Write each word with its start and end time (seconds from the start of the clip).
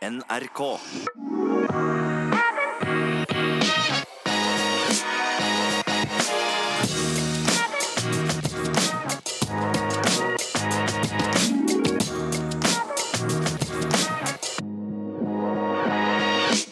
NRK. 0.00 0.60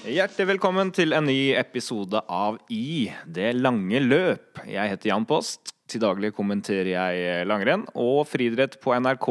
Hjertelig 0.08 0.46
velkommen 0.48 0.88
til 0.96 1.12
en 1.12 1.28
ny 1.28 1.52
episode 1.52 2.22
av 2.24 2.56
I 2.72 3.10
det 3.28 3.50
lange 3.58 4.00
løp. 4.00 4.62
Jeg 4.64 4.94
heter 4.94 5.12
Jan 5.12 5.28
Post. 5.28 5.74
Til 5.84 6.00
daglig 6.00 6.32
kommenterer 6.32 6.94
jeg 6.94 7.44
langrenn 7.48 7.84
og 7.92 8.22
friidrett 8.32 8.80
på 8.80 8.96
NRK. 8.96 9.28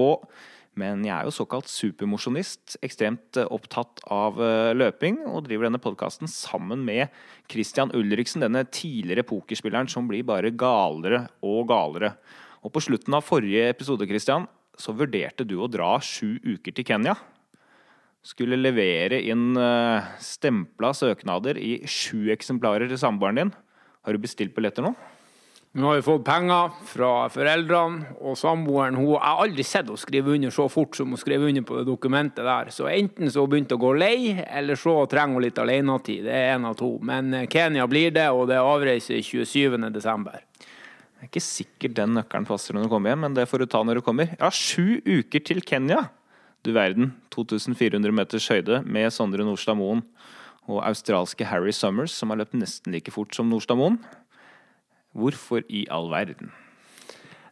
Men 0.77 1.01
jeg 1.05 1.13
er 1.15 1.25
jo 1.25 1.33
såkalt 1.33 1.69
supermosjonist, 1.71 2.77
ekstremt 2.85 3.39
eh, 3.41 3.49
opptatt 3.53 4.03
av 4.13 4.37
eh, 4.43 4.73
løping, 4.77 5.23
og 5.25 5.47
driver 5.47 5.67
denne 5.67 5.81
podkasten 5.81 6.29
sammen 6.29 6.83
med 6.85 7.13
Christian 7.49 7.93
Ulriksen, 7.97 8.45
denne 8.45 8.61
tidligere 8.69 9.25
pokerspilleren 9.25 9.89
som 9.89 10.09
blir 10.09 10.27
bare 10.27 10.53
galere 10.53 11.25
og 11.41 11.65
galere. 11.71 12.13
Og 12.61 12.73
på 12.75 12.83
slutten 12.85 13.17
av 13.17 13.25
forrige 13.25 13.71
episode, 13.71 14.05
Christian, 14.09 14.45
så 14.77 14.93
vurderte 14.93 15.47
du 15.47 15.57
å 15.57 15.71
dra 15.71 15.95
sju 16.03 16.37
uker 16.45 16.77
til 16.77 16.85
Kenya 16.85 17.17
skulle 18.27 18.59
levere 18.59 19.21
inn 19.23 19.55
uh, 19.55 20.03
stempla 20.19 20.91
søknader 20.95 21.59
i 21.61 21.79
sju 21.87 22.27
eksemplarer 22.33 22.89
til 22.89 22.99
samboeren 22.99 23.39
din. 23.39 23.53
Har 24.03 24.15
du 24.15 24.23
bestilt 24.23 24.55
billetter 24.55 24.85
nå? 24.85 24.93
Nå 25.77 25.85
har 25.91 25.99
vi 25.99 26.01
fått 26.01 26.23
penger 26.25 26.71
fra 26.89 27.09
foreldrene, 27.29 28.15
og 28.25 28.33
samboeren 28.39 28.95
hun, 28.97 29.11
Jeg 29.11 29.21
har 29.21 29.41
aldri 29.43 29.63
sett 29.63 29.85
henne 29.85 30.01
skrive 30.01 30.33
under 30.33 30.49
så 30.49 30.65
fort 30.73 30.97
som 30.97 31.11
hun 31.13 31.21
skrev 31.21 31.43
under 31.45 31.61
på 31.61 31.77
det 31.77 31.85
dokumentet 31.85 32.41
der. 32.41 32.71
Så 32.73 32.87
enten 32.89 33.29
så 33.29 33.43
begynte 33.45 33.45
hun 33.45 33.51
begynt 33.51 33.75
å 33.75 33.77
gå 33.83 33.91
lei, 33.93 34.45
eller 34.57 34.75
så 34.75 35.05
trenger 35.05 35.37
hun 35.37 35.45
litt 35.45 35.61
alenetid. 35.61 36.25
Det 36.25 36.33
er 36.33 36.55
en 36.55 36.65
av 36.65 36.73
to. 36.79 36.97
Men 36.97 37.29
eh, 37.31 37.45
Kenya 37.45 37.85
blir 37.85 38.09
det, 38.09 38.25
og 38.33 38.47
det 38.49 38.57
er 38.57 38.65
avreise 38.65 39.21
27.12. 39.21 39.93
Det 39.93 41.21
er 41.21 41.29
ikke 41.29 41.45
sikkert 41.45 41.97
den 42.01 42.17
nøkkelen 42.17 42.49
passer 42.49 42.73
når 42.73 42.87
du 42.87 42.93
kommer 42.95 43.13
hjem, 43.13 43.25
men 43.27 43.37
det 43.37 43.45
får 43.45 43.61
du 43.61 43.69
ta 43.69 43.85
når 43.85 44.01
du 44.01 44.05
kommer. 44.09 44.33
Ja, 44.33 44.49
sju 44.49 44.97
uker 45.05 45.45
til 45.45 45.61
Kenya! 45.61 46.07
Du 46.65 46.73
verden. 46.73 47.13
2400 47.29 48.17
meters 48.17 48.49
høyde 48.49 48.81
med 48.81 49.13
Sondre 49.13 49.45
Nordstad 49.45 49.77
Moen 49.77 50.01
og 50.67 50.81
australske 50.81 51.45
Harry 51.45 51.71
Summers, 51.71 52.17
som 52.17 52.33
har 52.33 52.41
løpt 52.41 52.57
nesten 52.57 52.97
like 52.97 53.13
fort 53.13 53.37
som 53.37 53.45
Nordstad 53.53 53.77
Moen. 53.77 54.01
Hvorfor 55.17 55.65
i 55.67 55.87
all 55.89 56.11
verden? 56.13 56.53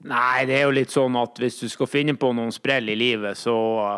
Nei, 0.06 0.46
det 0.46 0.60
er 0.60 0.68
jo 0.68 0.74
litt 0.76 0.94
sånn 0.94 1.16
at 1.18 1.40
hvis 1.42 1.58
du 1.64 1.70
skal 1.72 1.90
finne 1.90 2.14
på 2.20 2.30
noen 2.36 2.52
sprell 2.54 2.92
i 2.94 2.98
livet, 3.00 3.40
så, 3.40 3.56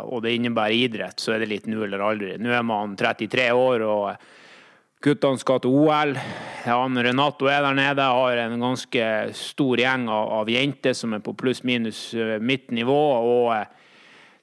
og 0.07 0.21
det 0.23 0.37
innebærer 0.37 0.85
idrett, 0.85 1.19
så 1.19 1.33
er 1.35 1.43
det 1.43 1.49
litt 1.51 1.65
nå 1.67 1.81
eller 1.83 2.03
aldri. 2.05 2.37
Nå 2.39 2.53
er 2.55 2.63
man 2.63 2.93
33 2.95 3.49
år, 3.51 3.83
og 3.83 5.03
guttene 5.03 5.41
skal 5.41 5.59
til 5.63 5.75
OL. 5.75 6.15
Han 6.63 7.01
Renato 7.03 7.49
er 7.51 7.65
der 7.65 7.75
nede, 7.75 8.05
har 8.07 8.43
en 8.45 8.63
ganske 8.63 9.09
stor 9.35 9.83
gjeng 9.83 10.07
av, 10.07 10.31
av 10.39 10.53
jenter 10.53 10.95
som 10.95 11.17
er 11.17 11.25
på 11.25 11.35
pluss-minus 11.35 12.01
eh, 12.15 12.37
mitt 12.39 12.71
nivå. 12.71 13.01
og 13.17 13.51
eh, 13.57 13.67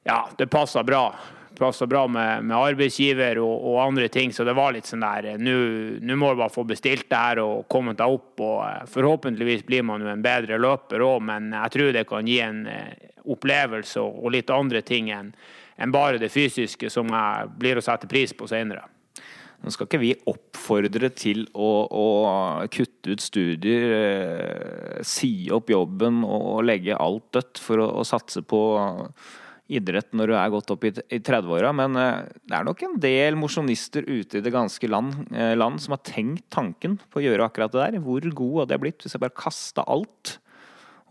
ja, 0.05 0.20
det 0.36 0.50
passer 0.52 0.84
bra. 0.84 1.06
Passa 1.58 1.86
bra 1.86 2.06
med, 2.08 2.44
med 2.44 2.56
arbeidsgiver 2.56 3.38
og, 3.38 3.52
og, 3.55 3.80
andre 3.84 4.08
ting, 4.08 4.33
så 4.34 4.44
det 4.47 4.56
var 4.58 4.72
litt 4.74 4.88
sånn 4.88 5.05
der 5.05 5.28
eh, 5.33 5.41
Nå 5.41 6.16
må 6.19 6.33
du 6.33 6.41
bare 6.41 6.52
få 6.52 6.64
bestilt 6.66 7.06
det 7.11 7.20
her 7.20 7.41
og 7.42 7.66
kommet 7.70 8.00
deg 8.00 8.14
opp. 8.16 8.33
og 8.42 8.56
eh, 8.66 8.80
Forhåpentligvis 8.91 9.66
blir 9.69 9.84
man 9.86 10.02
jo 10.02 10.11
en 10.11 10.24
bedre 10.24 10.58
løper 10.58 11.05
òg, 11.05 11.20
men 11.30 11.52
jeg 11.55 11.74
tror 11.77 11.92
det 11.94 12.06
kan 12.11 12.30
gi 12.30 12.41
en 12.42 12.64
eh, 12.70 13.12
opplevelse 13.30 14.02
og, 14.02 14.27
litt 14.34 14.50
andre 14.50 14.83
ting 14.86 15.12
enn 15.14 15.30
en 15.74 15.94
bare 15.94 16.20
det 16.22 16.30
fysiske, 16.30 16.91
som 16.91 17.08
jeg 17.11 17.55
blir 17.58 17.78
å 17.78 17.83
sette 17.83 18.06
pris 18.11 18.34
på 18.36 18.46
senere. 18.46 18.84
Nå 19.64 19.72
skal 19.74 19.89
ikke 19.89 20.02
vi 20.02 20.12
oppfordre 20.30 21.08
til 21.16 21.46
å, 21.50 21.70
å 21.89 22.06
kutte 22.70 23.14
ut 23.14 23.22
studier, 23.24 25.00
si 25.02 25.48
opp 25.55 25.72
jobben 25.72 26.20
og, 26.23 26.50
og 26.58 26.68
legge 26.68 26.98
alt 27.00 27.27
dødt 27.34 27.62
for 27.62 27.83
å, 27.83 27.89
å 28.02 28.06
satse 28.06 28.45
på 28.46 28.61
idrett 29.73 30.13
når 30.13 30.30
du 30.30 30.36
er 30.36 30.52
godt 30.52 30.73
opp 30.75 30.85
i, 30.85 30.92
30-åra, 30.92 31.73
men 31.77 31.97
eh, 32.01 32.30
det 32.45 32.57
er 32.58 32.67
nok 32.69 32.85
en 32.85 32.97
del 33.01 33.39
mosjonister 33.41 34.05
ute 34.05 34.39
i 34.39 34.45
det 34.45 34.52
ganske 34.55 34.91
land, 34.91 35.17
eh, 35.33 35.55
land, 35.57 35.80
som 35.80 35.97
har 35.97 36.05
tenkt 36.05 36.47
tanken 36.52 36.98
på 37.08 37.20
å 37.20 37.25
gjøre 37.25 37.48
akkurat 37.48 37.73
det 37.73 37.80
der. 37.80 38.03
Hvor 38.05 38.29
god 38.42 38.58
hadde 38.63 38.77
jeg 38.77 38.85
blitt 38.85 39.07
hvis 39.07 39.17
jeg 39.17 39.24
bare 39.24 39.42
kasta 39.45 39.86
alt 39.89 40.39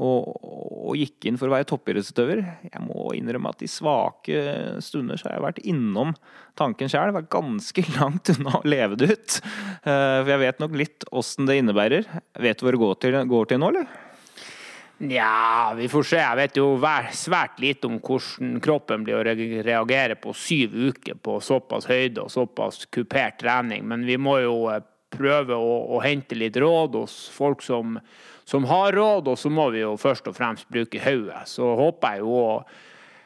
og, 0.02 0.30
og, 0.42 0.94
gikk 0.98 1.28
inn 1.30 1.38
for 1.38 1.50
å 1.50 1.54
være 1.54 1.68
toppidrettsutøver? 1.70 2.42
Jeg 2.66 2.82
må 2.86 3.12
innrømme 3.18 3.52
at 3.54 3.62
i 3.66 3.70
svake 3.70 4.40
stunder 4.82 5.20
så 5.20 5.30
har 5.30 5.38
jeg 5.38 5.46
vært 5.46 5.62
innom 5.70 6.16
tanken 6.60 6.90
sjøl. 6.90 7.14
Vært 7.14 7.30
ganske 7.34 7.86
langt 8.00 8.34
unna 8.34 8.58
å 8.60 8.64
leve 8.66 8.98
det 9.02 9.12
ut. 9.14 9.38
Eh, 9.42 10.18
for 10.22 10.34
jeg 10.34 10.44
vet 10.46 10.64
nok 10.64 10.80
litt 10.82 11.10
åssen 11.14 11.50
det 11.50 11.60
innebærer. 11.62 12.10
Vet 12.42 12.60
du 12.60 12.66
hvor 12.66 12.78
det 12.78 12.84
går 12.86 13.00
til, 13.06 13.22
går 13.34 13.54
til 13.54 13.62
nå, 13.62 13.74
eller? 13.74 14.03
Nja, 14.98 15.74
vi 15.76 15.90
får 15.90 16.04
se. 16.04 16.20
Jeg 16.22 16.38
vet 16.38 16.58
jo 16.58 16.68
svært 17.18 17.60
lite 17.60 17.90
om 17.90 17.98
hvordan 17.98 18.60
kroppen 18.64 19.04
blir 19.04 19.18
å 19.20 19.24
reagere 19.26 20.16
på 20.22 20.36
syv 20.38 20.76
uker 20.92 21.18
på 21.18 21.40
såpass 21.42 21.90
høyde 21.90 22.24
og 22.24 22.32
såpass 22.32 22.86
kupert 22.94 23.40
trening. 23.42 23.88
Men 23.90 24.06
vi 24.06 24.20
må 24.22 24.38
jo 24.44 24.70
eh, 24.72 24.84
prøve 25.14 25.58
å, 25.58 25.74
å 25.98 26.02
hente 26.04 26.38
litt 26.38 26.58
råd 26.62 26.96
hos 27.02 27.18
folk 27.34 27.66
som, 27.66 27.98
som, 28.46 28.70
har 28.70 28.94
råd, 28.94 29.34
og 29.34 29.40
så 29.40 29.50
må 29.50 29.70
vi 29.74 29.82
jo 29.84 29.98
først 30.00 30.30
og 30.30 30.38
fremst 30.38 30.70
bruke 30.72 31.02
hodet. 31.02 31.44
Så 31.50 31.74
håper 31.80 32.16
jeg 32.18 32.26
jo 32.26 32.38
å 32.40 32.50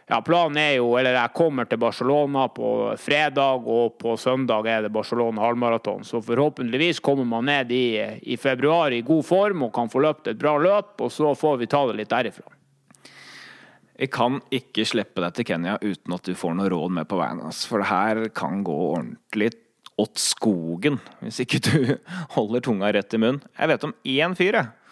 ja, 0.07 0.21
planen 0.21 0.57
er 0.57 0.73
jo 0.77 0.93
Eller 0.95 1.17
jeg 1.17 1.35
kommer 1.35 1.67
til 1.67 1.79
Barcelona 1.81 2.47
på 2.47 2.69
fredag, 3.01 3.67
og 3.67 3.97
på 3.99 4.15
søndag 4.17 4.67
er 4.71 4.85
det 4.85 4.93
Barcelona 4.95 5.43
halvmaraton. 5.43 6.05
Så 6.07 6.21
forhåpentligvis 6.23 7.01
kommer 7.03 7.27
man 7.27 7.45
ned 7.45 7.71
i, 7.75 7.99
i, 8.21 8.37
februar 8.37 8.95
i 8.95 9.01
god 9.01 9.25
form 9.27 9.67
og 9.67 9.73
kan 9.75 9.91
få 9.91 10.05
løpt 10.05 10.31
et 10.31 10.39
bra 10.39 10.55
løp, 10.57 10.95
og 11.03 11.11
så 11.11 11.33
får 11.35 11.59
vi 11.59 11.67
ta 11.67 11.83
det 11.89 11.97
litt 11.99 12.13
derifra. 12.13 12.47
Jeg 13.97 14.11
kan 14.13 14.39
ikke 14.53 14.85
slippe 14.85 15.23
deg 15.23 15.35
til 15.35 15.47
Kenya 15.49 15.75
uten 15.81 16.13
at 16.13 16.23
du 16.23 16.37
får 16.37 16.55
noe 16.55 16.69
råd 16.71 16.93
med 16.99 17.09
på 17.09 17.19
veien. 17.19 17.43
For 17.67 17.81
det 17.81 17.91
her 17.91 18.23
kan 18.37 18.63
gå 18.63 18.75
ordentlig 18.93 19.51
åt 19.97 20.21
skogen 20.21 20.99
hvis 21.19 21.41
ikke 21.43 21.63
du 21.65 21.77
holder 22.37 22.63
tunga 22.63 22.93
rett 22.95 23.11
i 23.11 23.19
munnen. 23.19 23.43
Jeg 23.57 23.73
vet 23.73 23.87
om 23.89 23.95
én 24.07 24.37
fyr, 24.39 24.61
jeg 24.61 24.86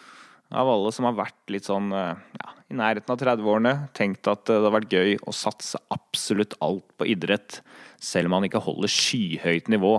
av 0.56 0.70
alle 0.72 0.92
som 0.96 1.08
har 1.10 1.18
vært 1.18 1.54
litt 1.54 1.68
sånn 1.68 1.92
eh, 1.96 2.22
ja, 2.40 2.54
i 2.72 2.78
nærheten 2.80 3.12
av 3.12 3.22
30-årene, 3.22 3.74
tenkt 3.98 4.28
at 4.32 4.50
eh, 4.50 4.60
det 4.60 4.70
har 4.70 4.76
vært 4.78 4.96
gøy 4.96 5.18
å 5.28 5.36
satse 5.36 5.80
absolutt 5.94 6.56
alt 6.66 6.88
på 7.00 7.08
idrett, 7.12 7.60
selv 8.02 8.30
om 8.30 8.38
han 8.38 8.48
ikke 8.48 8.64
holder 8.64 8.92
skyhøyt 8.92 9.70
nivå. 9.74 9.98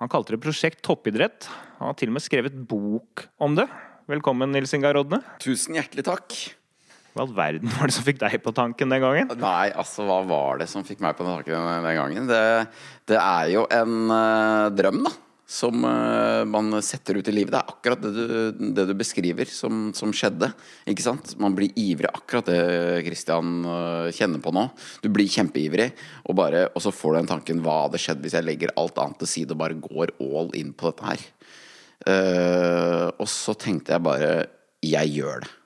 Han 0.00 0.12
kalte 0.12 0.34
det 0.34 0.40
Prosjekt 0.44 0.80
toppidrett. 0.86 1.48
Han 1.80 1.90
har 1.90 1.98
til 2.00 2.12
og 2.12 2.16
med 2.16 2.24
skrevet 2.24 2.56
bok 2.68 3.26
om 3.42 3.56
det. 3.58 3.66
Velkommen, 4.10 4.52
Nils 4.52 4.72
Ingar 4.76 4.96
Rodne. 4.96 5.20
Tusen 5.42 5.76
hjertelig 5.76 6.06
takk. 6.08 6.36
Hva 7.10 7.24
all 7.26 7.32
verden 7.34 7.72
var 7.74 7.90
det 7.90 7.96
som 7.96 8.06
fikk 8.06 8.20
deg 8.20 8.36
på 8.44 8.52
tanken 8.54 8.92
den 8.92 9.02
gangen? 9.02 9.32
Nei, 9.40 9.72
altså, 9.74 10.06
hva 10.08 10.20
var 10.26 10.60
det 10.62 10.70
som 10.70 10.86
fikk 10.86 11.02
meg 11.04 11.18
på 11.18 11.26
tanken 11.26 11.66
den 11.84 11.98
gangen? 11.98 12.30
Det, 12.30 12.44
det 13.10 13.18
er 13.18 13.50
jo 13.52 13.66
en 13.74 13.96
uh, 14.08 14.70
drøm, 14.72 15.02
da 15.08 15.12
som 15.50 15.82
uh, 15.82 16.46
man 16.46 16.76
setter 16.82 17.18
ut 17.18 17.28
i 17.28 17.34
livet. 17.34 17.50
Det 17.50 17.58
er 17.58 17.72
akkurat 17.72 18.02
det 18.04 18.10
du, 18.14 18.68
det 18.76 18.84
du 18.86 18.94
beskriver 18.94 19.50
som, 19.50 19.88
som, 19.96 20.12
skjedde. 20.14 20.52
Ikke 20.90 21.02
sant? 21.02 21.34
Man 21.42 21.56
blir 21.58 21.74
ivrig, 21.74 22.06
akkurat 22.06 22.46
det 22.52 23.02
Christian 23.08 23.64
uh, 23.66 24.06
kjenner 24.14 24.42
på 24.44 24.54
nå. 24.54 24.68
Du 25.02 25.10
blir 25.10 25.30
kjempeivrig, 25.30 25.90
og, 26.28 26.36
bare, 26.38 26.68
og, 26.70 26.78
så 26.84 26.94
får 26.94 27.16
du 27.16 27.20
den 27.20 27.32
tanken 27.32 27.64
Hva 27.64 27.80
hadde 27.88 28.02
skjedd 28.02 28.22
hvis 28.22 28.38
jeg 28.38 28.46
legger 28.46 28.74
alt 28.78 29.02
annet 29.02 29.18
til 29.24 29.32
side 29.34 29.56
og 29.56 29.62
bare 29.64 29.80
går 29.82 30.14
all 30.22 30.54
in 30.60 30.70
på 30.70 30.92
dette 30.92 31.10
her? 31.10 31.26
Uh, 32.06 33.06
og 33.20 33.26
så 33.28 33.52
tenkte 33.58 33.92
jeg 33.92 34.06
bare 34.06 34.30
Jeg 34.86 35.16
gjør 35.18 35.42
det. 35.44 35.56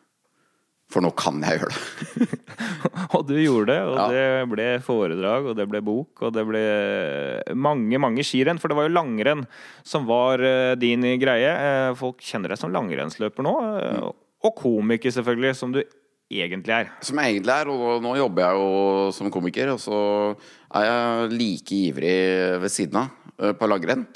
For 0.92 1.02
nå 1.02 1.10
kan 1.16 1.40
jeg 1.42 1.58
gjøre 1.58 1.72
det. 1.72 2.26
og 3.16 3.24
du 3.26 3.34
gjorde 3.38 3.72
det, 3.72 3.78
og 3.88 3.96
ja. 3.98 4.06
det 4.12 4.50
ble 4.52 4.66
foredrag, 4.84 5.48
og 5.50 5.56
det 5.58 5.66
ble 5.70 5.80
bok, 5.84 6.22
og 6.26 6.34
det 6.36 6.44
ble 6.46 6.64
mange, 7.56 7.98
mange 8.02 8.24
skirenn. 8.26 8.60
For 8.62 8.70
det 8.70 8.78
var 8.78 8.88
jo 8.88 8.94
langrenn 8.94 9.46
som 9.86 10.06
var 10.08 10.44
eh, 10.44 10.74
din 10.80 11.06
greie. 11.20 11.50
Eh, 11.50 11.90
folk 11.98 12.22
kjenner 12.24 12.52
deg 12.52 12.60
som 12.60 12.72
langrennsløper 12.74 13.46
nå. 13.46 13.54
Eh, 13.80 13.98
mm. 13.98 14.20
Og 14.44 14.56
komiker, 14.60 15.14
selvfølgelig, 15.14 15.54
som 15.56 15.72
du 15.74 15.80
egentlig 16.34 16.76
er. 16.76 16.92
Som 17.04 17.18
jeg 17.22 17.38
egentlig 17.38 17.56
er, 17.56 17.72
og 17.72 18.04
nå 18.04 18.14
jobber 18.20 18.44
jeg 18.44 18.60
jo 18.60 19.08
som 19.16 19.32
komiker. 19.34 19.74
Og 19.74 19.82
så 19.82 19.98
er 20.76 20.88
jeg 20.90 21.34
like 21.34 21.80
ivrig 21.88 22.16
ved 22.62 22.76
siden 22.76 23.02
av 23.02 23.56
på 23.58 23.66
langrenn. 23.66 24.06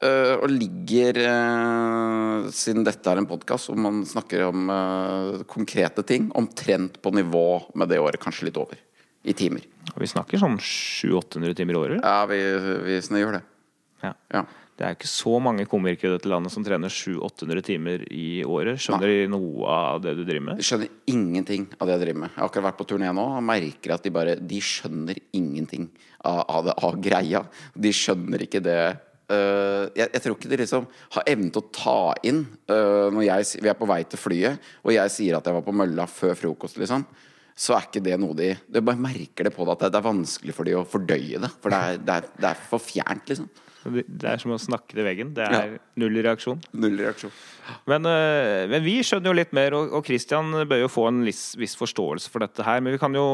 Uh, 0.00 0.38
og 0.40 0.48
ligger, 0.48 1.18
uh, 1.28 2.46
siden 2.56 2.86
dette 2.86 3.04
er 3.04 3.18
en 3.20 3.28
podkast 3.28 3.68
hvor 3.68 3.76
man 3.76 3.98
snakker 4.08 4.46
om 4.46 4.70
uh, 4.72 5.42
konkrete 5.44 6.00
ting, 6.08 6.30
omtrent 6.40 6.96
på 7.04 7.12
nivå 7.12 7.44
med 7.76 7.92
det 7.92 7.98
året, 8.00 8.16
kanskje 8.22 8.48
litt 8.48 8.56
over, 8.56 8.80
i 9.28 9.34
timer. 9.36 9.66
Vi 10.00 10.08
snakker 10.08 10.40
sånn 10.40 10.56
700-800 10.56 11.58
timer 11.58 11.76
i 11.76 11.82
året? 11.82 12.00
Ja, 12.00 12.24
vi, 12.30 12.40
vi 12.86 13.20
gjør 13.20 13.36
det. 13.36 13.42
Ja. 14.00 14.14
ja. 14.32 14.42
Det 14.80 14.86
er 14.86 14.96
ikke 14.96 15.10
så 15.12 15.34
mange 15.44 15.66
komikere 15.68 16.14
i 16.14 16.16
dette 16.16 16.30
landet 16.32 16.54
som 16.54 16.64
trener 16.64 16.88
700-800 16.88 17.64
timer 17.66 18.04
i 18.08 18.40
året. 18.48 18.80
Skjønner 18.80 19.12
de 19.12 19.28
noe 19.28 19.68
av 19.68 20.00
det 20.00 20.14
du 20.16 20.22
driver 20.24 20.46
med? 20.46 20.62
De 20.62 20.64
skjønner 20.64 20.88
ingenting 21.12 21.66
av 21.76 21.84
det 21.84 21.98
jeg 21.98 22.04
driver 22.06 22.22
med. 22.22 22.32
Jeg 22.32 22.40
har 22.40 22.48
akkurat 22.48 22.68
vært 22.70 22.80
på 22.80 22.88
turné 22.94 23.12
nå 23.12 23.26
og 23.36 23.44
merker 23.44 23.92
at 23.98 24.08
de 24.08 24.14
bare 24.16 24.38
De 24.40 24.64
skjønner 24.64 25.20
ingenting 25.36 25.90
av, 26.24 26.40
av, 26.46 26.64
det, 26.70 26.78
av 26.88 26.96
greia. 27.04 27.44
De 27.76 27.92
skjønner 27.92 28.48
ikke 28.48 28.64
det 28.64 28.80
Uh, 29.30 29.86
jeg, 29.94 30.08
jeg, 30.08 30.22
tror 30.24 30.34
ikke 30.34 30.48
de 30.50 30.56
liksom 30.58 30.86
har 31.14 31.28
evnen 31.30 31.52
til 31.54 31.62
å 31.62 31.68
ta 31.70 31.98
inn 32.26 32.40
uh, 32.66 33.06
når 33.14 33.22
jeg, 33.28 33.62
vi 33.62 33.70
er 33.70 33.76
på 33.78 33.86
vei 33.86 34.00
til 34.10 34.18
flyet, 34.18 34.70
og 34.82 34.90
jeg 34.96 35.12
sier 35.14 35.36
at 35.38 35.46
jeg 35.46 35.54
var 35.54 35.66
på 35.66 35.74
mølla 35.76 36.08
før 36.10 36.34
frokost, 36.38 36.80
liksom. 36.82 37.04
Så 37.60 37.76
er 37.76 37.86
ikke 37.86 38.02
det 38.02 38.16
noe 38.16 38.32
de 38.34 38.54
Du 38.72 38.78
bare 38.80 38.98
merker 38.98 39.44
det 39.44 39.52
på 39.52 39.66
det 39.68 39.74
at 39.74 39.90
det 39.92 39.98
er 39.98 40.06
vanskelig 40.06 40.54
for 40.56 40.66
de 40.66 40.78
å 40.78 40.86
fordøye 40.88 41.40
det. 41.42 41.50
For 41.60 41.72
det 41.72 41.80
er, 41.80 41.98
det 42.00 42.14
er, 42.16 42.28
det 42.40 42.48
er 42.50 42.62
for 42.70 42.82
fjernt, 42.82 43.30
liksom. 43.30 43.50
Det 43.84 44.28
er 44.28 44.40
som 44.42 44.52
å 44.52 44.58
snakke 44.60 44.92
til 44.92 45.06
veggen. 45.06 45.30
Det 45.36 45.44
er 45.46 45.54
ja. 45.76 45.78
null 46.00 46.18
reaksjon. 46.20 46.58
Null 46.76 46.98
reaksjon. 47.00 47.32
Men, 47.88 48.04
uh, 48.04 48.66
men, 48.68 48.82
vi 48.84 48.98
skjønner 49.06 49.30
jo 49.30 49.36
litt 49.38 49.54
mer, 49.56 49.76
og, 49.78 49.94
Kristian 50.04 50.50
Christian 50.50 50.68
bør 50.68 50.82
jo 50.82 50.90
få 50.92 51.06
en 51.08 51.22
viss, 51.24 51.54
viss, 51.58 51.76
forståelse 51.78 52.32
for 52.32 52.44
dette 52.44 52.64
her. 52.66 52.82
Men 52.84 52.96
vi 52.96 53.00
kan 53.00 53.14
jo, 53.16 53.24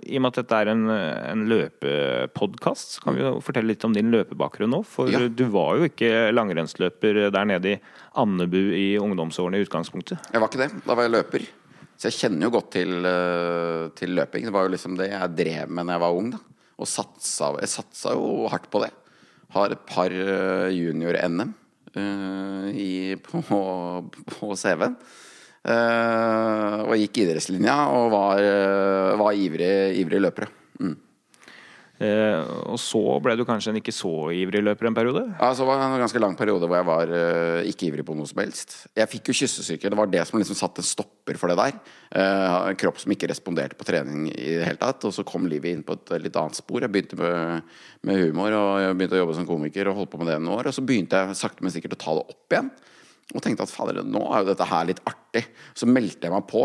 i 0.00 0.16
og 0.16 0.24
med 0.24 0.32
at 0.32 0.40
dette 0.40 0.62
er 0.62 0.72
en, 0.72 0.86
en 0.88 1.44
løpepodkast, 1.50 3.00
kan 3.04 3.18
vi 3.18 3.24
jo 3.24 3.36
fortelle 3.44 3.72
litt 3.72 3.84
om 3.86 3.94
din 3.96 4.10
løpebakgrunn 4.14 4.72
nå. 4.72 4.82
For 4.88 5.12
ja. 5.12 5.20
du 5.28 5.44
var 5.52 5.76
jo 5.76 5.90
ikke 5.90 6.30
langrennsløper 6.32 7.26
der 7.34 7.52
nede 7.52 7.76
i 7.76 7.78
Andebu 8.16 8.60
i 8.76 8.88
ungdomsårene 9.02 9.60
i 9.60 9.66
utgangspunktet. 9.66 10.32
Jeg 10.32 10.42
var 10.42 10.52
ikke 10.52 10.64
det. 10.64 10.72
Da 10.86 10.96
var 10.96 11.08
jeg 11.08 11.16
løper. 11.18 11.48
Så 11.96 12.10
jeg 12.10 12.18
kjenner 12.18 12.48
jo 12.48 12.54
godt 12.58 12.74
til, 12.76 12.92
uh, 13.04 13.88
til 13.96 14.16
løping. 14.16 14.48
Det 14.48 14.54
var 14.56 14.66
jo 14.66 14.74
liksom 14.74 14.96
det 14.98 15.10
jeg 15.12 15.36
drev 15.36 15.72
med 15.72 15.88
da 15.88 15.96
jeg 15.96 16.04
var 16.04 16.20
ung. 16.20 16.30
da 16.34 16.40
Og 16.76 16.88
satsa, 16.90 17.54
jeg 17.62 17.72
satsa 17.72 18.16
jo 18.16 18.48
hardt 18.52 18.68
på 18.72 18.82
det. 18.84 18.92
Har 19.54 19.72
et 19.72 19.86
par 19.86 20.10
eh, 20.10 20.74
junior-NM 20.74 21.52
eh, 21.94 23.14
på, 23.22 23.62
på 24.32 24.50
CV-en. 24.58 24.96
Eh, 25.66 26.78
og 26.86 26.94
gikk 27.00 27.22
idrettslinja 27.24 27.76
og 27.94 28.10
var, 28.14 28.42
var 29.22 29.38
ivrig, 29.38 29.72
ivrig 30.02 30.22
løpere. 30.22 30.50
Mm. 30.82 30.96
Eh, 31.96 32.40
og 32.68 32.76
så 32.80 33.00
ble 33.24 33.38
du 33.38 33.44
kanskje 33.48 33.70
en 33.72 33.78
ikke 33.80 33.94
så 33.94 34.10
ivrig 34.36 34.60
løper 34.60 34.90
en 34.90 34.96
periode? 34.96 35.22
Ja, 35.38 35.48
så 35.56 35.64
var 35.64 35.78
det 35.80 35.86
en 35.86 36.02
ganske 36.02 36.20
lang 36.20 36.34
periode 36.36 36.68
hvor 36.68 36.76
jeg 36.76 36.88
var 36.88 37.12
eh, 37.16 37.68
ikke 37.70 37.88
ivrig 37.88 38.04
på 38.04 38.16
noe 38.18 38.28
som 38.28 38.42
helst. 38.42 38.74
Jeg 38.96 39.08
fikk 39.12 39.30
jo 39.30 39.36
kyssesyke. 39.40 39.88
Det 39.88 39.98
var 39.98 40.10
det 40.12 40.24
som 40.28 40.36
liksom 40.40 40.58
satte 40.58 40.84
en 40.84 40.88
stopper 40.88 41.40
for 41.40 41.52
det 41.52 41.56
der. 41.60 41.78
Eh, 42.20 42.72
kropp 42.82 43.00
som 43.00 43.14
ikke 43.14 43.30
responderte 43.32 43.78
på 43.80 43.86
trening 43.88 44.26
i 44.28 44.58
det 44.58 44.66
hele 44.68 44.80
tatt. 44.82 45.06
Og 45.08 45.14
så 45.16 45.24
kom 45.26 45.48
livet 45.48 45.72
inn 45.72 45.86
på 45.86 45.96
et 45.96 46.16
litt 46.26 46.36
annet 46.36 46.58
spor. 46.58 46.84
Jeg 46.84 46.92
begynte 46.92 47.20
med, 47.20 47.78
med 48.04 48.20
humor 48.26 48.52
og 48.58 48.72
jeg 48.82 48.98
begynte 48.98 49.16
å 49.16 49.22
jobbe 49.22 49.38
som 49.38 49.48
komiker 49.48 49.88
og 49.88 50.02
holdt 50.02 50.12
på 50.12 50.20
med 50.20 50.30
det 50.34 50.36
noen 50.42 50.58
år. 50.58 50.68
Og 50.68 50.76
så 50.76 50.84
begynte 50.84 51.22
jeg 51.22 51.40
sakte, 51.40 51.64
men 51.64 51.72
sikkert 51.72 51.96
å 51.96 52.02
ta 52.04 52.18
det 52.18 52.26
opp 52.36 52.56
igjen. 52.56 52.70
Og 53.34 53.42
tenkte 53.42 53.64
at 53.64 53.72
fader, 53.72 54.04
nå 54.06 54.20
er 54.30 54.44
jo 54.44 54.52
dette 54.52 54.68
her 54.70 54.84
litt 54.86 55.00
artig. 55.08 55.42
Så 55.74 55.88
meldte 55.90 56.28
jeg 56.28 56.34
meg 56.34 56.44
på 56.46 56.60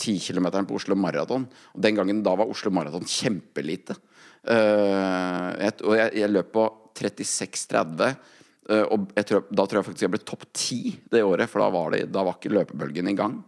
ti 0.00 0.16
uh, 0.16 0.24
km 0.24 0.48
på 0.66 0.80
Oslo 0.80 0.96
Maraton. 0.98 1.44
Og 1.76 1.84
den 1.84 2.00
gangen 2.00 2.24
da 2.26 2.32
var 2.40 2.50
Oslo 2.50 2.72
Maraton 2.74 3.06
kjempelite. 3.06 3.94
Uh, 4.42 5.54
jeg, 5.62 5.74
og 5.86 5.94
jeg, 5.94 6.14
jeg, 6.18 6.30
løp 6.32 6.54
på 6.54 6.68
36,30. 6.98 8.14
Uh, 8.62 8.74
eh, 8.74 8.86
og 8.94 9.12
tror, 9.26 9.44
da 9.50 9.66
tror 9.66 9.80
jeg 9.80 9.88
faktisk 9.88 10.06
jeg 10.06 10.14
ble 10.14 10.22
topp 10.26 10.46
10 10.50 10.78
det 11.12 11.22
året, 11.26 11.50
for 11.50 11.62
da 11.62 11.68
var, 11.74 11.94
det, 11.94 12.08
da 12.14 12.24
var 12.26 12.38
ikke 12.38 12.54
løpebølgen 12.56 13.10
i 13.12 13.16
gang. 13.18 13.38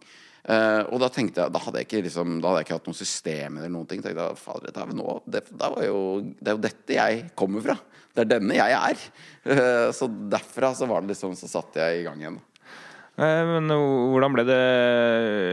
Uh, 0.44 0.84
og 0.92 0.98
da 1.00 1.08
tenkte 1.08 1.40
jeg 1.40 1.52
Da 1.54 1.60
hadde 1.64 1.80
jeg 1.80 1.86
ikke, 1.86 2.00
liksom, 2.04 2.32
da 2.44 2.50
hadde 2.50 2.58
jeg 2.60 2.66
ikke 2.66 2.76
hatt 2.76 2.88
noe 2.90 2.98
system 2.98 3.54
eller 3.58 3.70
noen 3.72 3.88
ting. 3.90 4.02
Tenkte 4.04 4.26
jeg, 4.26 4.40
Fader, 4.40 4.66
dette 4.68 4.82
er, 4.82 4.96
nå, 4.98 5.18
det, 5.24 5.44
jo, 5.86 6.00
det, 6.36 6.48
er 6.50 6.58
jo 6.58 6.64
dette 6.66 6.98
jeg 6.98 7.22
kommer 7.38 7.64
fra. 7.64 7.78
Det 8.14 8.26
er 8.26 8.32
denne 8.36 8.58
jeg 8.58 8.80
er. 8.80 9.06
Uh, 9.48 9.88
så 9.96 10.10
derfra 10.10 10.74
så 10.76 10.90
var 10.90 11.02
det 11.02 11.14
liksom 11.14 11.34
Så 11.38 11.50
satte 11.50 11.80
jeg 11.80 12.02
i 12.02 12.04
gang 12.06 12.20
igjen. 12.22 12.42
Men 13.14 13.70
hvordan 13.70 14.34
ble 14.34 14.42
det 14.48 14.62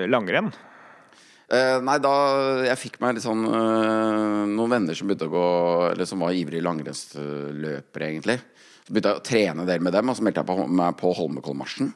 langrenn? 0.09 0.47
Uh, 1.51 1.81
nei, 1.83 1.97
da 1.99 2.11
Jeg 2.63 2.79
fikk 2.79 3.01
meg 3.03 3.17
litt 3.17 3.25
sånn 3.25 3.41
uh, 3.43 4.47
noen 4.47 4.71
venner 4.71 4.95
som 4.95 5.09
begynte 5.09 5.27
å 5.27 5.33
gå 5.33 5.47
Eller 5.89 6.07
som 6.07 6.21
var 6.23 6.37
ivrige 6.37 6.63
langrennsløpere, 6.63 8.07
egentlig. 8.07 8.37
Så 8.85 8.93
begynte 8.93 9.11
jeg 9.11 9.19
å 9.19 9.25
trene 9.27 9.65
del 9.67 9.83
med 9.83 9.95
dem, 9.97 10.11
og 10.11 10.15
så 10.15 10.23
meldte 10.23 10.45
jeg 10.47 10.69
meg 10.79 10.95
på 11.01 11.11
Holmenkollmarsjen. 11.17 11.91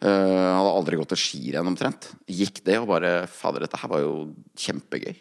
Uh, 0.00 0.08
hadde 0.56 0.72
aldri 0.72 1.00
gått 1.00 1.16
et 1.16 1.20
skirenn 1.20 1.68
omtrent. 1.68 2.10
Gikk 2.28 2.62
det 2.64 2.78
og 2.80 2.88
bare 2.92 3.24
Fader, 3.28 3.66
dette 3.66 3.80
her 3.80 3.90
var 3.92 4.04
jo 4.04 4.14
kjempegøy. 4.60 5.16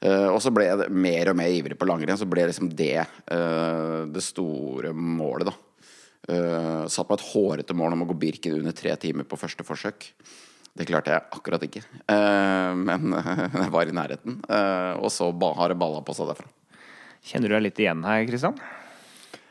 Uh, 0.00 0.32
og 0.32 0.38
så 0.40 0.52
ble 0.52 0.64
jeg 0.64 0.92
mer 0.92 1.28
og 1.28 1.36
mer 1.36 1.52
ivrig 1.52 1.76
på 1.80 1.88
langrenn. 1.88 2.18
Så 2.20 2.28
ble 2.28 2.46
liksom 2.48 2.72
det 2.76 3.02
uh, 3.04 4.08
det 4.08 4.24
store 4.24 4.92
målet, 4.96 5.52
da. 5.52 5.56
Uh, 6.30 6.84
satt 6.92 7.08
meg 7.08 7.16
et 7.16 7.30
hårete 7.30 7.76
mål 7.76 7.96
om 7.96 8.04
å 8.04 8.10
gå 8.10 8.16
Birken 8.20 8.58
under 8.60 8.76
tre 8.76 8.92
timer 9.00 9.28
på 9.28 9.40
første 9.40 9.64
forsøk. 9.66 10.10
Det 10.80 10.88
klarte 10.88 11.12
jeg 11.12 11.28
akkurat 11.36 11.64
ikke. 11.66 11.84
Uh, 12.08 12.72
men 12.88 13.12
jeg 13.12 13.70
var 13.74 13.88
i 13.90 13.96
nærheten. 13.96 14.40
Uh, 14.48 14.96
og 14.96 15.12
så 15.12 15.28
har 15.30 15.72
det 15.72 15.80
balla 15.80 16.00
på 16.04 16.16
seg 16.16 16.32
derfra. 16.32 16.48
Kjenner 17.20 17.52
du 17.52 17.56
deg 17.58 17.66
litt 17.66 17.80
igjen 17.82 18.06
her, 18.08 18.22
Kristian? 18.24 18.56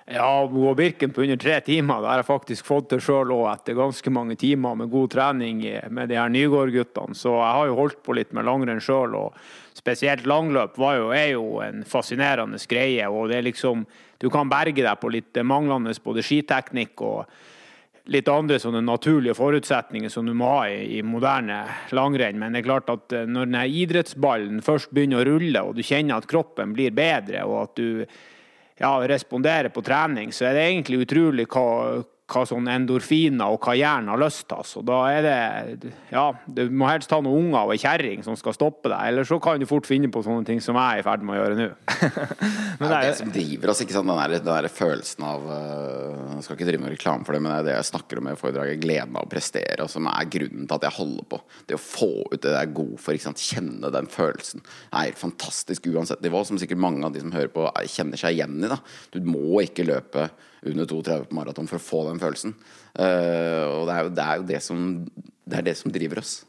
Ja, 0.09 0.25
Moa 0.49 0.71
Birken 0.73 1.11
på 1.13 1.21
under 1.21 1.37
tre 1.37 1.59
timer. 1.61 1.99
Det 2.01 2.09
har 2.09 2.21
jeg 2.23 2.25
faktisk 2.31 2.65
fått 2.65 2.87
til 2.89 3.01
sjøl 3.05 3.29
òg, 3.35 3.43
etter 3.51 3.77
ganske 3.77 4.09
mange 4.09 4.33
timer 4.41 4.79
med 4.79 4.89
god 4.89 5.11
trening 5.13 5.59
med 5.93 6.09
de 6.09 6.17
her 6.17 6.31
Nygård-guttene. 6.33 7.13
Så 7.13 7.35
jeg 7.35 7.57
har 7.59 7.69
jo 7.69 7.75
holdt 7.77 7.99
på 8.01 8.15
litt 8.17 8.33
med 8.33 8.47
langrenn 8.49 8.81
sjøl, 8.81 9.13
og 9.19 9.37
spesielt 9.77 10.25
langløp 10.25 10.81
jo, 10.81 11.11
er 11.13 11.35
jo 11.35 11.59
en 11.61 11.85
fascinerende 11.85 12.57
greie. 12.71 13.05
Og 13.05 13.29
det 13.29 13.37
er 13.37 13.45
liksom 13.51 13.85
Du 14.19 14.27
kan 14.33 14.49
berge 14.49 14.81
deg 14.81 14.97
på 14.99 15.13
litt 15.13 15.37
manglende 15.45 15.93
både 16.03 16.25
skiteknikk 16.25 17.05
og 17.05 17.29
litt 18.09 18.29
andre 18.31 18.57
sånne 18.61 18.81
naturlige 18.85 19.35
forutsetninger 19.37 20.11
som 20.11 20.25
du 20.27 20.33
må 20.37 20.49
ha 20.49 20.63
i, 20.71 20.97
i, 20.97 21.03
moderne 21.05 21.61
langrenn. 21.95 22.39
Men 22.41 22.55
det 22.55 22.63
er 22.63 22.67
klart 22.69 22.89
at 22.91 23.15
eh, 23.15 23.27
når 23.29 23.49
denne 23.49 23.65
idrettsballen 23.81 24.63
først 24.65 24.93
begynner 24.95 25.21
å 25.21 25.27
rulle, 25.29 25.63
og 25.65 25.77
du 25.77 25.83
kjenner 25.85 26.17
at 26.17 26.29
kroppen 26.29 26.73
blir 26.77 26.95
bedre, 26.95 27.45
og 27.45 27.61
at 27.67 27.75
du 27.77 27.89
ja, 28.79 28.93
responderer 29.11 29.69
på 29.73 29.83
trening, 29.85 30.33
så 30.33 30.49
er 30.49 30.57
det 30.57 30.65
egentlig 30.69 31.03
utrolig 31.05 31.45
hva, 31.51 32.01
hva 32.29 32.43
sånn 32.47 32.69
endorfiner 32.69 33.49
og 33.53 33.63
hva 33.65 33.73
hjernen 33.77 34.11
har 34.13 34.21
lyst 34.21 34.45
til. 34.49 34.61
Så 34.67 34.83
da 34.85 34.99
er 35.11 35.25
det 35.25 35.93
Ja, 36.13 36.29
du 36.45 36.61
må 36.69 36.89
helst 36.89 37.11
ha 37.13 37.19
noen 37.23 37.49
unger 37.49 37.67
og 37.67 37.73
ei 37.73 37.81
kjerring 37.81 38.23
som 38.25 38.37
skal 38.39 38.55
stoppe 38.55 38.91
deg, 38.91 38.99
eller 39.11 39.27
så 39.27 39.39
kan 39.41 39.59
du 39.61 39.67
fort 39.69 39.89
finne 39.89 40.11
på 40.11 40.23
sånne 40.25 40.45
ting 40.47 40.61
som 40.63 40.77
jeg 40.77 40.99
er 40.99 41.01
i 41.01 41.05
ferd 41.05 41.25
med 41.25 41.35
å 41.35 41.39
gjøre 41.39 41.57
nå. 41.59 41.67
Men 42.79 42.85
det 42.85 42.95
er 42.95 43.07
det 43.09 43.17
som 43.19 43.33
driver 43.33 43.73
oss, 43.73 43.83
ikke 43.83 43.95
sant. 43.95 44.09
Den 44.09 44.21
der, 44.21 44.35
den 44.39 44.49
der 44.49 44.69
følelsen 44.71 45.25
av 45.27 45.45
uh, 45.45 46.35
Jeg 46.37 46.45
skal 46.45 46.57
ikke 46.57 46.69
drive 46.69 46.83
med 46.85 46.93
reklame 46.95 47.27
for 47.27 47.35
det, 47.35 47.41
men 47.43 47.51
det 47.51 47.57
er 47.59 47.65
det 47.67 47.73
jeg 47.75 47.87
snakker 47.89 48.21
om 48.21 48.29
i 48.31 48.35
foredraget. 48.39 48.79
Gleden 48.81 49.17
av 49.19 49.27
å 49.27 49.31
prestere, 49.31 49.83
og 49.83 49.91
som 49.91 50.07
er 50.09 50.29
grunnen 50.31 50.69
til 50.69 50.77
at 50.77 50.87
jeg 50.87 50.97
holder 50.99 51.27
på. 51.33 51.41
Det 51.67 51.75
å 51.75 51.81
få 51.83 52.11
ut 52.31 52.39
det 52.39 52.53
jeg 52.53 52.69
er 52.69 52.75
god 52.79 52.93
for, 52.95 53.17
ikke 53.17 53.27
sant. 53.27 53.43
Kjenne 53.49 53.91
den 53.93 54.07
følelsen. 54.13 54.63
Det 54.63 55.01
er 55.01 55.19
fantastisk 55.19 55.89
uansett 55.91 56.23
nivå, 56.23 56.45
som 56.47 56.61
sikkert 56.61 56.81
mange 56.81 57.03
av 57.05 57.15
de 57.15 57.23
som 57.23 57.35
hører 57.35 57.51
på, 57.53 57.67
kjenner 57.91 58.21
seg 58.21 58.37
igjen 58.37 58.55
i. 58.63 58.71
da 58.71 58.79
Du 59.11 59.19
må 59.27 59.59
ikke 59.65 59.87
løpe 59.89 60.29
under 60.67 60.89
2,30 60.89 61.29
på 61.29 61.37
maraton 61.37 61.69
for 61.69 61.79
å 61.79 61.83
få 61.83 62.03
den 62.09 62.21
følelsen. 62.21 62.55
Uh, 62.97 63.65
og 63.79 63.87
det 63.87 63.95
er, 63.95 64.01
jo, 64.03 64.13
det 64.15 64.25
er, 64.25 64.39
jo, 64.39 64.47
det 64.49 64.61
som, 64.65 64.87
det 65.45 65.59
er 65.59 65.67
det 65.69 65.77
som 65.79 65.93
driver 65.93 66.23
oss. 66.23 66.39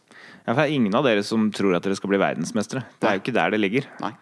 Ja, 0.40 0.54
for 0.54 0.62
det 0.62 0.70
er 0.70 0.78
ingen 0.78 0.96
av 0.96 1.06
dere 1.06 1.22
som 1.26 1.50
tror 1.54 1.76
at 1.76 1.86
dere 1.86 1.98
skal 1.98 2.12
bli 2.12 2.20
verdensmestere. 2.20 2.86
Det 2.98 3.08
er 3.08 3.18
jo 3.18 3.24
ikke 3.24 3.36
der 3.36 3.54
det 3.54 3.62
ligger. 3.62 3.88
Nei. 4.02 4.14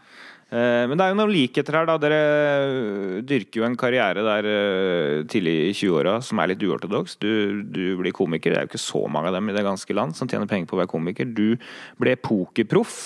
Uh, 0.48 0.88
men 0.88 0.96
det 0.96 1.04
er 1.04 1.12
jo 1.12 1.18
noen 1.18 1.34
likheter 1.34 1.76
her. 1.76 1.88
da 1.88 1.98
Dere 2.00 3.20
dyrker 3.28 3.60
jo 3.60 3.66
en 3.68 3.76
karriere 3.80 4.24
der 4.24 4.48
uh, 4.48 5.26
tidlig 5.28 5.56
i 5.68 5.74
20-åra 5.76 6.18
som 6.24 6.40
er 6.40 6.52
litt 6.52 6.64
uortodoks. 6.64 7.18
Du, 7.20 7.62
du, 7.68 7.84
blir 8.00 8.16
komiker. 8.16 8.54
Det 8.54 8.60
er 8.60 8.66
jo 8.66 8.72
ikke 8.72 8.86
så 8.86 9.04
mange 9.12 9.32
av 9.32 9.38
dem 9.38 9.52
i 9.52 9.56
det 9.56 9.66
ganske 9.66 9.96
land 9.96 10.16
som 10.16 10.30
tjener 10.30 10.50
penger 10.50 10.70
på 10.70 10.78
å 10.78 10.82
være 10.82 10.92
komiker. 10.94 11.28
Du 11.28 11.56
ble 12.00 12.16
pokerproff. 12.20 12.98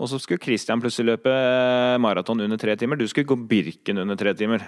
Og 0.00 0.08
så 0.08 0.18
skulle 0.22 0.40
Christian 0.40 0.80
plutselig 0.80 1.12
løpe 1.12 1.32
maraton 2.00 2.40
under 2.40 2.60
tre 2.60 2.74
timer. 2.80 2.96
Du 2.96 3.04
skulle 3.10 3.28
gå 3.28 3.36
Birken 3.36 4.00
under 4.00 4.16
tre 4.18 4.32
timer. 4.34 4.64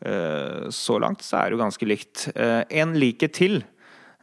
Eh, 0.00 0.70
så 0.72 0.96
langt 1.02 1.24
så 1.26 1.38
er 1.38 1.50
det 1.50 1.58
jo 1.58 1.62
ganske 1.62 1.88
likt. 1.88 2.24
Eh, 2.32 2.62
en 2.80 2.96
likhet 2.96 3.36
til 3.36 3.60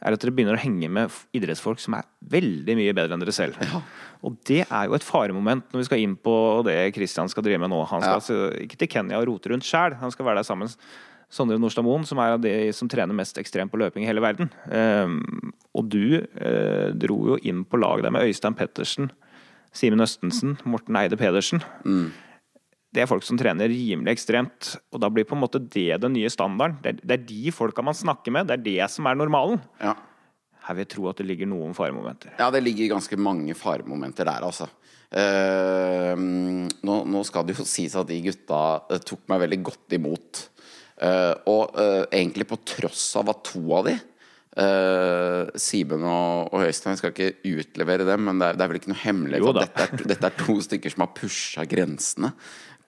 er 0.00 0.16
at 0.16 0.22
dere 0.22 0.32
begynner 0.34 0.56
å 0.56 0.62
henge 0.62 0.88
med 0.90 1.12
idrettsfolk 1.36 1.80
som 1.82 1.94
er 1.98 2.08
veldig 2.32 2.76
mye 2.78 2.94
bedre 2.96 3.14
enn 3.14 3.22
dere 3.22 3.36
selv. 3.36 3.60
Ja. 3.62 3.82
Og 4.26 4.40
det 4.48 4.64
er 4.64 4.88
jo 4.88 4.96
et 4.96 5.06
faremoment 5.06 5.68
når 5.70 5.82
vi 5.82 5.88
skal 5.90 6.02
inn 6.02 6.16
på 6.18 6.34
det 6.66 6.78
Christian 6.96 7.30
skal 7.30 7.44
drive 7.46 7.60
med 7.62 7.72
nå. 7.72 7.82
Han 7.92 8.02
skal 8.02 8.16
ja. 8.16 8.18
altså, 8.18 8.40
ikke 8.64 8.80
til 8.80 8.90
Kenya 8.96 9.20
og 9.20 9.28
rote 9.30 9.52
rundt 9.52 9.68
sjæl, 9.68 9.98
han 10.00 10.12
skal 10.14 10.28
være 10.28 10.40
der 10.40 10.48
sammen. 10.48 10.72
Sondre 11.30 11.60
Nordstad 11.62 11.86
Moen, 11.86 12.02
som 12.08 12.18
er 12.18 12.34
av 12.34 12.42
de 12.42 12.52
som 12.74 12.88
trener 12.90 13.14
mest 13.14 13.38
ekstremt 13.38 13.70
på 13.70 13.78
løping 13.78 14.02
i 14.02 14.08
hele 14.08 14.22
verden. 14.24 14.48
Um, 14.66 15.52
og 15.78 15.86
du 15.92 16.18
uh, 16.18 16.90
dro 16.98 17.18
jo 17.28 17.36
inn 17.46 17.62
på 17.62 17.78
lag 17.78 18.02
der 18.02 18.10
med 18.10 18.26
Øystein 18.26 18.56
Pettersen, 18.58 19.12
Simen 19.76 20.02
Østensen, 20.02 20.56
Morten 20.68 20.98
Eide 20.98 21.18
Pedersen. 21.18 21.62
Mm. 21.84 22.10
Det 22.90 23.04
er 23.04 23.10
folk 23.10 23.22
som 23.22 23.38
trener 23.38 23.70
rimelig 23.70 24.16
ekstremt. 24.16 24.74
Og 24.90 25.02
da 25.02 25.10
blir 25.12 25.26
på 25.28 25.36
en 25.36 25.42
måte 25.44 25.62
det 25.62 26.00
den 26.02 26.16
nye 26.16 26.30
standarden. 26.32 26.80
Det 26.82 26.92
er, 26.92 27.02
det 27.04 27.16
er 27.16 27.26
de 27.28 27.54
folka 27.54 27.84
man 27.86 27.96
snakker 27.96 28.34
med, 28.34 28.50
det 28.50 28.58
er 28.58 28.66
det 28.66 28.90
som 28.90 29.06
er 29.06 29.18
normalen. 29.18 29.62
Ja. 29.82 29.94
Her 30.66 30.76
vil 30.76 30.84
jeg 30.84 30.92
tro 30.96 31.06
at 31.10 31.22
det 31.22 31.28
ligger 31.28 31.48
noen 31.50 31.72
faremomenter. 31.76 32.34
Ja, 32.38 32.50
det 32.52 32.64
ligger 32.66 32.96
ganske 32.96 33.16
mange 33.16 33.54
faremomenter 33.58 34.28
der, 34.28 34.44
altså. 34.46 34.68
Uh, 35.10 36.14
nå, 36.86 36.96
nå, 37.10 37.22
skal 37.26 37.46
det 37.46 37.56
jo 37.58 37.66
sies 37.66 37.96
at 37.98 38.06
de 38.06 38.20
gutta 38.28 38.60
uh, 38.86 38.98
tok 39.02 39.24
meg 39.30 39.46
veldig 39.46 39.62
godt 39.70 39.96
imot. 39.96 40.44
Eh, 41.00 41.34
og 41.48 41.78
eh, 41.80 42.02
egentlig 42.12 42.44
på 42.50 42.58
tross 42.68 43.14
av 43.16 43.30
at 43.32 43.40
to 43.48 43.62
av 43.72 43.86
de 43.88 43.94
Uh, 44.50 45.46
Simen 45.54 46.02
og, 46.02 46.48
og 46.50 46.64
Øystein 46.66 46.98
skal 46.98 47.12
ikke 47.12 47.52
utlevere 47.60 48.02
dem, 48.08 48.24
men 48.26 48.40
det 48.40 48.48
er, 48.48 48.56
det 48.58 48.64
er 48.64 48.72
vel 48.72 48.80
ikke 48.80 48.90
noe 48.90 49.02
hemmelighet 49.04 49.46
at 49.46 49.60
dette 49.60 49.84
er, 49.84 50.08
dette 50.10 50.26
er 50.26 50.40
to 50.40 50.56
stykker 50.66 50.90
som 50.90 51.04
har 51.04 51.12
pusha 51.14 51.66
grensene 51.70 52.32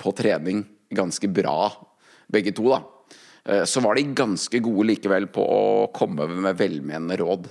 på 0.02 0.10
trening 0.18 0.64
ganske 0.92 1.30
bra, 1.30 1.70
begge 2.34 2.50
to, 2.56 2.66
da. 2.72 2.80
Uh, 3.46 3.62
så 3.68 3.82
var 3.84 3.94
de 3.94 4.08
ganske 4.18 4.62
gode 4.64 4.88
likevel 4.90 5.28
på 5.30 5.44
å 5.46 5.62
komme 5.94 6.26
med 6.34 6.58
velmenende 6.58 7.20
råd. 7.22 7.46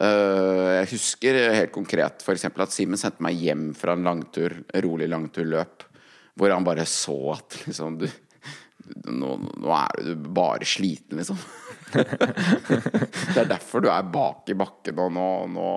Uh, 0.00 0.80
jeg 0.80 0.90
husker 0.96 1.36
helt 1.54 1.74
konkret 1.74 2.24
f.eks. 2.24 2.48
at 2.48 2.72
Simen 2.74 2.98
sendte 2.98 3.22
meg 3.28 3.44
hjem 3.44 3.68
fra 3.76 3.92
en 3.92 4.08
langtur, 4.08 4.56
rolig 4.88 5.10
langturløp, 5.12 5.84
hvor 6.34 6.50
han 6.50 6.64
bare 6.66 6.88
så 6.88 7.18
at 7.36 7.60
liksom 7.68 8.00
du 8.00 8.08
nå, 9.12 9.36
nå 9.60 9.76
er 9.76 10.02
du 10.04 10.26
bare 10.34 10.66
sliten, 10.68 11.20
liksom. 11.20 11.38
det 13.34 13.40
er 13.44 13.48
derfor 13.50 13.84
du 13.84 13.88
er 13.92 14.06
bak 14.14 14.48
i 14.52 14.56
bakken, 14.58 14.98
og 15.02 15.12
nå, 15.14 15.26
nå 15.54 15.68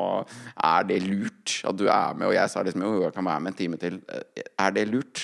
er 0.67 0.87
det 0.89 1.01
lurt 1.05 1.57
at 1.67 1.77
du 1.79 1.85
er 1.89 2.17
med. 2.17 2.29
Og 2.31 2.35
jeg 2.37 2.51
sa 2.53 2.63
liksom 2.65 2.85
jo, 2.87 2.93
jeg 3.07 3.15
kan 3.15 3.27
være 3.27 3.43
med 3.45 3.53
en 3.53 3.59
time 3.63 3.81
til. 3.81 3.99
Eh, 4.09 4.43
Er 4.57 4.73
det 4.75 4.87
lurt? 4.89 5.23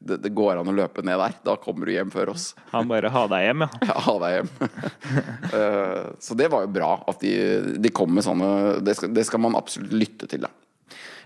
Det, 0.00 0.16
det 0.24 0.30
går 0.32 0.56
an 0.62 0.70
å 0.70 0.72
løpe 0.72 1.02
ned 1.04 1.18
der. 1.20 1.34
Da 1.44 1.56
kommer 1.60 1.84
du 1.84 1.92
hjem 1.92 2.08
før 2.14 2.30
oss. 2.32 2.54
Han 2.70 2.88
bare 2.88 3.10
ha 3.12 3.26
deg 3.28 3.42
hjem, 3.50 3.66
ja. 3.66 3.70
Ja, 3.90 3.96
ha 4.06 4.14
deg 4.22 4.38
hjem. 4.38 4.52
Eh, 5.50 6.04
Så 6.22 6.36
det 6.38 6.46
var 6.52 6.62
jo 6.64 6.70
bra 6.72 6.90
at 7.10 7.20
de, 7.24 7.34
de 7.82 7.90
kom 7.94 8.12
med 8.14 8.24
sånne 8.24 8.78
det 8.86 8.94
skal, 8.96 9.10
det 9.16 9.24
skal 9.28 9.42
man 9.42 9.56
absolutt 9.58 9.92
lytte 9.92 10.28
til, 10.30 10.46
da. 10.46 10.52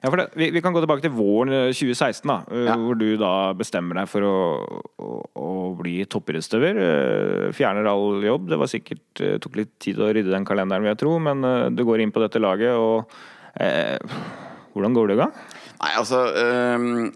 Ja, 0.04 0.10
det, 0.20 0.26
vi, 0.36 0.50
vi 0.52 0.60
kan 0.60 0.74
gå 0.76 0.82
tilbake 0.84 1.00
til 1.06 1.14
våren 1.16 1.52
eh, 1.56 1.70
2016, 1.72 2.28
da, 2.28 2.36
eh, 2.52 2.66
Ja. 2.68 2.74
hvor 2.76 2.98
du 3.00 3.06
da 3.20 3.32
bestemmer 3.56 3.96
deg 4.02 4.10
for 4.12 4.26
å, 4.28 4.34
å, 5.00 5.10
å 5.40 5.50
bli 5.78 5.96
toppidrettsutøver. 6.12 6.80
Eh, 6.84 7.52
Fjerner 7.56 7.88
all 7.88 8.20
jobb. 8.26 8.50
Det 8.52 8.58
var 8.60 8.68
sikkert, 8.70 9.02
det 9.22 9.32
tok 9.44 9.56
litt 9.62 9.72
tid 9.82 9.98
å 10.04 10.10
rydde 10.12 10.34
den 10.34 10.44
kalenderen, 10.48 10.84
vil 10.84 10.92
jeg 10.92 11.00
tro, 11.06 11.16
men 11.24 11.40
eh, 11.48 11.68
du 11.72 11.84
går 11.88 12.04
inn 12.04 12.12
på 12.14 12.20
dette 12.22 12.42
laget, 12.42 12.76
og 12.76 13.08
eh, 13.64 13.96
hvordan 14.76 14.96
går 14.98 15.08
det 15.08 15.16
i 15.16 15.22
gang? 15.24 15.34
Nei, 15.74 15.90
altså 15.98 16.20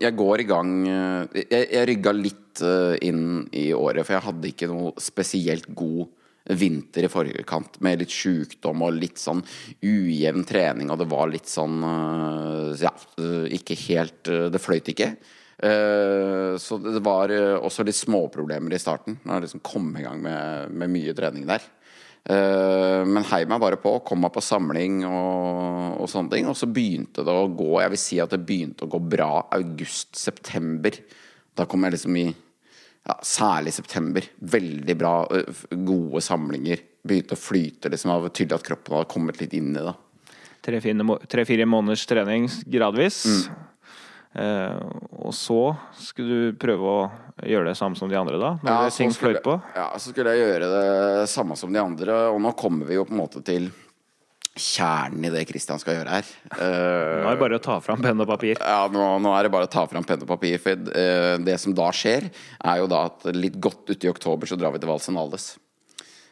Jeg 0.02 0.12
går 0.18 0.40
i 0.42 0.44
gang 0.48 0.70
Jeg, 0.84 1.46
jeg 1.70 1.86
rygga 1.88 2.12
litt 2.12 2.60
inn 3.06 3.46
i 3.56 3.68
året, 3.72 4.02
for 4.04 4.16
jeg 4.16 4.24
hadde 4.26 4.50
ikke 4.50 4.68
noe 4.68 4.90
spesielt 5.00 5.68
god 5.78 6.08
vinter 6.48 7.06
i 7.06 7.10
forkant, 7.12 7.80
med 7.84 8.02
litt 8.02 8.14
sjukdom 8.14 8.84
og 8.86 8.96
litt 8.96 9.20
sånn 9.20 9.42
ujevn 9.84 10.46
trening, 10.48 10.92
og 10.92 11.00
det 11.02 11.08
var 11.10 11.32
litt 11.32 11.50
sånn 11.50 11.82
øh, 11.84 12.72
Ja, 12.78 12.92
ikke 13.52 13.76
helt 13.88 14.30
øh, 14.32 14.48
Det 14.52 14.62
fløyt 14.62 14.92
ikke. 14.92 15.12
Eh, 15.58 16.54
så 16.60 16.78
det 16.82 17.02
var 17.04 17.32
også 17.58 17.84
litt 17.86 17.98
småproblemer 17.98 18.74
i 18.74 18.82
starten, 18.82 19.18
når 19.24 19.34
jeg 19.34 19.48
liksom 19.48 19.66
kom 19.66 19.90
i 19.98 20.06
gang 20.06 20.22
med, 20.22 20.72
med 20.72 20.94
mye 20.94 21.16
trening 21.16 21.48
der. 21.50 21.66
Eh, 22.28 23.02
men 23.08 23.24
heiv 23.30 23.48
meg 23.48 23.62
bare 23.62 23.78
på, 23.80 23.94
kom 24.04 24.20
meg 24.20 24.34
på 24.34 24.42
samling 24.44 25.00
og, 25.08 26.02
og 26.02 26.10
sånne 26.10 26.34
ting. 26.34 26.50
Og 26.50 26.58
så 26.58 26.68
begynte 26.68 27.24
det 27.24 27.32
å 27.34 27.48
gå 27.48 27.78
Jeg 27.82 27.94
vil 27.94 28.02
si 28.02 28.20
at 28.20 28.34
det 28.34 28.44
begynte 28.44 28.84
å 28.84 28.92
gå 28.92 29.00
bra 29.16 29.30
august-september. 29.56 30.98
Da 31.56 31.66
kom 31.68 31.86
jeg 31.86 31.96
liksom 31.96 32.20
i 32.20 32.28
ja, 33.08 33.16
Særlig 33.24 33.72
september. 33.74 34.26
Veldig 34.38 34.96
bra, 35.00 35.14
gode 35.70 36.20
samlinger. 36.24 36.82
Begynte 37.08 37.38
å 37.38 37.40
flyte. 37.40 37.88
liksom 37.88 38.12
Det 38.12 38.20
var 38.26 38.34
tydelig 38.36 38.58
at 38.58 38.68
kroppen 38.68 38.98
hadde 38.98 39.12
kommet 39.12 39.40
litt 39.40 39.56
inn 39.56 39.72
i 39.72 39.86
det. 39.86 39.94
Tre-fire 40.68 41.66
måneders 41.66 42.04
trening 42.06 42.48
gradvis. 42.68 43.22
Mm. 43.24 43.64
Eh, 44.38 44.76
og 45.24 45.32
så 45.34 45.76
skulle 45.96 46.28
du 46.52 46.58
prøve 46.60 46.92
å 46.92 47.00
gjøre 47.48 47.70
det 47.70 47.78
samme 47.78 47.96
som 47.96 48.10
de 48.10 48.18
andre, 48.18 48.36
da? 48.38 48.50
Ja, 48.60 48.76
det 48.84 48.92
så 48.92 49.08
skulle, 49.14 49.40
på? 49.40 49.56
ja, 49.74 49.88
så 49.96 50.12
skulle 50.12 50.34
jeg 50.36 50.44
gjøre 50.44 50.68
det 50.74 51.28
samme 51.32 51.56
som 51.56 51.72
de 51.72 51.80
andre, 51.80 52.18
og 52.34 52.40
nå 52.44 52.52
kommer 52.58 52.90
vi 52.90 52.98
jo 52.98 53.06
på 53.08 53.16
en 53.16 53.22
måte 53.22 53.42
til 53.46 53.70
kjernen 54.62 55.28
i 55.28 55.32
det 55.32 55.44
Christian 55.48 55.80
skal 55.82 55.98
gjøre 55.98 56.18
her. 56.18 56.32
Uh, 56.52 57.22
Nå 57.22 57.30
er 57.30 57.36
det 57.36 57.42
bare 57.44 57.60
å 57.60 57.64
ta 57.64 57.78
fram 57.84 58.02
penn 58.04 58.24
og 58.24 58.28
papir. 58.30 58.58
Ja, 58.60 58.82
nå, 58.92 59.06
nå 59.22 59.32
er 59.36 59.46
det 59.46 59.54
bare 59.54 59.68
å 59.68 59.72
ta 59.72 59.86
fram 59.90 60.06
penn 60.06 60.24
og 60.26 60.30
papir. 60.30 60.58
For 60.62 60.90
uh, 60.90 61.36
det 61.42 61.56
som 61.62 61.76
da 61.76 61.88
skjer, 61.94 62.28
er 62.58 62.82
jo 62.82 62.90
da 62.90 63.06
at 63.08 63.30
litt 63.36 63.56
godt 63.62 63.94
uti 63.94 64.10
oktober 64.10 64.50
så 64.50 64.58
drar 64.60 64.74
vi 64.74 64.82
til 64.82 64.90
Valsenales. 64.90 65.54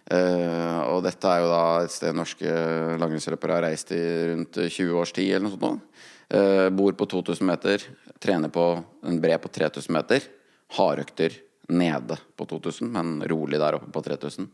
Uh, 0.06 0.82
og 0.92 1.00
dette 1.02 1.30
er 1.30 1.42
jo 1.42 1.48
da 1.50 1.64
et 1.82 1.94
sted 1.94 2.14
norske 2.14 2.58
langrennsløpere 3.00 3.56
har 3.56 3.66
reist 3.66 3.90
i 3.94 4.02
rundt 4.30 4.60
20 4.62 5.00
års 5.00 5.14
tid 5.16 5.32
eller 5.32 5.48
noe 5.48 5.56
sånt. 5.56 6.04
Eh, 6.28 6.70
bor 6.70 6.92
på 6.92 7.06
2000 7.06 7.46
meter, 7.46 7.82
trener 8.18 8.50
på 8.50 8.64
en 9.06 9.20
bre 9.22 9.38
på 9.38 9.48
3000 9.48 9.94
meter. 9.94 10.24
Hardøkter 10.74 11.36
nede 11.70 12.18
på 12.36 12.46
2000, 12.46 12.90
men 12.90 13.20
rolig 13.30 13.60
der 13.62 13.78
oppe 13.78 13.92
på 13.94 14.02
3000. 14.02 14.50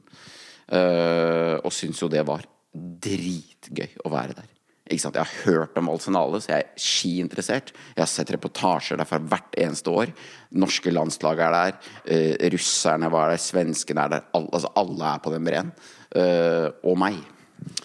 Uh, 0.73 1.59
og 1.67 1.73
syns 1.75 1.99
jo 2.01 2.07
det 2.09 2.23
var 2.25 2.45
dritgøy 2.73 3.99
å 4.05 4.13
være 4.13 4.37
der. 4.39 4.49
Ikke 4.93 5.05
sant? 5.05 5.17
Jeg 5.17 5.29
har 5.29 5.45
hørt 5.47 5.77
om 5.79 5.89
Valsenale, 5.89 6.41
så 6.43 6.53
jeg 6.53 6.65
er 6.65 6.81
skiinteressert. 6.85 7.71
Jeg 7.95 8.03
har 8.03 8.11
sett 8.11 8.33
reportasjer 8.35 8.99
derfra 9.01 9.21
hvert 9.23 9.55
eneste 9.63 9.93
år. 9.93 10.11
Norske 10.59 10.93
landslag 10.93 11.41
er 11.47 11.55
der. 11.55 11.77
uh, 12.11 12.49
russerne 12.53 13.09
var 13.13 13.31
der. 13.33 13.41
Svenskene 13.41 14.05
er 14.05 14.17
der. 14.17 14.27
All, 14.37 14.49
altså, 14.53 14.73
alle 14.83 15.13
er 15.15 15.23
på 15.23 15.33
den 15.33 15.47
breen. 15.47 15.71
Uh, 16.13 16.69
og 16.83 16.99
meg. 17.01 17.21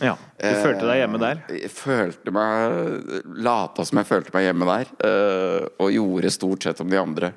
Ja, 0.01 0.15
Du 0.41 0.47
følte 0.63 0.87
deg 0.89 1.03
hjemme 1.03 1.19
der? 1.21 1.41
Jeg 1.53 1.69
følte 1.69 2.31
meg 2.33 3.27
Lata 3.45 3.83
som 3.85 3.99
jeg 4.01 4.09
følte 4.09 4.33
meg 4.33 4.47
hjemme 4.47 4.65
der. 4.65 4.89
eh, 5.05 5.67
og 5.77 5.91
gjorde 5.93 6.31
stort 6.33 6.65
sett 6.65 6.81
som 6.81 6.89
de 6.89 6.97
andre. 6.97 7.29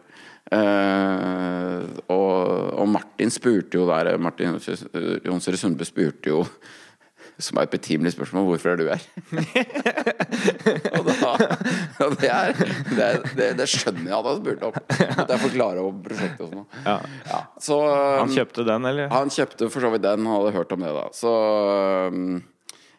Eh, 0.50 1.82
og, 2.08 2.36
og 2.80 2.88
Martin 2.88 3.32
spurte 3.32 3.76
jo 3.76 3.84
der 3.90 4.16
Martin 4.18 4.56
Jonsrud 4.56 5.60
Sundbø 5.60 5.84
spurte 5.84 6.32
jo 6.32 6.40
som 7.44 7.58
er 7.58 7.66
et 7.66 7.72
betimelig 7.72 8.12
spørsmål 8.14 8.46
hvorfor 8.48 8.72
er 8.72 8.80
du 8.80 8.86
her? 8.88 9.02
og 10.98 11.08
da, 11.08 11.32
og 12.06 12.14
det, 12.20 12.30
er, 12.30 12.54
det, 12.90 13.08
det, 13.38 13.48
det 13.58 13.66
skjønner 13.70 14.06
jeg 14.10 14.16
at 14.18 14.28
han 14.28 14.38
spurte 14.40 14.70
om. 14.70 14.78
At 15.24 15.34
jeg 15.34 15.42
forklarer 15.46 15.82
om 15.82 15.98
prosjektet 16.04 16.44
og 16.46 16.52
sånn. 16.52 16.68
Ja. 16.84 16.96
Ja, 17.30 17.40
så 17.62 17.80
Han 18.20 18.32
kjøpte 18.34 18.66
den, 18.68 18.88
eller? 18.92 19.10
han 19.12 19.32
kjøpte 19.32 19.70
for 19.72 19.84
så 19.84 19.92
vidt 19.94 20.06
den, 20.06 20.24
han 20.28 20.38
hadde 20.38 20.54
hørt 20.58 20.76
om 20.76 20.86
det 20.86 20.94
da. 20.96 21.08
Så 21.16 21.34
um, 22.12 22.38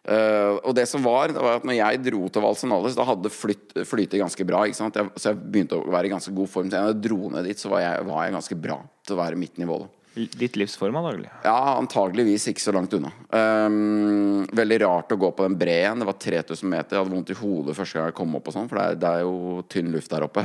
uh, 0.10 0.51
Og 0.60 0.75
det 0.77 0.88
som 0.89 1.05
var, 1.05 1.33
det 1.36 1.45
var 1.45 1.62
at 1.62 1.69
når 1.69 1.79
jeg 1.79 2.03
dro 2.10 2.25
til 2.27 2.45
Valsenales, 2.45 2.98
da 3.00 3.07
hadde 3.07 3.33
flyt, 3.33 3.79
flytet 3.88 4.19
ganske 4.21 4.48
bra. 4.48 4.65
Ikke? 4.67 4.91
Jeg, 4.91 5.15
så 5.15 5.33
jeg 5.33 5.41
begynte 5.45 5.79
å 5.79 5.88
være 5.93 6.12
i 6.12 6.13
ganske 6.17 6.36
god 6.36 6.51
form. 6.51 6.69
Så 6.69 6.77
når 6.77 6.93
jeg 6.93 7.01
dro 7.07 7.33
ned 7.38 7.50
dit, 7.51 7.62
så 7.62 7.74
var 7.74 7.86
jeg, 7.86 8.05
var 8.12 8.27
jeg 8.27 8.38
ganske 8.39 8.62
bra 8.67 8.83
til 9.05 9.17
å 9.17 9.24
være 9.24 9.41
mitt 9.41 9.62
nivå. 9.62 9.83
da 9.86 10.00
Ditt 10.13 10.57
livsform, 10.59 10.95
antagelig. 10.99 11.29
ja, 11.43 11.77
antageligvis 11.77 12.49
ikke 12.51 12.61
så 12.61 12.73
langt 12.75 12.91
unna. 12.97 13.13
Um, 13.31 14.43
veldig 14.51 14.79
rart 14.83 15.13
å 15.15 15.17
gå 15.21 15.29
på 15.31 15.45
den 15.45 15.55
breen. 15.59 16.01
Det 16.01 16.07
var 16.09 16.17
3000 16.19 16.67
meter. 16.67 16.97
Jeg 16.97 17.05
hadde 17.05 17.15
vondt 17.15 17.31
i 17.31 17.37
hodet 17.39 17.75
første 17.77 17.97
gang 17.97 18.09
jeg 18.09 18.17
kom 18.17 18.35
opp, 18.35 18.49
og 18.51 18.55
sånn, 18.57 18.67
for 18.67 18.79
det 18.81 18.83
er, 18.83 18.97
det 18.99 19.11
er 19.11 19.23
jo 19.23 19.63
tynn 19.71 19.93
luft 19.93 20.11
der 20.11 20.25
oppe. 20.27 20.43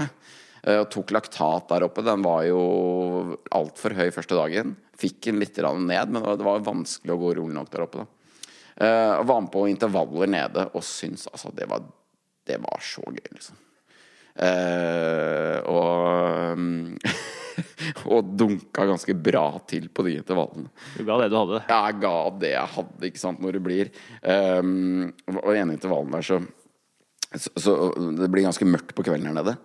Uh, 0.62 0.78
og 0.84 0.86
tok 0.94 1.10
laktat 1.16 1.66
der 1.72 1.86
oppe. 1.88 2.04
Den 2.06 2.22
var 2.22 2.44
jo 2.46 2.60
altfor 3.58 3.96
høy 3.98 4.06
første 4.14 4.38
dagen. 4.38 4.76
Fikk 5.02 5.18
den 5.26 5.42
litt 5.42 5.58
ned, 5.58 6.14
men 6.14 6.22
det 6.22 6.46
var, 6.46 6.62
vanskelig 6.66 7.16
å 7.16 7.20
gå 7.24 7.34
rolig 7.40 7.58
nok 7.58 7.72
der 7.74 7.86
oppe. 7.88 8.04
Da. 8.04 8.12
Uh, 8.76 9.24
var 9.26 9.40
med 9.40 9.50
på 9.50 9.66
intervaller 9.72 10.30
nede 10.30 10.66
og 10.76 10.82
syntes 10.84 11.24
altså 11.32 11.48
det 11.56 11.64
var, 11.70 11.80
det 12.46 12.58
var 12.60 12.82
så 12.84 13.02
gøy, 13.08 13.24
liksom. 13.32 13.58
Uh, 14.36 15.58
og 15.72 16.54
um, 16.54 16.92
og 18.12 18.34
dunka 18.38 18.86
ganske 18.88 19.16
bra 19.18 19.46
til 19.68 19.88
på 19.92 20.04
de 20.06 20.16
intervallene. 20.20 20.70
Du 20.96 21.04
ga 21.06 21.18
det 21.22 21.30
du 21.32 21.38
hadde. 21.38 21.62
Ja, 21.68 21.80
jeg 21.88 22.00
ga 22.04 22.14
det 22.42 22.52
jeg 22.52 22.74
hadde, 22.76 23.10
ikke 23.10 23.22
sant, 23.22 23.42
når 23.42 23.56
det 23.56 23.64
blir 23.64 23.90
um, 24.22 25.08
Og 25.34 25.50
i 25.52 25.60
ene 25.60 25.76
intervallen 25.76 26.14
der 26.16 26.26
så, 26.26 26.40
så, 27.34 27.52
så 27.54 27.76
Det 28.18 28.30
blir 28.32 28.46
ganske 28.46 28.68
mørkt 28.68 28.94
på 28.96 29.06
kvelden 29.06 29.30
her 29.30 29.38
nede. 29.38 29.56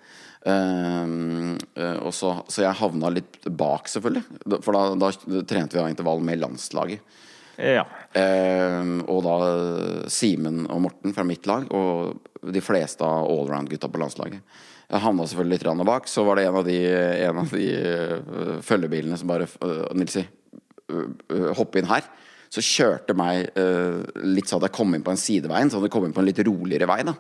Um, 0.42 1.58
uh, 1.78 2.00
og 2.08 2.14
så, 2.18 2.34
så 2.50 2.66
jeg 2.66 2.80
havna 2.80 3.12
litt 3.14 3.44
bak, 3.46 3.92
selvfølgelig. 3.92 4.58
For 4.66 4.78
da, 4.78 4.86
da 4.98 5.12
trente 5.46 5.78
vi 5.78 5.84
av 5.84 5.92
intervall 5.92 6.24
med 6.26 6.42
landslaget. 6.42 7.20
Ja. 7.62 7.84
Um, 8.16 9.02
og 9.12 9.22
da 9.26 9.36
Simen 10.10 10.64
og 10.72 10.82
Morten 10.88 11.14
fra 11.14 11.26
mitt 11.28 11.46
lag, 11.50 11.68
og 11.70 12.18
de 12.42 12.64
fleste 12.64 13.06
av 13.06 13.30
allround-gutta 13.30 13.90
på 13.92 14.02
landslaget. 14.02 14.42
Jeg 14.92 15.04
havna 15.06 15.26
selvfølgelig 15.28 15.62
litt 15.62 15.88
bak. 15.88 16.10
Så 16.12 16.24
var 16.28 16.38
det 16.38 16.46
en 16.50 16.58
av 16.60 16.68
de, 16.68 16.78
en 17.24 17.42
av 17.44 17.54
de 17.56 17.68
uh, 17.80 18.58
følgebilene 18.66 19.20
som 19.20 19.30
bare 19.32 19.48
uh, 19.64 19.88
Nilsi, 19.96 20.26
uh, 20.92 21.06
uh, 21.32 21.52
hopp 21.56 21.78
inn 21.80 21.88
her. 21.88 22.08
Så 22.52 22.60
kjørte 22.60 23.16
meg 23.16 23.48
litt 24.28 24.50
sånn 24.50 24.60
at 24.60 24.66
jeg 24.68 24.76
kom 24.76 24.92
inn 24.92 25.04
på 25.06 25.14
en 25.14 25.20
sideveien, 25.20 25.70
så 25.72 25.80
jeg 25.80 25.92
kom 25.94 26.04
inn 26.04 26.12
på 26.12 26.20
en 26.20 26.26
litt 26.28 26.42
roligere 26.44 26.90
vei. 26.90 26.98
da 27.08 27.14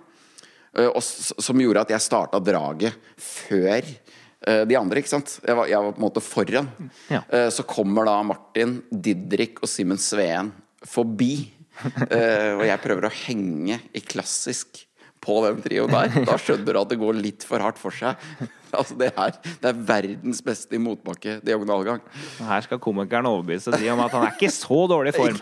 og 0.91 0.99
Som 1.03 1.61
gjorde 1.63 1.85
at 1.85 1.93
jeg 1.93 2.03
starta 2.03 2.39
draget 2.43 2.95
før 3.15 3.79
uh, 3.87 4.63
de 4.67 4.77
andre. 4.79 4.99
ikke 4.99 5.13
sant? 5.13 5.37
Jeg 5.39 5.57
var, 5.57 5.71
jeg 5.71 5.83
var 5.83 5.95
på 5.95 6.01
en 6.01 6.05
måte 6.05 6.23
foran. 6.23 6.69
Ja. 7.11 7.23
Uh, 7.31 7.47
så 7.51 7.63
kommer 7.67 8.07
da 8.07 8.17
Martin, 8.27 8.81
Didrik 8.91 9.63
og 9.63 9.71
Simen 9.71 9.99
Sveen 10.01 10.51
forbi. 10.87 11.51
Uh, 11.81 12.59
og 12.59 12.65
jeg 12.67 12.81
prøver 12.83 13.07
å 13.07 13.15
henge 13.23 13.79
i 13.95 14.03
klassisk 14.03 14.83
på 15.21 15.37
den 15.45 15.61
trioen 15.63 15.91
der. 15.93 16.25
Da 16.25 16.37
skjønner 16.41 16.73
du 16.73 16.79
at 16.81 16.91
det 16.91 16.99
går 17.01 17.19
litt 17.19 17.45
for 17.47 17.63
hardt 17.63 17.79
for 17.81 17.95
seg. 17.95 18.17
Altså, 18.71 18.95
det 18.95 19.09
er, 19.19 19.33
det 19.59 19.67
er 19.67 19.79
verdens 19.83 20.37
beste 20.47 20.77
i 20.77 20.79
motbakke 20.79 21.33
diagonalgang. 21.43 21.99
Her 22.47 22.61
skal 22.63 22.79
komikeren 22.79 23.27
overbevise 23.27 23.73
de 23.75 23.89
om 23.91 23.99
at 23.99 24.13
han 24.15 24.23
er 24.29 24.37
ikke 24.37 24.47
så 24.55 24.77
dårlig 24.87 25.11
i 25.11 25.17
form. 25.17 25.35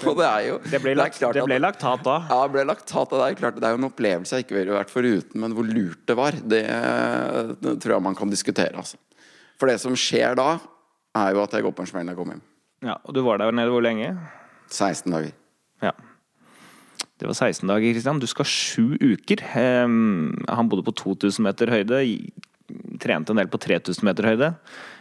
Og 0.10 0.18
det 0.18 0.26
er 0.26 0.40
jo 0.48 0.56
Det 0.66 0.80
ble, 0.82 0.96
lagt, 0.98 1.22
det 1.22 1.44
ble 1.46 1.60
laktat 1.62 2.02
da. 2.06 2.16
Ja, 2.26 2.40
det 2.42 2.56
ble 2.56 2.66
laktat. 2.72 3.14
Det 3.14 3.22
er 3.22 3.38
klart 3.38 3.62
det 3.62 3.68
er 3.70 3.76
jo 3.76 3.80
en 3.84 3.86
opplevelse 3.86 4.34
jeg 4.40 4.48
ikke 4.48 4.58
ville 4.58 4.74
vært 4.80 4.90
foruten, 4.90 5.44
men 5.44 5.54
hvor 5.54 5.70
lurt 5.70 6.02
det 6.10 6.18
var, 6.18 6.42
det, 6.42 6.64
det 7.62 7.78
tror 7.78 7.96
jeg 8.00 8.06
man 8.10 8.18
kan 8.18 8.34
diskutere. 8.34 8.74
Altså. 8.82 8.98
For 9.62 9.70
det 9.70 9.78
som 9.82 9.94
skjer 9.94 10.34
da, 10.42 10.56
er 11.22 11.34
jo 11.36 11.42
at 11.46 11.54
jeg 11.54 11.66
går 11.66 11.78
på 11.78 11.86
en 11.86 11.90
smell 11.94 12.06
når 12.06 12.16
jeg 12.16 12.24
kommer 12.24 12.38
hjem. 12.40 12.46
Ja, 12.90 12.98
og 13.04 13.14
du 13.14 13.22
var 13.26 13.38
der 13.38 13.54
nede 13.54 13.70
hvor 13.70 13.84
lenge? 13.84 14.14
16 14.70 15.12
dager. 15.12 15.34
Ja. 15.84 15.94
Det 17.20 17.28
var 17.28 17.36
16 17.36 17.68
dager, 17.68 17.92
Kristian. 17.92 18.20
Du 18.22 18.26
skal 18.30 18.48
sju 18.48 18.94
uker. 18.96 19.42
Ehm, 19.60 20.38
han 20.48 20.70
bodde 20.72 20.86
på 20.86 20.94
2000 20.96 21.44
meter 21.44 21.68
høyde. 21.72 21.98
Trente 23.02 23.34
en 23.34 23.40
del 23.42 23.50
på 23.52 23.60
3000 23.60 24.06
meter 24.08 24.24
høyde. 24.30 24.54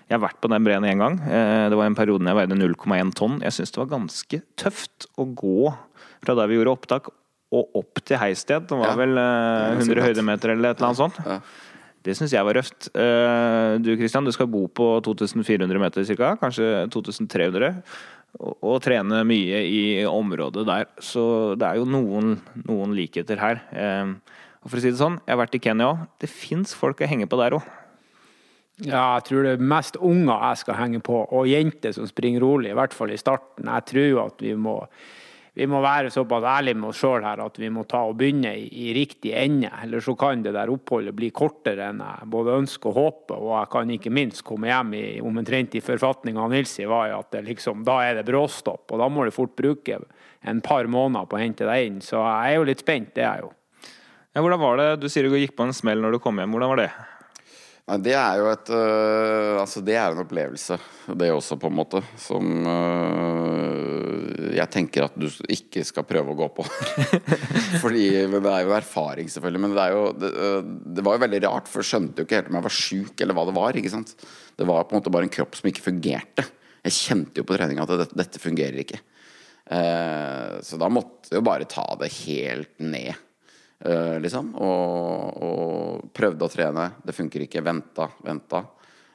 Jeg 0.10 0.18
har 0.18 0.24
vært 0.26 0.40
på 0.42 0.50
den 0.52 0.66
breen 0.66 0.84
én 0.90 1.00
gang. 1.00 1.20
Eh, 1.22 1.70
Det 1.70 1.78
var 1.78 1.86
en 1.86 1.96
periode 1.96 2.26
jeg 2.26 2.36
veide 2.36 2.58
0,1 2.58 3.14
tonn. 3.16 3.40
Jeg 3.46 3.54
syns 3.56 3.72
det 3.72 3.78
var 3.80 3.92
ganske 3.94 4.42
tøft 4.58 5.08
å 5.18 5.28
gå 5.38 5.72
fra 6.26 6.36
der 6.36 6.48
vi 6.50 6.58
gjorde 6.60 6.76
opptak 6.76 7.08
og 7.54 7.70
opp 7.78 8.02
til 8.06 8.18
heissted. 8.18 8.68
Det 8.68 8.78
var 8.78 8.90
Ja, 8.92 8.96
vel 9.00 9.16
eh, 9.16 9.22
det 9.22 9.70
er 9.70 9.76
ganske 9.80 9.96
100 9.96 10.08
høydemeter 10.10 10.50
eller 10.58 10.70
et 10.74 10.78
eller 10.82 10.90
annet 10.90 11.04
sånt. 11.04 11.20
Ja. 11.26 11.40
Det 12.04 12.16
syns 12.16 12.32
jeg 12.32 12.44
var 12.48 12.56
røft. 12.56 12.90
Eh, 12.96 13.78
Du 13.80 13.96
Kristian, 13.96 14.26
du 14.26 14.32
skal 14.32 14.48
bo 14.48 14.68
på 14.68 15.02
2400 15.04 15.80
meter 15.80 16.04
ca., 16.16 16.36
kanskje 16.42 16.90
2300. 16.90 17.84
Og, 18.38 18.54
og 18.62 18.76
trene 18.86 19.24
mye 19.26 19.64
i 19.66 19.82
området 20.06 20.68
der. 20.70 20.86
Så 21.02 21.56
det 21.60 21.66
er 21.66 21.80
jo 21.82 21.88
noen, 21.90 22.36
noen 22.68 22.94
likheter 22.96 23.42
her. 23.42 23.64
Eh, 23.74 24.14
Og 24.60 24.70
for 24.70 24.78
å 24.78 24.82
si 24.84 24.92
det 24.92 25.00
sånn, 25.00 25.18
jeg 25.26 25.32
har 25.34 25.40
vært 25.40 25.56
i 25.56 25.62
Kenya 25.64 25.86
òg. 25.94 26.02
Det 26.20 26.28
fins 26.30 26.74
folk 26.76 27.00
å 27.02 27.08
henge 27.08 27.28
på 27.32 27.38
der 27.40 27.56
òg. 27.56 27.68
Ja, 28.84 29.16
jeg 29.18 29.26
tror 29.28 29.44
det 29.44 29.54
er 29.58 29.64
mest 29.72 29.98
unger 30.00 30.40
jeg 30.50 30.60
skal 30.62 30.78
henge 30.80 31.00
på, 31.04 31.16
og 31.36 31.48
jenter 31.50 31.92
som 31.96 32.06
springer 32.08 32.44
rolig, 32.44 32.70
i 32.72 32.78
hvert 32.78 32.94
fall 32.96 33.12
i 33.12 33.18
starten. 33.20 33.68
Jeg 33.68 33.86
tror 33.90 34.20
at 34.28 34.44
vi 34.44 34.54
må, 34.56 34.76
vi 35.60 35.66
må 35.68 35.82
være 35.84 36.08
såpass 36.14 36.46
ærlige 36.48 36.78
med 36.80 36.88
oss 36.94 37.02
sjøl 37.04 37.26
her 37.26 37.42
at 37.44 37.58
vi 37.60 37.68
må 37.74 37.82
ta 37.90 38.06
og 38.08 38.14
begynne 38.22 38.54
i, 38.56 38.68
i 38.86 38.94
riktig 38.96 39.34
ende. 39.36 39.68
Eller 39.84 40.00
så 40.00 40.14
kan 40.16 40.40
det 40.46 40.54
der 40.56 40.72
oppholdet 40.72 41.18
bli 41.18 41.34
kortere 41.36 41.90
enn 41.92 42.00
jeg 42.00 42.30
både 42.32 42.56
ønsker 42.62 42.94
og 42.94 42.96
håper. 42.96 43.42
Og 43.44 43.52
jeg 43.58 43.72
kan 43.74 43.92
ikke 43.92 44.14
minst 44.16 44.46
komme 44.48 44.72
hjem 44.72 44.96
i 44.96 45.04
omtrent 45.20 45.76
i 45.76 45.84
forfatninga 45.84 46.48
Nilsi 46.54 46.88
var 46.88 47.10
i 47.10 47.18
at 47.18 47.36
det 47.36 47.44
liksom, 47.50 47.84
da 47.88 47.98
er 48.06 48.22
det 48.22 48.28
bråstopp. 48.30 48.86
Og 48.88 49.04
da 49.04 49.12
må 49.12 49.28
du 49.28 49.36
fort 49.36 49.58
bruke 49.60 50.00
en 50.48 50.64
par 50.64 50.88
måneder 50.88 51.28
på 51.28 51.36
å 51.36 51.44
hente 51.44 51.68
deg 51.68 51.90
inn. 51.90 52.00
Så 52.08 52.24
jeg 52.24 52.54
er 52.54 52.60
jo 52.62 52.68
litt 52.72 52.86
spent, 52.86 53.12
det 53.20 53.28
er 53.28 53.42
jeg 53.42 53.50
jo. 53.50 53.54
Ja, 54.32 54.40
hvordan 54.46 54.64
var 54.64 54.80
det? 54.80 54.90
Du 55.04 55.10
sier 55.12 55.28
du 55.28 55.36
gikk 55.36 55.58
på 55.60 55.68
en 55.68 55.76
smell 55.76 56.00
når 56.00 56.16
du 56.16 56.24
kom 56.24 56.40
hjem. 56.40 56.56
Hvordan 56.56 56.72
var 56.72 56.86
det? 56.86 56.92
Det 58.00 58.14
er 58.14 58.36
jo 58.38 58.52
et 58.54 58.70
øh, 58.70 59.60
Altså, 59.60 59.82
det 59.84 59.96
er 59.98 60.14
en 60.14 60.24
opplevelse, 60.24 60.78
det 61.20 61.32
også, 61.34 61.58
på 61.60 61.68
en 61.68 61.80
måte, 61.82 62.04
som 62.22 62.46
øh, 62.64 63.89
jeg 64.60 64.72
tenker 64.74 65.06
at 65.08 65.16
du 65.20 65.26
ikke 65.52 65.82
skal 65.88 66.06
prøve 66.08 66.34
å 66.34 66.38
gå 66.38 66.48
på. 66.60 66.66
Fordi 67.84 68.06
men 68.30 68.44
Det 68.46 68.52
er 68.54 68.66
jo 68.68 68.76
erfaring, 68.78 69.30
selvfølgelig. 69.32 69.62
Men 69.66 69.76
det, 69.78 69.86
er 69.86 69.96
jo, 69.96 70.04
det, 70.20 70.32
øh, 70.46 70.72
det 70.98 71.06
var 71.08 71.18
jo 71.18 71.24
veldig 71.26 71.42
rart, 71.48 71.70
for 71.72 71.82
jeg 71.84 71.90
skjønte 71.94 72.22
jo 72.22 72.28
ikke 72.28 72.40
helt 72.42 72.52
om 72.52 72.60
jeg 72.60 72.68
var 72.68 72.76
sjuk 72.80 73.24
eller 73.26 73.38
hva 73.38 73.46
det 73.50 73.56
var. 73.60 73.80
ikke 73.80 73.94
sant? 73.94 74.16
Det 74.60 74.68
var 74.70 74.86
på 74.86 74.96
en 74.96 75.02
måte 75.02 75.14
bare 75.16 75.30
en 75.30 75.34
kropp 75.34 75.58
som 75.60 75.70
ikke 75.72 75.86
fungerte. 75.86 76.46
Jeg 76.86 76.96
kjente 76.96 77.42
jo 77.42 77.48
på 77.48 77.58
treninga 77.58 77.84
at 77.84 77.96
dette, 78.06 78.20
dette 78.20 78.42
fungerer 78.44 78.84
ikke. 78.84 79.00
Eh, 79.70 80.54
så 80.66 80.80
da 80.82 80.88
måtte 80.90 81.30
jeg 81.30 81.38
jo 81.42 81.46
bare 81.46 81.68
ta 81.70 81.86
det 82.02 82.12
helt 82.24 82.80
ned. 82.82 83.14
eh, 83.86 84.18
liksom. 84.24 84.54
Og, 84.58 85.44
og 85.46 86.10
prøvde 86.16 86.48
å 86.48 86.52
trene. 86.52 86.88
Det 87.06 87.16
funker 87.16 87.46
ikke. 87.46 87.64
Venta, 87.66 88.10
venta. 88.26 88.64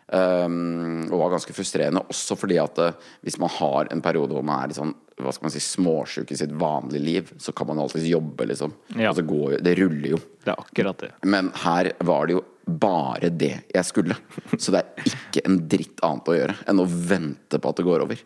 Um, 0.05 1.07
og 1.09 1.17
var 1.17 1.31
ganske 1.33 1.55
frustrerende 1.57 2.03
også 2.13 2.37
fordi 2.37 2.59
at 2.61 2.77
uh, 2.77 3.13
hvis 3.25 3.39
man 3.41 3.49
har 3.55 3.89
en 3.89 4.03
periode 4.05 4.37
hvor 4.37 4.45
man 4.45 4.61
er 4.61 4.69
litt 4.69 4.77
sånn 4.77 4.93
hva 5.17 5.33
skal 5.33 5.47
man 5.47 5.53
si, 5.55 5.63
småsjuk 5.63 6.33
i 6.35 6.37
sitt 6.37 6.53
vanlige 6.59 7.05
liv, 7.05 7.29
så 7.39 7.55
kan 7.57 7.69
man 7.71 7.79
alltids 7.79 8.09
jobbe, 8.11 8.49
liksom. 8.51 8.73
Ja. 8.97 9.13
Altså, 9.13 9.23
går, 9.23 9.61
det 9.63 9.77
ruller 9.79 10.17
jo. 10.17 10.19
Det 10.43 10.51
er 10.51 10.59
akkurat 10.59 11.05
det. 11.05 11.11
Men 11.31 11.53
her 11.63 11.93
var 12.03 12.27
det 12.27 12.35
jo 12.35 12.43
bare 12.67 13.31
det 13.31 13.53
jeg 13.71 13.87
skulle. 13.87 14.17
Så 14.59 14.75
det 14.75 14.83
er 14.83 15.13
ikke 15.13 15.45
en 15.47 15.61
dritt 15.71 16.03
annet 16.03 16.33
å 16.33 16.35
gjøre 16.35 16.57
enn 16.67 16.83
å 16.83 16.89
vente 16.91 17.61
på 17.63 17.71
at 17.71 17.79
det 17.79 17.87
går 17.87 18.05
over. 18.09 18.25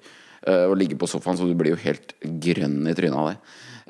Uh, 0.49 0.65
og 0.71 0.79
ligge 0.81 0.97
på 0.97 1.11
sofaen, 1.13 1.37
så 1.37 1.45
du 1.45 1.53
blir 1.61 1.75
jo 1.77 1.83
helt 1.85 2.17
grønn 2.49 2.81
i 2.89 2.97
trynet 2.97 3.21
av 3.21 3.31
det. 3.35 3.37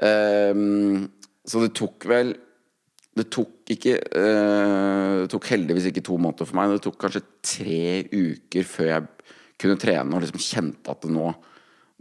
Ehm, 0.09 1.09
så 1.46 1.62
det 1.62 1.74
tok 1.79 2.07
vel 2.09 2.35
Det 3.18 3.26
tok 3.35 3.72
ikke 3.74 3.98
uh, 3.98 5.24
Det 5.24 5.31
tok 5.33 5.50
heldigvis 5.52 5.90
ikke 5.90 6.04
to 6.07 6.16
måneder 6.20 6.48
for 6.48 6.59
meg. 6.59 6.76
Det 6.76 6.85
tok 6.87 6.98
kanskje 7.02 7.24
tre 7.44 7.83
uker 8.12 8.68
før 8.68 8.90
jeg 8.92 9.09
kunne 9.59 9.81
trene 9.83 10.14
og 10.14 10.22
liksom 10.22 10.42
kjente 10.42 10.92
at 10.92 11.04
det 11.04 11.12
nå 11.14 11.33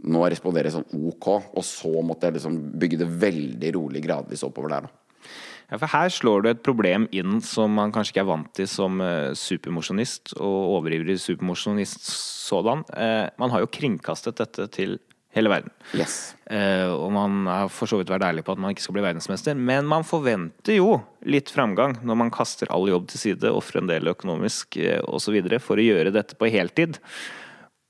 nå 0.06 0.20
responderer 0.30 0.68
jeg 0.68 0.76
sånn 0.76 1.06
ok, 1.10 1.26
og 1.58 1.64
så 1.66 1.90
måtte 2.06 2.28
jeg 2.28 2.36
liksom 2.36 2.58
bygge 2.78 3.00
det 3.00 3.08
veldig 3.18 3.70
rolig 3.74 4.02
gradvis 4.04 4.44
oppover 4.46 4.70
der. 4.70 4.86
da. 4.86 5.32
Ja, 5.68 5.76
for 5.76 5.90
her 5.92 6.08
slår 6.12 6.44
du 6.44 6.48
et 6.48 6.62
problem 6.64 7.04
inn 7.12 7.42
som 7.44 7.74
man 7.76 7.90
kanskje 7.92 8.14
ikke 8.14 8.22
er 8.22 8.30
vant 8.30 8.52
til 8.56 8.68
som 8.70 9.02
uh, 9.02 9.34
supermosjonist 9.36 10.32
og 10.38 10.78
overivrig 10.78 11.18
supermosjonist 11.20 12.06
sådan. 12.48 12.86
Eh, 12.96 13.26
man 13.36 13.52
har 13.52 13.60
jo 13.60 13.72
kringkastet 13.74 14.38
dette 14.40 14.64
til 14.72 14.96
hele 15.36 15.50
verden. 15.52 15.72
Yes. 15.96 16.34
Uh, 16.50 16.94
og 16.94 17.10
man 17.14 17.42
har 17.48 17.72
for 17.72 17.90
så 17.90 18.00
vidt 18.00 18.12
vært 18.12 18.26
ærlig 18.30 18.44
på 18.46 18.54
at 18.54 18.62
man 18.62 18.72
ikke 18.74 18.86
skal 18.86 18.96
bli 18.96 19.04
verdensmester, 19.04 19.58
men 19.58 19.88
man 19.88 20.06
forventer 20.08 20.78
jo 20.78 21.00
litt 21.28 21.52
framgang 21.52 21.98
når 22.06 22.22
man 22.22 22.32
kaster 22.34 22.70
all 22.72 22.88
jobb 22.88 23.10
til 23.10 23.24
side, 23.24 23.52
ofrer 23.52 23.82
en 23.82 23.90
del 23.90 24.14
økonomisk 24.14 24.80
uh, 24.80 25.02
osv. 25.10 25.36
for 25.60 25.80
å 25.80 25.88
gjøre 25.90 26.14
dette 26.14 26.38
på 26.38 26.50
heltid. 26.54 26.98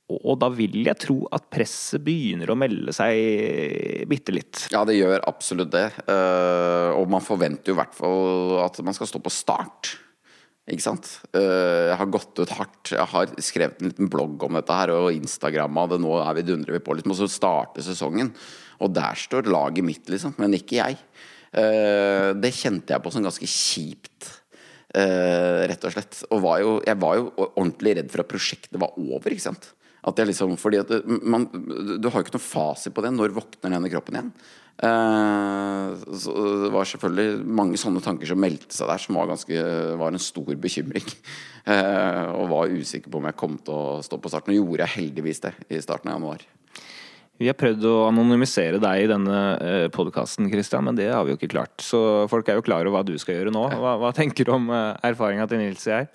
Og, 0.08 0.18
og 0.22 0.40
da 0.40 0.48
vil 0.52 0.80
jeg 0.86 1.00
tro 1.04 1.20
at 1.36 1.48
presset 1.52 2.02
begynner 2.04 2.50
å 2.50 2.58
melde 2.58 2.94
seg 2.96 4.06
bitte 4.08 4.34
litt. 4.34 4.66
Ja, 4.72 4.82
det 4.88 4.96
gjør 4.96 5.20
absolutt 5.28 5.72
det. 5.74 5.86
Eh, 6.08 6.90
og 6.96 7.10
man 7.12 7.24
forventer 7.24 7.72
jo 7.72 7.76
i 7.76 7.80
hvert 7.82 7.96
fall 7.96 8.56
at 8.64 8.80
man 8.84 8.96
skal 8.96 9.10
stå 9.10 9.20
på 9.20 9.32
start. 9.32 9.92
Ikke 10.68 10.84
sant? 10.84 11.06
Eh, 11.32 11.88
jeg 11.88 11.96
har 11.96 12.10
gått 12.12 12.40
ut 12.42 12.50
hardt. 12.58 12.90
Jeg 12.92 13.08
har 13.12 13.30
skrevet 13.40 13.80
en 13.80 13.88
liten 13.88 14.10
blogg 14.12 14.42
om 14.44 14.58
dette 14.58 14.74
her, 14.76 14.92
og 14.92 15.14
Instagramma 15.16 15.86
det. 15.88 16.00
Nå 16.02 16.12
er 16.20 16.34
vi 16.36 16.44
dundrer 16.50 16.76
vi 16.76 16.82
på, 16.84 16.96
liksom. 16.98 17.14
Og 17.14 17.20
så 17.22 17.28
starter 17.32 17.86
sesongen. 17.86 18.34
Og 18.84 18.92
der 18.94 19.16
står 19.16 19.48
laget 19.48 19.86
mitt, 19.86 20.04
liksom. 20.12 20.36
Men 20.38 20.56
ikke 20.58 20.76
jeg. 20.82 20.98
Eh, 21.56 22.34
det 22.36 22.52
kjente 22.52 22.92
jeg 22.92 23.04
på 23.04 23.14
som 23.14 23.24
ganske 23.24 23.48
kjipt. 23.48 24.34
eh, 24.94 25.66
rett 25.68 25.82
og 25.84 25.92
slett. 25.92 26.22
Og 26.32 26.40
var 26.44 26.60
jo, 26.60 26.70
jeg 26.84 26.96
var 27.00 27.16
jo 27.18 27.26
ordentlig 27.48 27.96
redd 27.98 28.12
for 28.12 28.24
at 28.24 28.30
prosjektet 28.30 28.78
var 28.80 28.92
over. 28.96 29.30
ikke 29.32 29.48
sant? 29.48 29.72
At 30.04 30.16
jeg 30.16 30.30
liksom, 30.30 30.56
fordi 30.56 30.78
at 30.80 30.92
man, 31.06 31.48
Du 32.00 32.08
har 32.08 32.20
jo 32.20 32.26
ikke 32.26 32.38
noen 32.38 32.44
fasit 32.44 32.94
på 32.94 33.02
det. 33.04 33.12
Når 33.12 33.34
våkner 33.36 33.72
denne 33.74 33.90
kroppen 33.92 34.16
igjen? 34.16 34.32
Eh, 34.78 35.86
det 35.98 36.70
var 36.70 36.86
selvfølgelig 36.86 37.40
mange 37.58 37.78
sånne 37.80 38.02
tanker 38.04 38.30
som 38.30 38.38
meldte 38.38 38.76
seg 38.76 38.86
der, 38.86 39.02
som 39.02 39.18
var, 39.18 39.26
ganske, 39.32 39.64
var 39.98 40.12
en 40.14 40.22
stor 40.22 40.54
bekymring. 40.54 41.14
Eh, 41.68 42.28
og 42.32 42.46
var 42.48 42.70
usikker 42.72 43.12
på 43.12 43.18
om 43.18 43.26
jeg 43.28 43.36
kom 43.36 43.58
til 43.60 43.74
å 43.76 43.98
stå 44.00 44.16
på 44.16 44.30
starten. 44.32 44.54
Og 44.54 44.70
gjorde 44.70 44.86
jeg 44.86 45.02
heldigvis 45.02 45.42
det 45.42 45.50
i 45.68 45.80
starten 45.84 46.08
av 46.08 46.14
januar. 46.16 46.46
Vi 47.36 47.50
har 47.50 47.58
prøvd 47.60 47.84
å 47.84 48.06
anonymisere 48.06 48.80
deg 48.80 49.02
i 49.02 49.10
denne 49.10 49.90
podkasten, 49.92 50.48
Christian, 50.48 50.86
men 50.88 50.96
det 50.96 51.10
har 51.12 51.26
vi 51.28 51.34
jo 51.34 51.36
ikke 51.36 51.50
klart. 51.52 51.74
Så 51.84 52.00
folk 52.32 52.48
er 52.48 52.56
jo 52.56 52.64
klar 52.64 52.88
over 52.88 52.96
hva 52.96 53.04
du 53.04 53.12
skal 53.20 53.36
gjøre 53.36 53.52
nå. 53.52 53.66
Hva, 53.82 53.98
hva 54.00 54.14
tenker 54.16 54.48
du 54.48 54.54
om 54.54 54.72
erfaringa 54.72 55.44
til 55.50 55.60
Nils 55.60 55.84
her? 55.92 56.08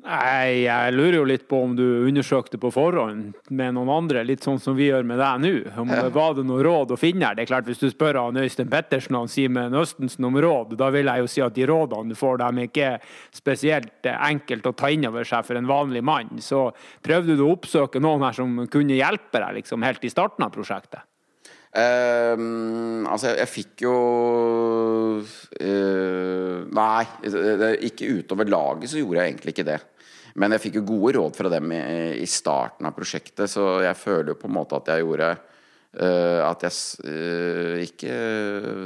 Nei, 0.00 0.64
jeg 0.64 0.92
lurer 0.94 1.16
jo 1.18 1.24
litt 1.28 1.42
på 1.50 1.58
om 1.60 1.74
du 1.76 1.84
undersøkte 2.08 2.56
på 2.60 2.70
forhånd 2.72 3.34
med 3.52 3.74
noen 3.76 3.90
andre, 3.92 4.22
litt 4.24 4.46
sånn 4.46 4.60
som 4.62 4.76
vi 4.78 4.86
gjør 4.88 5.04
med 5.06 5.20
deg 5.20 5.42
nå. 5.42 5.52
Om 5.82 5.92
det 5.92 6.06
Var 6.14 6.38
det 6.38 6.44
noe 6.48 6.64
råd 6.64 6.94
å 6.94 6.98
finne 7.00 7.28
her? 7.28 7.36
Det 7.36 7.44
er 7.44 7.50
klart, 7.50 7.68
Hvis 7.68 7.82
du 7.82 7.90
spør 7.92 8.22
han 8.22 8.40
Øystein 8.40 8.70
Pettersen 8.72 9.18
og 9.18 9.26
han 9.26 9.32
Simen 9.32 9.76
Østensen 9.76 10.24
om 10.24 10.40
råd, 10.40 10.72
da 10.80 10.88
vil 10.94 11.10
jeg 11.12 11.24
jo 11.24 11.28
si 11.34 11.44
at 11.44 11.54
de 11.54 11.68
rådene 11.68 12.14
du 12.14 12.16
får, 12.16 12.40
dem 12.40 12.62
er 12.62 12.70
ikke 12.70 12.90
spesielt 13.36 14.08
eh, 14.08 14.24
enkelt 14.30 14.66
å 14.66 14.72
ta 14.72 14.88
inn 14.88 15.04
over 15.10 15.28
seg 15.28 15.44
for 15.44 15.60
en 15.60 15.68
vanlig 15.68 16.02
mann. 16.06 16.32
Så 16.40 16.70
prøvde 17.04 17.36
du 17.36 17.44
å 17.44 17.52
oppsøke 17.58 18.00
noen 18.00 18.24
her 18.24 18.40
som 18.40 18.56
kunne 18.72 18.96
hjelpe 18.96 19.42
deg 19.42 19.60
liksom 19.60 19.84
helt 19.84 20.04
i 20.04 20.12
starten 20.12 20.48
av 20.48 20.54
prosjektet? 20.56 21.04
Ehm, 21.70 23.06
altså, 23.06 23.30
jeg, 23.30 23.38
jeg 23.38 23.50
fikk 23.52 23.84
jo 23.84 23.94
uh, 25.22 26.56
Nei, 26.74 27.04
ikke 27.86 28.08
utover 28.18 28.50
laget 28.50 28.90
så 28.90 28.98
gjorde 28.98 29.20
jeg 29.20 29.30
egentlig 29.30 29.54
ikke 29.54 29.68
det. 29.68 29.78
Men 30.40 30.54
jeg 30.54 30.64
fikk 30.64 30.80
jo 30.80 30.88
gode 30.88 31.14
råd 31.18 31.38
fra 31.38 31.50
dem 31.52 31.72
i, 31.74 31.82
i 32.22 32.26
starten 32.30 32.86
av 32.86 32.94
prosjektet, 32.96 33.50
så 33.50 33.80
jeg 33.84 33.98
føler 33.98 34.32
jo 34.32 34.40
på 34.40 34.50
en 34.50 34.56
måte 34.56 34.78
at 34.78 34.90
jeg 34.92 35.04
gjorde 35.04 35.30
At 35.90 36.62
jeg 36.62 36.74
eh, 37.10 37.80
ikke 37.88 38.14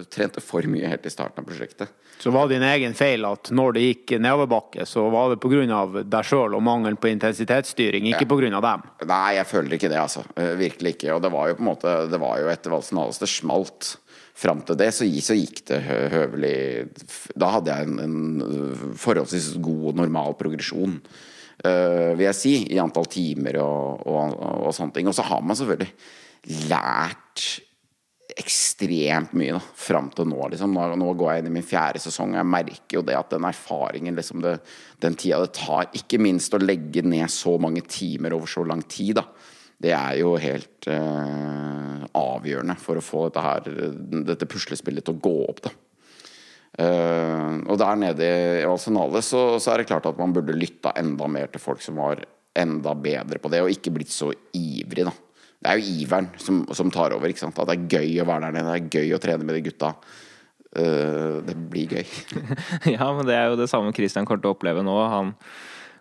trente 0.08 0.40
for 0.40 0.64
mye 0.70 0.88
helt 0.88 1.04
i 1.04 1.12
starten 1.12 1.42
av 1.42 1.48
prosjektet. 1.48 1.92
Så 2.18 2.30
var 2.30 2.48
det 2.48 2.54
din 2.54 2.64
egen 2.64 2.94
feil 2.96 3.26
at 3.28 3.50
når 3.52 3.74
det 3.76 3.82
gikk 3.82 4.14
nedoverbakke, 4.22 4.86
så 4.88 5.02
var 5.12 5.34
det 5.34 5.40
pga. 5.42 5.82
deg 6.00 6.24
sjøl 6.24 6.56
og 6.56 6.62
mangel 6.64 6.96
på 6.96 7.10
intensitetsstyring, 7.10 8.06
ikke 8.12 8.28
pga. 8.30 8.60
dem? 8.64 8.86
Nei, 9.10 9.34
jeg 9.36 9.50
føler 9.50 9.76
ikke 9.76 9.90
det, 9.92 10.00
altså. 10.00 10.24
Eh, 10.36 10.54
Virkelig 10.56 10.94
ikke. 10.94 11.12
Og 11.16 11.20
det 11.20 11.32
var 11.34 11.50
jo 11.50 11.58
på 11.58 11.64
en 11.64 11.68
måte 11.68 11.94
Det 12.08 12.20
var 12.22 12.40
jo 12.40 12.48
etter 12.48 12.72
valsen 12.72 13.02
alles 13.02 13.20
det 13.20 13.28
smalt. 13.28 13.98
fram 14.34 14.64
til 14.66 14.76
det 14.76 14.88
så, 14.90 15.06
så, 15.22 15.34
gikk 15.38 15.60
det 15.68 15.76
høvelig 16.10 16.88
Da 17.38 17.52
hadde 17.54 17.70
jeg 17.70 17.86
en, 17.86 18.00
en 18.02 18.96
forholdsvis 18.98 19.54
god 19.62 19.92
og 19.92 20.00
normal 20.00 20.34
progresjon, 20.34 20.96
uh, 21.62 22.10
vil 22.16 22.24
jeg 22.26 22.34
si, 22.34 22.54
i 22.74 22.80
antall 22.82 23.06
timer 23.06 23.60
og, 23.62 24.02
og, 24.06 24.34
og, 24.34 24.66
og 24.66 24.74
sånne 24.74 24.96
ting. 24.96 25.06
Og 25.06 25.14
så 25.14 25.22
har 25.22 25.44
man 25.44 25.54
selvfølgelig 25.54 25.92
lært 26.70 27.44
ekstremt 28.34 29.34
mye 29.36 29.54
da, 29.56 29.60
fram 29.78 30.08
til 30.14 30.26
nå. 30.28 30.40
Liksom. 30.52 30.74
Nå, 30.74 30.86
nå, 30.98 31.10
går 31.18 31.30
jeg 31.30 31.42
inn 31.42 31.50
i 31.50 31.54
min 31.54 31.66
fjerde 31.66 32.02
sesong, 32.02 32.34
og 32.34 32.40
jeg 32.40 32.50
merker 32.50 32.98
jo 32.98 33.04
det 33.06 33.16
at 33.18 33.34
den 33.34 33.46
erfaringen, 33.46 34.16
liksom 34.18 34.42
det, 34.44 34.56
den 35.02 35.18
tida 35.20 35.42
det 35.44 35.52
tar, 35.58 35.90
ikke 35.94 36.20
minst 36.22 36.54
å 36.56 36.62
legge 36.62 37.04
ned 37.06 37.30
så 37.32 37.56
mange 37.62 37.84
timer 37.86 38.34
over 38.36 38.50
så 38.50 38.64
lang 38.66 38.82
tid, 38.90 39.20
da, 39.20 39.28
det 39.84 39.92
er 39.94 40.18
jo 40.20 40.34
helt 40.40 40.88
eh, 40.90 42.04
avgjørende 42.16 42.76
for 42.80 42.98
å 42.98 43.04
få 43.04 43.24
dette, 43.28 43.44
her, 43.44 43.90
dette 44.30 44.48
puslespillet 44.50 45.04
til 45.06 45.16
å 45.16 45.24
gå 45.24 45.34
opp. 45.46 45.64
da. 45.68 45.74
Uh, 46.74 47.60
og 47.70 47.76
der 47.78 47.98
nede 48.00 48.26
i 48.26 48.64
Arsenalet 48.66 49.22
så, 49.22 49.60
så, 49.62 49.70
er 49.70 49.78
det 49.78 49.86
klart 49.92 50.08
at 50.10 50.16
man 50.18 50.32
burde 50.34 50.56
lytta 50.58 50.90
enda 50.98 51.28
mer 51.30 51.52
til 51.52 51.62
folk 51.62 51.78
som 51.84 52.00
var 52.02 52.24
enda 52.58 52.96
bedre 52.98 53.38
på 53.38 53.50
det, 53.52 53.60
og 53.62 53.70
ikke 53.70 53.92
blitt 53.94 54.10
så 54.10 54.32
ivrig, 54.58 55.06
da. 55.06 55.12
Det 55.64 55.72
er 55.72 55.80
jo 55.80 55.92
iveren 56.04 56.26
som, 56.36 56.58
som 56.76 56.90
tar 56.92 57.14
over. 57.16 57.30
ikke 57.32 57.40
sant? 57.40 57.56
At 57.56 57.70
det 57.70 57.78
er 57.78 58.00
gøy 58.02 58.18
å 58.20 58.28
være 58.28 58.50
der 58.50 58.56
nede, 58.58 58.72
det 58.72 58.80
er 58.82 58.98
gøy 59.00 59.14
å 59.16 59.20
trene 59.22 59.46
med 59.48 59.56
de 59.56 59.62
gutta. 59.64 59.94
Uh, 60.74 61.40
det 61.46 61.54
blir 61.72 61.94
gøy. 61.96 62.10
ja, 62.96 63.06
men 63.16 63.24
det 63.24 63.38
er 63.38 63.48
jo 63.48 63.56
det 63.62 63.70
samme 63.72 63.94
Christian 63.96 64.28
kommer 64.28 64.42
til 64.44 64.52
å 64.52 64.58
oppleve 64.58 64.82
nå. 64.84 64.96
Han 65.08 65.30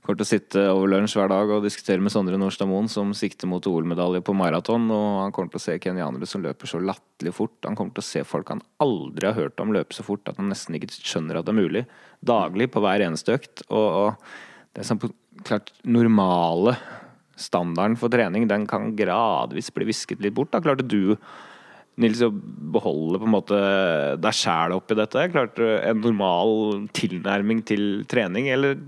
kommer 0.04 0.20
til 0.20 0.26
å 0.26 0.28
sitte 0.28 0.66
over 0.74 0.92
lunsj 0.92 1.16
hver 1.16 1.32
dag 1.32 1.54
og 1.56 1.64
diskutere 1.64 2.04
med 2.04 2.12
Sondre 2.12 2.36
Nordstad 2.42 2.68
Moen, 2.68 2.90
som 2.92 3.14
sikter 3.16 3.48
mot 3.48 3.64
OL-medalje 3.72 4.20
på 4.28 4.36
maraton. 4.36 4.90
Og 4.92 5.22
han 5.22 5.36
kommer 5.36 5.54
til 5.54 5.62
å 5.62 5.66
se 5.70 5.78
kenyanere 5.80 6.28
som 6.28 6.44
løper 6.44 6.68
så 6.68 6.82
latterlig 6.84 7.32
fort. 7.38 7.56
Han 7.64 7.80
kommer 7.80 7.96
til 7.96 8.04
å 8.04 8.10
se 8.10 8.26
folk 8.28 8.52
han 8.52 8.66
aldri 8.84 9.30
har 9.30 9.40
hørt 9.40 9.64
om 9.64 9.72
løpe 9.72 9.96
så 9.96 10.04
fort 10.04 10.28
at 10.28 10.42
han 10.42 10.52
nesten 10.52 10.76
ikke 10.76 10.92
skjønner 10.98 11.40
at 11.40 11.48
det 11.48 11.56
er 11.56 11.62
mulig. 11.62 11.86
Daglig 12.20 12.68
på 12.74 12.84
hver 12.84 13.06
eneste 13.08 13.40
økt. 13.40 13.64
Og, 13.70 13.88
og 14.10 14.76
det 14.76 14.84
er 14.84 14.92
sånn 14.92 15.06
klart 15.48 15.72
normale 15.88 16.76
standarden 17.40 17.98
for 18.00 18.14
trening 18.14 18.46
den 18.50 18.68
kan 18.70 18.92
gradvis 18.98 19.72
bli 19.74 19.88
visket 19.90 20.22
litt 20.24 20.36
bort. 20.38 20.52
Da 20.54 20.62
klarte 20.64 20.86
du 20.86 21.16
Nils, 22.02 22.24
å 22.26 22.32
beholde 22.34 23.20
på 23.22 23.28
en 23.28 23.36
måte 23.36 23.58
deg 24.18 24.34
sjæl 24.34 24.74
oppi 24.74 24.98
dette? 24.98 25.28
Klarte 25.30 25.76
en 25.86 26.00
normal 26.02 26.88
tilnærming 26.98 27.62
til 27.70 27.84
trening, 28.10 28.48
eller 28.50 28.80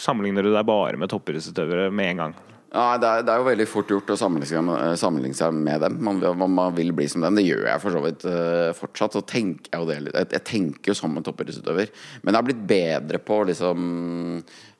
sammenligner 0.00 0.46
du 0.46 0.54
deg 0.54 0.64
bare 0.68 0.96
med 1.00 1.12
toppidrettsutøvere 1.12 1.90
med 1.92 2.14
en 2.14 2.22
gang? 2.22 2.36
Ja, 2.76 2.98
det 3.00 3.08
er, 3.08 3.22
det 3.24 3.32
er, 3.32 3.40
jo 3.40 3.46
veldig 3.46 3.66
fort 3.70 3.88
gjort 3.88 4.10
å 4.12 4.18
sammenligne, 4.20 5.32
seg 5.38 5.54
med 5.56 5.80
dem. 5.80 5.96
Man, 6.04 6.20
man, 6.52 6.74
vil 6.76 6.92
bli 6.96 7.06
som 7.08 7.24
dem. 7.24 7.38
Det 7.38 7.46
gjør 7.46 7.64
jeg 7.70 7.82
for 7.82 7.96
så 7.96 8.02
vidt 8.04 8.26
uh, 8.28 8.72
fortsatt. 8.76 9.16
Tenker 9.30 9.72
jeg, 9.72 9.88
det, 9.88 10.12
jeg, 10.12 10.30
jeg 10.36 10.44
tenker 10.50 10.92
jo 10.92 10.98
som 10.98 11.16
en 11.16 11.24
toppidrettsutøver. 11.24 11.92
Men 12.20 12.34
jeg 12.34 12.38
har 12.42 12.48
blitt 12.50 12.64
bedre 12.68 13.22
på 13.24 13.40
liksom, 13.48 13.86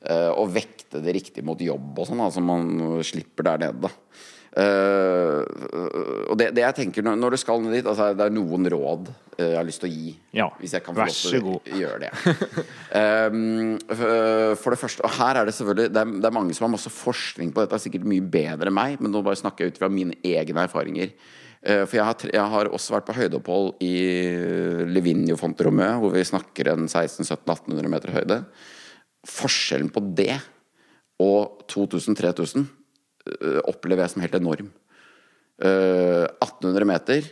uh, 0.05 0.31
å 0.37 0.45
vekte 0.45 1.01
det 1.01 1.17
riktig 1.17 1.45
mot 1.47 1.61
jobb 1.61 1.97
og 1.97 2.09
sånn, 2.09 2.21
så 2.21 2.29
altså 2.29 2.45
man 2.45 3.01
slipper 3.07 3.49
der 3.49 3.65
nede. 3.65 3.89
da 3.89 4.35
Uh, 4.57 5.43
og 6.31 6.37
det, 6.39 6.47
det, 6.57 6.63
jeg 6.63 6.75
tenker 6.79 7.03
når, 7.05 7.17
når, 7.21 7.35
du 7.35 7.37
skal 7.37 7.59
ned 7.61 7.75
dit 7.75 7.85
altså 7.85 8.07
Det 8.17 8.25
er 8.25 8.33
noen 8.33 8.65
råd 8.73 9.09
uh, 9.11 9.43
jeg 9.43 9.53
har 9.53 9.67
lyst 9.67 9.83
til 9.83 9.91
å 9.91 9.93
gi. 9.93 10.13
Ja, 10.33 10.47
hvis 10.57 10.73
jeg 10.73 10.81
kan 10.85 10.97
få 10.97 11.05
lov 11.05 11.59
til 11.61 11.75
å 11.75 11.81
gjøre 11.83 12.07
det. 12.07 12.09
um, 12.97 13.75
for 14.57 14.73
det 14.73 14.79
første 14.81 15.05
Og 15.05 15.13
her 15.19 15.41
er 15.41 15.49
det 15.49 15.53
selvfølgelig 15.53 15.91
det 15.93 16.01
er, 16.01 16.15
det 16.15 16.29
er, 16.29 16.35
mange 16.39 16.57
som 16.57 16.65
har 16.65 16.73
masse 16.73 16.89
forskning 16.93 17.51
på 17.53 17.61
dette, 17.61 17.77
er 17.77 17.83
sikkert 17.83 18.07
mye 18.09 18.23
bedre 18.37 18.71
enn 18.71 18.77
meg, 18.79 18.95
men 18.97 19.13
nå 19.13 19.21
bare 19.25 19.37
snakker 19.37 19.67
jeg 19.67 19.75
ut 19.75 19.81
fra 19.83 19.91
mine 19.93 20.17
egne 20.25 20.65
erfaringer. 20.65 21.13
Uh, 21.61 21.83
for 21.83 21.99
jeg 21.99 22.07
har, 22.09 22.25
jeg 22.39 22.53
har, 22.55 22.71
også 22.79 22.95
vært 22.95 23.11
på 23.11 23.17
høydeopphold 23.19 23.85
i 23.85 23.93
Livigno 24.89 25.37
Fonteromø, 25.37 25.91
hvor 26.01 26.17
vi 26.17 26.25
snakker 26.25 26.73
en 26.73 26.89
1600-1800 26.89 27.93
meter 27.93 28.15
høyde. 28.17 28.41
Forskjellen 29.37 29.93
på 29.93 30.01
det 30.17 30.39
og 31.21 31.61
2000-3000 31.69 32.65
Eh, 32.65 32.76
opplever 33.67 34.05
jeg 34.05 34.13
som 34.13 34.23
helt 34.25 34.37
enorm. 34.39 34.69
1800 35.57 36.83
eh, 36.83 36.85
meter, 36.85 37.29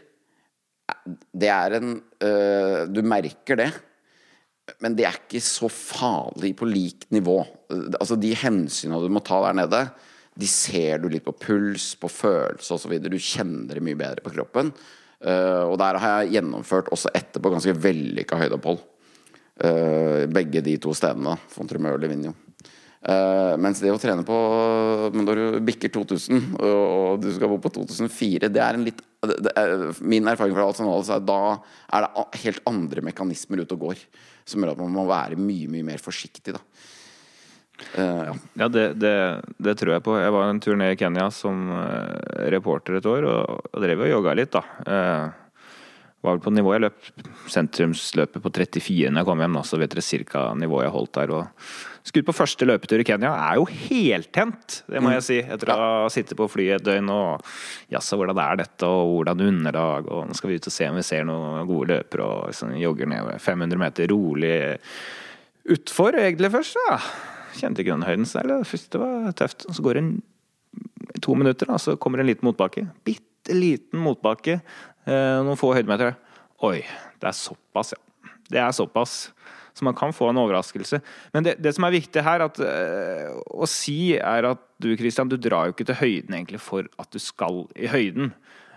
det 1.34 1.50
er 1.54 1.76
en 1.78 1.92
eh, 2.22 2.86
Du 2.90 3.04
merker 3.06 3.60
det. 3.60 3.70
Men 4.82 4.96
det 4.98 5.06
er 5.06 5.18
ikke 5.20 5.44
så 5.46 5.70
farlig 5.70 6.56
på 6.58 6.66
likt 6.66 7.12
nivå. 7.14 7.38
Altså 8.00 8.18
De 8.18 8.34
hensynene 8.34 9.04
du 9.04 9.14
må 9.14 9.22
ta 9.22 9.38
der 9.46 9.60
nede, 9.62 9.82
de 10.36 10.48
ser 10.50 11.00
du 11.00 11.06
litt 11.08 11.24
på 11.24 11.36
puls, 11.38 11.94
på 12.02 12.10
følelse 12.10 12.74
osv. 12.74 12.98
Du 12.98 13.20
kjenner 13.22 13.78
det 13.78 13.84
mye 13.86 14.00
bedre 14.00 14.26
på 14.26 14.34
kroppen. 14.34 14.74
og 15.22 15.78
der 15.80 16.00
har 16.02 16.18
jeg 16.24 16.34
gjennomført 16.36 16.90
også 16.92 17.14
etterpå 17.16 17.54
ganske 17.54 17.78
vellykka 17.78 18.42
høydeopphold. 18.42 18.82
begge 20.34 20.66
de 20.66 20.76
to 20.82 20.98
stedene. 20.98 21.38
Fontremø 21.54 21.94
og 21.94 22.02
Livigno. 22.04 22.34
Uh, 23.06 23.54
mens 23.62 23.78
det 23.84 23.92
å 23.94 24.00
trene 24.02 24.24
på 24.26 24.36
Men 25.14 25.28
når 25.28 25.38
du 25.38 25.58
bikker 25.68 25.92
2000 25.94 26.56
og 26.58 27.20
du 27.22 27.28
skal 27.36 27.52
bo 27.52 27.60
på 27.62 27.70
2004, 27.76 28.50
det 28.50 28.64
er 28.66 28.80
en 28.80 28.86
litt 28.88 29.04
det 29.30 29.52
er, 29.54 29.76
Min 30.02 30.26
erfaring 30.26 30.56
fra 30.58 30.66
alt 30.66 30.82
er 30.82 31.14
at 31.20 31.28
da 31.28 31.38
er 31.94 32.08
det 32.08 32.42
helt 32.42 32.66
andre 32.70 33.04
mekanismer 33.06 33.62
ute 33.62 33.78
og 33.78 33.88
går. 33.88 34.02
Som 34.46 34.62
gjør 34.62 34.74
at 34.74 34.82
man 34.82 34.94
må 34.94 35.06
være 35.10 35.38
mye, 35.38 35.70
mye 35.70 35.86
mer 35.86 36.02
forsiktig, 36.02 36.54
da. 36.58 36.62
Uh, 37.94 38.26
ja, 38.30 38.36
ja 38.62 38.68
det, 38.74 38.84
det, 39.02 39.16
det, 39.58 39.78
tror 39.80 39.96
jeg 39.96 40.06
på. 40.06 40.18
Jeg 40.22 40.36
var 40.36 40.50
en 40.50 40.62
tur 40.62 40.78
ned 40.78 40.94
i 40.94 41.00
Kenya 41.00 41.30
som 41.34 41.66
uh, 41.74 42.14
reporter 42.54 43.00
et 43.00 43.10
år, 43.10 43.26
og, 43.30 43.66
og 43.72 43.82
drev 43.86 44.06
og 44.06 44.14
jogga 44.14 44.38
litt, 44.38 44.54
da. 44.54 44.62
var 46.26 46.38
vel 46.38 46.46
på 46.46 46.54
nivå 46.54 46.74
Jeg 46.74 46.86
løp 46.86 47.10
sentrumsløpet 47.54 48.42
på 48.42 48.54
34 48.54 49.10
når 49.10 49.22
jeg 49.22 49.30
kom 49.30 49.44
hjem, 49.46 49.60
da, 49.60 49.66
så 49.66 49.82
vet 49.82 49.94
dere 49.94 50.06
cirka 50.06 50.48
nivået 50.58 50.88
jeg 50.88 50.98
holdt 51.00 51.18
der. 51.18 51.36
og 51.42 51.95
Skudd 52.06 52.28
på 52.28 52.36
første 52.38 52.68
løpetur 52.70 53.02
i 53.02 53.06
Kenya 53.08 53.32
er 53.48 53.58
jo 53.58 53.66
heltent, 53.66 54.84
det 54.86 55.02
må 55.02 55.10
jeg 55.16 55.24
si. 55.26 55.38
Etter 55.42 55.72
å 55.74 55.78
ha 55.80 56.10
sittet 56.14 56.38
på 56.38 56.46
flyet 56.54 56.78
et 56.78 56.86
døgn 56.86 57.10
og 57.10 57.48
jaså, 57.90 58.20
hvordan 58.20 58.42
er 58.44 58.60
dette, 58.62 58.86
og 58.86 59.14
hvordan 59.16 59.42
underlag, 59.48 60.12
og 60.14 60.28
nå 60.30 60.38
skal 60.38 60.52
vi 60.52 60.60
ut 60.60 60.70
og 60.70 60.76
se 60.76 60.90
om 60.92 61.00
vi 61.00 61.06
ser 61.08 61.26
noen 61.26 61.66
gode 61.66 61.96
løpere, 61.96 62.28
og 62.28 62.52
liksom 62.52 62.76
jogger 62.78 63.10
ned 63.10 63.32
500 63.42 63.82
meter 63.82 64.14
rolig 64.14 64.54
utfor, 65.74 66.20
egentlig 66.22 66.54
først. 66.54 66.78
Ja. 66.92 67.00
Kjente 67.56 67.82
ikke 67.82 67.96
den 67.96 68.06
høyden 68.06 68.30
selv. 68.30 68.62
Det 68.70 69.02
var 69.02 69.34
tøft. 69.40 69.66
Og 69.66 69.74
Så 69.74 69.86
går 69.86 69.98
det 69.98 70.06
to 71.26 71.34
minutter, 71.34 71.72
og 71.74 71.82
så 71.82 71.96
kommer 71.98 72.20
det 72.22 72.26
en 72.28 72.32
liten 72.34 72.50
motbakke. 72.50 72.86
Bitte 73.08 73.56
liten 73.56 74.02
motbakke. 74.04 74.60
Eh, 75.10 75.38
noen 75.42 75.58
få 75.58 75.74
høydemeter. 75.74 76.14
Oi, 76.66 76.84
det 77.22 77.30
er 77.32 77.38
såpass, 77.38 77.96
ja. 77.96 78.30
Det 78.52 78.62
er 78.62 78.74
såpass. 78.78 79.32
Så 79.76 79.84
man 79.84 79.96
kan 79.98 80.14
få 80.16 80.30
en 80.32 80.40
overraskelse. 80.40 81.02
Men 81.36 81.44
det, 81.44 81.58
det 81.60 81.74
som 81.76 81.84
er 81.88 81.98
viktig 81.98 82.24
her 82.24 82.46
at, 82.46 82.60
uh, 82.64 83.40
å 83.52 83.68
si, 83.68 84.16
er 84.16 84.48
at 84.54 84.62
du 84.80 84.94
Christian, 84.96 85.32
du 85.32 85.36
drar 85.36 85.68
jo 85.68 85.76
ikke 85.76 85.88
til 85.90 86.00
høyden 86.00 86.38
egentlig 86.38 86.62
for 86.64 86.88
at 87.02 87.12
du 87.12 87.20
skal 87.20 87.66
i 87.76 87.90
høyden. 87.92 88.32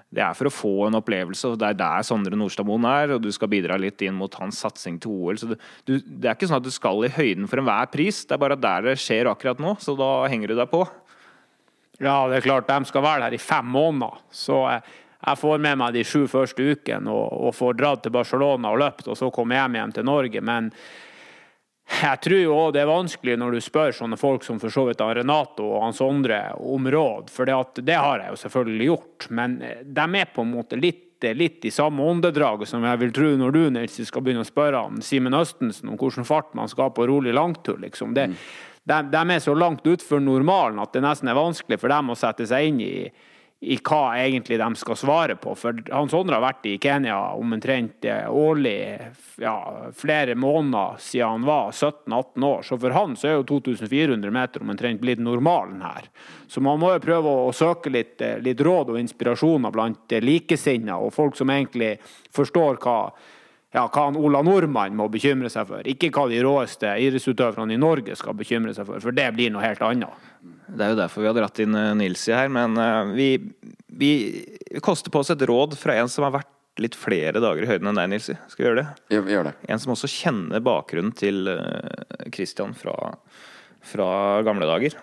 Det 0.08 0.22
er 0.24 0.36
for 0.36 0.48
å 0.48 0.52
få 0.52 0.72
en 0.86 0.96
opplevelse, 0.96 1.50
og 1.50 1.58
det 1.60 1.68
er 1.68 1.80
der 1.82 2.04
Sondre 2.06 2.36
Nordstadmoen 2.38 2.86
er. 2.88 3.12
Og 3.14 3.22
du 3.22 3.28
skal 3.34 3.50
bidra 3.52 3.76
litt 3.80 4.00
inn 4.04 4.16
mot 4.16 4.34
hans 4.40 4.60
satsing 4.64 4.96
til 5.02 5.12
OL. 5.12 5.40
Så 5.40 5.50
du, 5.50 5.56
du, 5.84 5.98
det 6.00 6.30
er 6.30 6.38
ikke 6.38 6.48
sånn 6.48 6.62
at 6.62 6.66
du 6.66 6.72
skal 6.74 7.04
i 7.04 7.12
høyden 7.12 7.48
for 7.50 7.60
enhver 7.60 7.90
pris. 7.92 8.24
Det 8.24 8.34
er 8.34 8.42
bare 8.42 8.58
der 8.58 8.88
det 8.88 8.96
skjer 9.02 9.28
akkurat 9.30 9.60
nå, 9.62 9.76
så 9.84 9.94
da 9.98 10.12
henger 10.32 10.50
du 10.50 10.58
deg 10.58 10.72
på. 10.72 10.82
Ja, 11.98 12.22
det 12.30 12.38
er 12.38 12.46
klart 12.46 12.70
de 12.70 12.88
skal 12.88 13.04
være 13.04 13.26
her 13.26 13.36
i 13.36 13.42
fem 13.42 13.68
måneder. 13.74 14.20
Så 14.32 14.62
eh, 14.70 14.96
jeg 15.26 15.38
får 15.40 15.58
med 15.58 15.80
meg 15.80 15.96
de 15.96 16.04
sju 16.06 16.22
første 16.30 16.62
ukene 16.62 17.10
og, 17.10 17.26
og, 17.48 17.54
får 17.56 17.76
dratt 17.78 18.04
til 18.04 18.14
Barcelona 18.14 18.70
og 18.70 18.82
løpt, 18.84 19.08
og 19.10 19.18
så 19.18 19.30
kommer 19.34 19.58
jeg 19.58 19.74
hjem 19.80 19.94
til 19.96 20.06
Norge. 20.06 20.42
Men 20.46 20.70
jeg 21.88 22.20
tror 22.22 22.38
jo 22.38 22.54
òg 22.54 22.72
det 22.76 22.82
er 22.84 22.90
vanskelig 22.90 23.34
når 23.40 23.56
du 23.56 23.64
spør 23.64 23.94
sånne 23.96 24.18
folk 24.20 24.44
som 24.46 24.60
for 24.62 24.70
så 24.70 24.84
vidt 24.86 25.00
Renato 25.02 25.66
og 25.66 25.82
Hans 25.86 25.98
Sondre 25.98 26.42
om 26.60 26.86
råd, 26.86 27.32
for 27.32 27.48
det, 27.48 27.82
det, 27.82 27.96
har 27.96 28.22
jeg 28.22 28.34
jo 28.34 28.40
selvfølgelig 28.44 28.88
gjort. 28.92 29.28
Men 29.34 29.60
eh, 29.64 29.80
de 29.82 30.06
er 30.20 30.34
på 30.34 30.44
en 30.44 30.52
måte 30.52 30.78
litt, 30.78 31.06
litt 31.34 31.64
i 31.66 31.72
samme 31.74 32.04
åndedraget 32.06 32.70
som 32.70 32.84
jeg 32.86 33.00
vil 33.00 33.14
tro 33.16 33.32
når 33.40 33.56
du 33.56 33.62
Nils, 33.74 33.96
skal 34.06 34.22
begynne 34.22 34.44
å 34.44 34.48
spørre 34.48 34.84
han 34.84 35.00
Simen 35.02 35.34
Østensen 35.34 35.90
om 35.90 35.98
hvilken 35.98 36.28
fart 36.28 36.54
man 36.54 36.70
skal 36.70 36.88
ha 36.88 36.94
på 36.94 37.08
rolig 37.10 37.34
langtur. 37.34 37.80
liksom. 37.82 38.14
Det, 38.14 38.28
mm. 38.30 38.36
de, 38.92 39.00
de, 39.16 39.24
er 39.34 39.42
så 39.42 39.56
langt 39.58 39.88
utfor 39.88 40.22
normalen 40.22 40.78
at 40.84 40.94
det 40.94 41.02
nesten 41.02 41.32
er 41.32 41.40
vanskelig 41.40 41.80
for 41.82 41.90
dem 41.90 42.14
å 42.14 42.18
sette 42.20 42.46
seg 42.46 42.70
inn 42.70 42.84
i 42.86 42.94
i 43.60 43.74
hva 43.82 44.12
egentlig 44.20 44.58
de 44.60 44.68
skal 44.78 44.96
svare 44.96 45.34
på. 45.36 45.54
For 45.58 45.80
Hans 45.90 46.12
Sondre 46.14 46.36
har 46.36 46.44
vært 46.44 46.66
i 46.70 46.76
Kenya 46.78 47.16
omtrent 47.34 48.06
eh, 48.06 48.28
årlig 48.30 48.76
ja, 49.42 49.54
flere 49.98 50.36
måneder 50.38 51.00
siden 51.02 51.40
han 51.40 51.48
var 51.48 51.72
17-18 51.72 52.46
år. 52.46 52.62
Så 52.68 52.78
for 52.78 52.94
han 52.94 53.16
så 53.18 53.32
er 53.32 53.34
jo 53.40 53.48
2400 53.50 54.30
meter 54.34 54.62
omtrent 54.62 55.02
blitt 55.02 55.22
normalen 55.22 55.82
her. 55.82 56.06
Så 56.46 56.62
man 56.62 56.78
må 56.78 56.92
jo 56.94 57.02
prøve 57.02 57.34
å 57.48 57.50
søke 57.56 57.90
litt, 57.90 58.20
eh, 58.22 58.38
litt 58.44 58.62
råd 58.62 58.94
og 58.94 59.00
inspirasjoner 59.02 59.74
blant 59.74 60.14
likesinnede 60.22 61.00
og 61.02 61.10
folk 61.16 61.38
som 61.38 61.50
egentlig 61.50 61.96
forstår 62.34 62.78
hva 62.84 63.00
ja, 63.74 63.82
hva 63.84 64.06
han 64.06 64.16
Ola 64.16 64.40
Nordmann 64.40 64.96
må 64.96 65.10
bekymre 65.12 65.50
seg 65.52 65.66
for. 65.68 65.84
Ikke 65.84 66.08
hva 66.14 66.24
de 66.30 66.40
råeste 66.44 66.94
idrettsutøverne 67.04 67.74
i 67.74 67.80
Norge 67.80 68.14
skal 68.16 68.36
bekymre 68.38 68.72
seg 68.76 68.88
for, 68.88 69.02
for 69.02 69.12
det 69.12 69.28
blir 69.36 69.52
noe 69.52 69.66
helt 69.66 69.82
annet. 69.84 70.27
Det 70.40 70.84
er 70.84 70.92
jo 70.92 71.00
derfor 71.00 71.24
vi 71.24 71.30
har 71.30 71.36
dratt 71.38 71.60
inn 71.64 71.74
eh, 71.78 71.94
Nilsi 71.98 72.34
her, 72.36 72.52
men 72.52 72.78
vi, 73.16 73.32
vi, 73.86 74.12
vi 74.70 74.84
koster 74.84 75.12
på 75.12 75.22
oss 75.24 75.32
et 75.34 75.42
råd 75.48 75.76
fra 75.80 75.96
en 75.98 76.10
som 76.12 76.26
har 76.26 76.36
vært 76.38 76.54
litt 76.82 76.96
flere 76.98 77.42
dager 77.42 77.64
i 77.64 77.68
høyden 77.68 77.90
enn 77.90 77.98
deg, 77.98 78.10
Nilsi. 78.12 78.36
Skal 78.50 78.62
vi 78.62 78.68
gjøre 78.68 78.82
det? 78.82 78.88
Gjør, 79.14 79.30
gjør 79.34 79.48
det. 79.50 79.54
En 79.68 79.82
som 79.82 79.94
også 79.94 80.10
kjenner 80.12 80.64
bakgrunnen 80.64 81.14
til 81.18 81.50
eh, 81.50 82.28
Christian 82.34 82.74
fra, 82.78 82.94
fra 83.92 84.10
gamle 84.46 84.68
dager. 84.68 84.98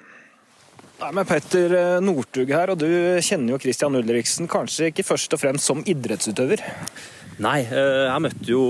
Nei, 1.02 1.12
men 1.12 1.28
Petter 1.28 1.76
eh, 1.76 1.98
Northug 2.04 2.54
her, 2.56 2.71
og 2.71 2.80
du 2.80 2.88
kjenner 3.19 3.56
jo 3.56 3.62
Christian 3.65 4.00
Ulriksen 4.00 4.50
kanskje 4.52 4.91
ikke 4.91 5.08
først 5.08 5.36
og 5.36 5.43
fremst 5.43 5.67
som 5.67 5.84
idrettsutøver? 5.84 6.63
Nei, 7.43 7.65
eh, 7.67 8.06
jeg 8.08 8.24
møtte 8.24 8.48
jo 8.48 8.62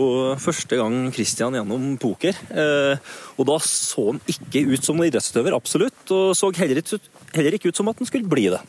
første 0.41 0.79
gang 0.79 1.11
Christian 1.13 1.53
gjennom 1.53 1.99
poker. 2.01 2.33
eh, 2.49 2.97
Og 3.37 3.45
da 3.45 3.59
så 3.61 4.07
han 4.09 4.21
ikke 4.25 4.65
ut 4.73 4.83
som 4.83 4.97
en 4.97 5.05
idrettsutøver, 5.05 5.53
absolutt. 5.53 6.01
Og 6.09 6.33
så 6.33 6.49
heller 6.57 6.81
ikke, 6.81 7.69
ut 7.69 7.75
som 7.77 7.87
at 7.89 7.99
han 7.99 8.07
skulle 8.09 8.27
bli 8.29 8.49
det. 8.49 8.61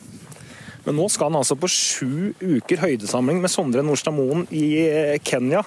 Men 0.85 0.95
nå 0.95 1.09
skal 1.09 1.31
han 1.31 1.41
altså 1.41 1.57
på 1.59 1.67
sju 1.67 2.33
uker 2.39 2.77
høydesamling 2.77 3.41
med 3.41 3.51
Sondre 3.51 3.81
Nordstad 3.83 4.13
Moen 4.13 4.45
i 4.51 4.85
eh, 4.85 5.17
Kenya. 5.17 5.63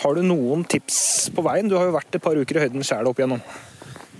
Har 0.00 0.14
du 0.16 0.22
noen 0.22 0.64
tips 0.64 1.30
på 1.34 1.44
veien? 1.44 1.68
Du 1.68 1.76
har 1.76 1.84
jo 1.86 1.94
vært 1.94 2.16
et 2.16 2.24
par 2.24 2.34
uker 2.34 2.56
i 2.56 2.64
høyden 2.64 2.82
sjæl 2.82 3.06
opp 3.06 3.20
igjennom. 3.20 3.44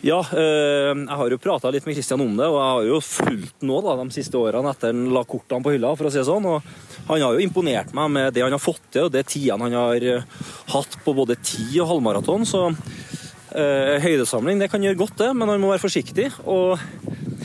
Ja, 0.05 0.19
eh, 0.37 0.91
jeg 0.93 1.17
har 1.17 1.33
jo 1.33 1.41
prata 1.41 1.71
litt 1.73 1.87
med 1.89 1.97
Christian 1.97 2.21
om 2.21 2.35
det, 2.37 2.45
og 2.45 2.59
jeg 2.59 2.73
har 2.77 2.89
jo 2.91 2.97
fulgt 3.01 3.63
nå 3.65 3.79
da, 3.87 3.95
de 4.03 4.13
siste 4.13 4.37
årene 4.37 4.75
etter 4.75 4.93
han 4.93 5.07
la 5.15 5.23
kortene 5.25 5.65
på 5.65 5.73
hylla, 5.73 5.95
for 5.97 6.11
å 6.11 6.13
si 6.13 6.21
det 6.21 6.27
sånn. 6.29 6.45
Og 6.45 7.07
han 7.09 7.25
har 7.25 7.33
jo 7.33 7.41
imponert 7.41 7.95
meg 7.97 8.11
med 8.13 8.37
det 8.37 8.45
han 8.45 8.53
har 8.53 8.61
fått 8.61 8.83
til, 8.93 9.07
og 9.07 9.15
det 9.15 9.25
tidene 9.33 9.65
han 9.65 9.79
har 9.79 10.05
eh, 10.11 10.27
hatt 10.75 10.99
på 11.07 11.17
både 11.17 11.39
ti 11.41 11.71
og 11.79 11.89
halvmaraton. 11.95 12.45
Så 12.45 12.67
eh, 12.69 13.97
høydesamling 14.05 14.61
det 14.61 14.69
kan 14.75 14.85
gjøre 14.85 15.01
godt, 15.07 15.17
det, 15.23 15.31
men 15.33 15.55
han 15.55 15.65
må 15.65 15.73
være 15.73 15.87
forsiktig. 15.87 16.29
Og 16.45 16.77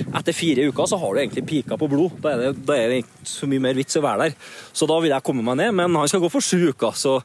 etter 0.09 0.35
fire 0.35 0.67
uker 0.67 0.91
så 0.91 0.99
har 0.99 1.15
du 1.15 1.23
egentlig 1.23 1.47
pika 1.47 1.79
på 1.79 1.87
blod. 1.87 2.19
Da 2.19 2.33
er 2.33 2.43
det, 2.43 2.53
da 2.67 2.75
er 2.75 2.91
det 2.91 3.03
ikke 3.05 3.29
så 3.37 3.47
mye 3.47 3.69
mer 3.69 3.79
vits 3.79 3.95
å 3.95 4.03
være 4.03 4.27
der. 4.27 4.51
Så 4.75 4.89
da 4.89 4.99
vil 4.99 5.15
jeg 5.15 5.27
komme 5.31 5.47
meg 5.47 5.61
ned, 5.61 5.79
men 5.79 5.95
han 5.95 6.11
skal 6.11 6.27
gå 6.27 6.35
for 6.35 6.43
sju 6.43 6.73
uker, 6.73 6.91
så 6.91 7.21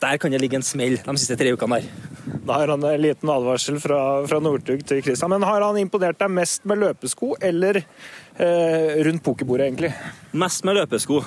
der 0.00 0.16
kan 0.16 0.32
det 0.32 0.40
ligge 0.40 0.56
en 0.56 0.64
smell 0.64 0.96
de 0.96 1.20
siste 1.20 1.36
tre 1.36 1.52
ukene 1.52 1.82
der. 1.82 2.07
Da 2.48 2.54
har 2.56 2.70
han 2.72 2.84
en 2.84 3.02
liten 3.02 3.28
advarsel 3.28 3.76
fra, 3.80 3.98
fra 4.24 4.38
Northug 4.40 4.80
til 4.88 5.02
Kristian. 5.04 5.28
Men 5.34 5.44
har 5.44 5.60
han 5.60 5.76
imponert 5.76 6.16
deg 6.16 6.32
mest 6.32 6.64
med 6.68 6.80
løpesko 6.80 7.34
eller 7.44 7.82
eh, 7.82 8.94
rundt 9.04 9.20
pokerbordet, 9.26 9.66
egentlig? 9.66 9.90
Mest 10.32 10.64
med 10.64 10.78
løpesko. 10.78 11.20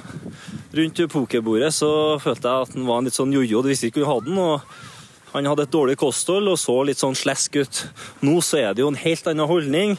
Rundt 0.79 1.03
pokerbordet 1.13 1.69
så 1.77 1.91
følte 2.23 2.49
jeg 2.49 2.65
at 2.65 2.73
han 2.73 2.89
var 2.89 3.03
en 3.03 3.11
litt 3.11 3.19
sånn 3.19 3.35
jojo. 3.37 3.61
Du 3.61 3.69
visste 3.69 3.91
ikke 3.91 4.01
hvor 4.01 4.07
du 4.07 4.13
hadde 4.15 4.31
den. 4.31 4.41
og 4.41 5.29
Han 5.35 5.51
hadde 5.51 5.67
et 5.69 5.77
dårlig 5.77 5.99
kosthold 6.01 6.49
og 6.49 6.57
så 6.57 6.79
litt 6.89 7.03
sånn 7.03 7.17
slesk 7.19 7.61
ut. 7.61 7.85
Nå 8.25 8.39
så 8.41 8.63
er 8.63 8.73
det 8.73 8.81
jo 8.81 8.89
en 8.89 9.01
helt 9.03 9.29
annen 9.29 9.51
holdning. 9.51 9.97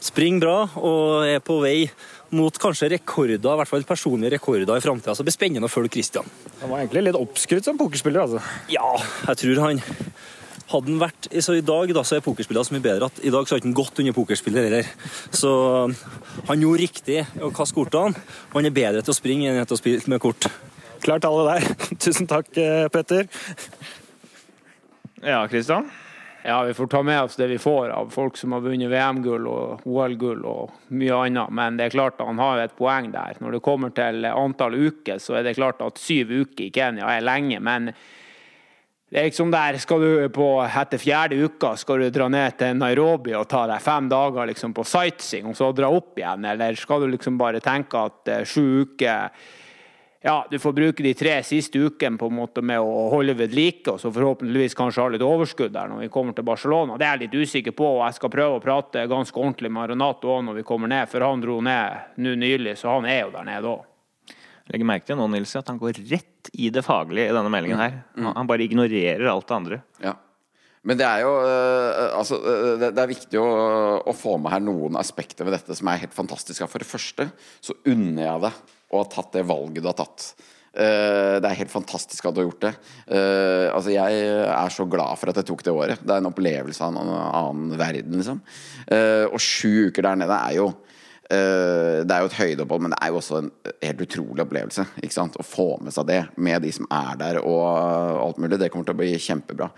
Springer 0.00 0.46
bra 0.46 0.56
og 0.78 1.26
er 1.26 1.42
på 1.44 1.58
vei 1.64 1.78
mot 2.30 2.54
kanskje 2.62 2.92
rekorder, 2.94 3.42
i 3.42 3.58
hvert 3.58 3.68
fall 3.68 3.82
personlige 3.88 4.36
rekorder 4.36 4.78
i 4.78 4.84
framtida. 4.84 5.16
Så 5.16 5.24
det 5.24 5.32
blir 5.32 5.40
spennende 5.40 5.66
å 5.66 5.72
følge 5.72 5.96
Christian. 5.98 6.30
Han 6.60 6.70
var 6.70 6.84
egentlig 6.84 7.08
litt 7.08 7.18
oppskrytt 7.18 7.66
som 7.66 7.80
pokerspiller, 7.80 8.22
altså. 8.22 8.38
Ja, 8.70 8.92
jeg 9.26 9.42
tror 9.42 9.66
han 9.66 9.82
hadde 10.70 10.86
den 10.86 11.00
vært, 11.00 11.28
så 11.42 11.56
I 11.58 11.64
dag 11.66 11.92
da, 11.96 12.02
så 12.06 12.18
er 12.18 12.24
pokerspillene 12.24 12.66
så 12.66 12.74
mye 12.76 12.84
bedre 12.84 13.08
at 13.10 13.22
i 13.26 13.32
dag 13.34 13.46
så 13.46 13.54
har 13.54 13.62
ikke 13.62 13.70
han 13.70 13.78
gått 13.78 14.02
under 14.02 14.16
pokerspiller 14.16 14.68
heller. 14.68 14.90
Så 15.34 15.52
han 16.48 16.62
gjorde 16.62 16.82
riktig 16.84 17.24
å 17.42 17.50
kaste 17.54 17.76
kortene. 17.76 18.26
og 18.50 18.60
Han 18.60 18.70
er 18.70 18.76
bedre 18.76 19.02
til 19.02 19.14
å 19.14 19.18
springe 19.18 19.50
enn 19.50 19.64
til 19.64 19.78
å 19.78 19.80
spille 19.80 20.12
med 20.12 20.22
kort. 20.22 20.46
Klart 21.02 21.26
alle 21.26 21.56
der. 21.56 21.72
Tusen 22.04 22.28
takk, 22.30 22.52
eh, 22.60 22.86
Petter. 22.92 23.26
Ja, 25.24 25.42
Kristian? 25.48 25.90
Ja, 26.42 26.62
vi 26.64 26.74
får 26.74 26.86
ta 26.86 27.02
med 27.02 27.22
oss 27.22 27.36
det 27.36 27.50
vi 27.50 27.58
får 27.60 27.90
av 27.92 28.12
folk 28.14 28.36
som 28.36 28.54
har 28.56 28.62
vunnet 28.64 28.88
VM-gull 28.88 29.44
og 29.50 29.82
OL-gull 29.84 30.46
og 30.48 30.94
mye 30.96 31.18
annet. 31.26 31.52
Men 31.52 31.76
det 31.76 31.88
er 31.88 31.96
klart 31.96 32.22
han 32.24 32.40
har 32.40 32.62
et 32.62 32.76
poeng 32.78 33.10
der. 33.12 33.36
Når 33.44 33.58
det 33.58 33.64
kommer 33.64 33.92
til 33.92 34.24
antall 34.24 34.78
uker, 34.78 35.20
så 35.20 35.36
er 35.36 35.44
det 35.44 35.58
klart 35.58 35.82
at 35.84 36.00
syv 36.00 36.32
uker 36.32 36.64
i 36.68 36.72
Kenya 36.72 37.10
er 37.12 37.26
lenge. 37.26 37.60
Men 37.60 37.90
det 39.10 39.18
er 39.18 39.24
liksom 39.26 39.50
der, 39.50 39.74
skal 39.82 40.04
du 40.04 40.28
på, 40.30 40.44
etter 40.62 41.00
fjerde 41.02 41.38
uka 41.42 41.72
skal 41.78 42.04
du 42.04 42.12
dra 42.14 42.28
ned 42.30 42.54
til 42.60 42.76
Nairobi 42.78 43.34
og 43.34 43.48
ta 43.50 43.64
deg 43.66 43.82
fem 43.82 44.06
dager 44.10 44.46
liksom 44.52 44.74
på 44.76 44.84
sightseeing 44.86 45.48
og 45.50 45.56
så 45.58 45.72
dra 45.74 45.88
opp 45.90 46.20
igjen? 46.20 46.46
Eller 46.46 46.78
skal 46.78 47.02
du 47.02 47.08
liksom 47.10 47.40
bare 47.40 47.58
tenke 47.64 48.04
at 48.06 48.30
uh, 48.30 48.44
sju 48.46 48.86
uker 48.86 49.34
ja, 50.22 50.46
du 50.50 50.58
får 50.62 50.76
bruke 50.76 51.02
de 51.02 51.14
tre 51.16 51.38
siste 51.42 51.80
ukene 51.80 52.20
på 52.20 52.28
en 52.28 52.36
måte 52.36 52.62
med 52.62 52.78
å 52.84 53.06
holde 53.08 53.34
ved 53.38 53.54
like, 53.56 53.88
og 53.88 54.02
så 54.02 54.12
forhåpentligvis 54.12 54.76
kanskje 54.76 55.02
ha 55.02 55.12
litt 55.14 55.24
overskudd 55.24 55.72
der 55.72 55.88
når 55.88 56.04
vi 56.04 56.10
kommer 56.12 56.36
til 56.36 56.44
Barcelona. 56.44 56.98
Det 57.00 57.08
er 57.08 57.16
jeg 57.16 57.22
litt 57.24 57.38
usikker 57.40 57.74
på, 57.74 57.88
og 57.96 58.04
jeg 58.04 58.18
skal 58.20 58.34
prøve 58.36 58.58
å 58.58 58.62
prate 58.62 59.06
ganske 59.08 59.40
ordentlig 59.40 59.72
med 59.72 59.94
Renato 59.94 60.36
òg 60.36 60.44
når 60.44 60.60
vi 60.60 60.66
kommer 60.68 60.92
ned, 60.92 61.08
for 61.08 61.24
han 61.24 61.40
dro 61.40 61.62
ned 61.64 62.20
nå 62.20 62.36
nylig, 62.36 62.76
så 62.76 62.98
han 62.98 63.08
er 63.08 63.24
jo 63.24 63.32
der 63.32 63.48
nede 63.48 63.72
òg. 63.72 63.89
Legger 64.70 64.86
merke 64.86 65.08
til 65.08 65.18
nå, 65.18 65.26
Nils, 65.32 65.52
at 65.58 65.70
han 65.70 65.78
går 65.80 65.98
rett 66.10 66.50
i 66.54 66.70
det 66.70 66.84
faglige 66.86 67.30
i 67.30 67.34
denne 67.34 67.50
meldingen 67.52 67.80
her. 67.80 68.02
Han 68.22 68.50
bare 68.50 68.66
ignorerer 68.66 69.26
alt 69.30 69.48
det 69.48 69.56
andre. 69.56 69.80
Ja. 70.02 70.14
Men 70.86 70.96
det 70.96 71.04
er 71.04 71.24
jo 71.26 71.32
øh, 71.44 72.04
altså, 72.16 72.38
øh, 72.40 72.70
det, 72.80 72.94
er 72.96 73.10
viktig 73.10 73.40
å, 73.40 73.48
å, 74.00 74.14
få 74.16 74.38
med 74.40 74.54
her 74.54 74.62
noen 74.64 74.96
aspekter 74.96 75.44
ved 75.44 75.58
dette 75.58 75.76
som 75.76 75.90
er 75.92 76.00
helt 76.06 76.16
fantastiske. 76.16 76.68
For 76.72 76.80
det 76.80 76.88
første 76.88 77.28
så 77.60 77.76
unner 77.90 78.24
jeg 78.24 78.46
det 78.46 78.52
å 78.90 79.02
ha 79.02 79.10
tatt 79.12 79.36
det 79.36 79.44
valget 79.48 79.84
du 79.84 79.90
har 79.90 79.98
tatt. 79.98 80.32
Uh, 80.70 81.42
det 81.42 81.48
er 81.48 81.58
helt 81.58 81.72
fantastisk 81.72 82.28
at 82.28 82.34
du 82.34 82.40
har 82.40 82.46
gjort 82.46 82.62
det. 82.62 82.70
Altså 83.74 83.90
Jeg 83.90 84.20
er 84.54 84.70
så 84.70 84.84
glad 84.86 85.18
for 85.18 85.32
at 85.32 85.40
jeg 85.40 85.48
tok 85.48 85.64
det 85.66 85.74
året. 85.74 86.04
Det 86.04 86.14
er 86.14 86.22
en 86.22 86.30
opplevelse 86.30 86.86
av 86.86 86.94
en 86.94 87.10
annen 87.10 87.74
verden, 87.78 88.16
liksom. 88.20 88.38
Og 89.34 89.42
sju 89.42 89.90
uker 89.90 90.06
der 90.06 90.20
nede 90.22 90.38
er 90.38 90.56
jo 90.60 90.68
det 91.30 92.10
er 92.10 92.24
jo 92.24 92.28
et 92.30 92.38
høydeopphold, 92.40 92.82
men 92.82 92.94
det 92.94 92.98
er 93.00 93.12
jo 93.12 93.20
også 93.20 93.36
en 93.38 93.50
helt 93.84 94.00
utrolig 94.02 94.42
opplevelse. 94.42 94.86
Ikke 94.98 95.14
sant? 95.14 95.36
Å 95.38 95.46
få 95.46 95.68
med 95.84 95.94
seg 95.94 96.08
det 96.08 96.24
med 96.42 96.64
de 96.64 96.72
som 96.74 96.88
er 96.90 97.20
der 97.20 97.38
og 97.42 97.62
alt 98.24 98.40
mulig. 98.42 98.58
Det 98.58 98.70
kommer 98.72 98.88
til 98.88 98.96
å 98.96 99.00
bli 99.00 99.12
kjempebra. 99.22 99.68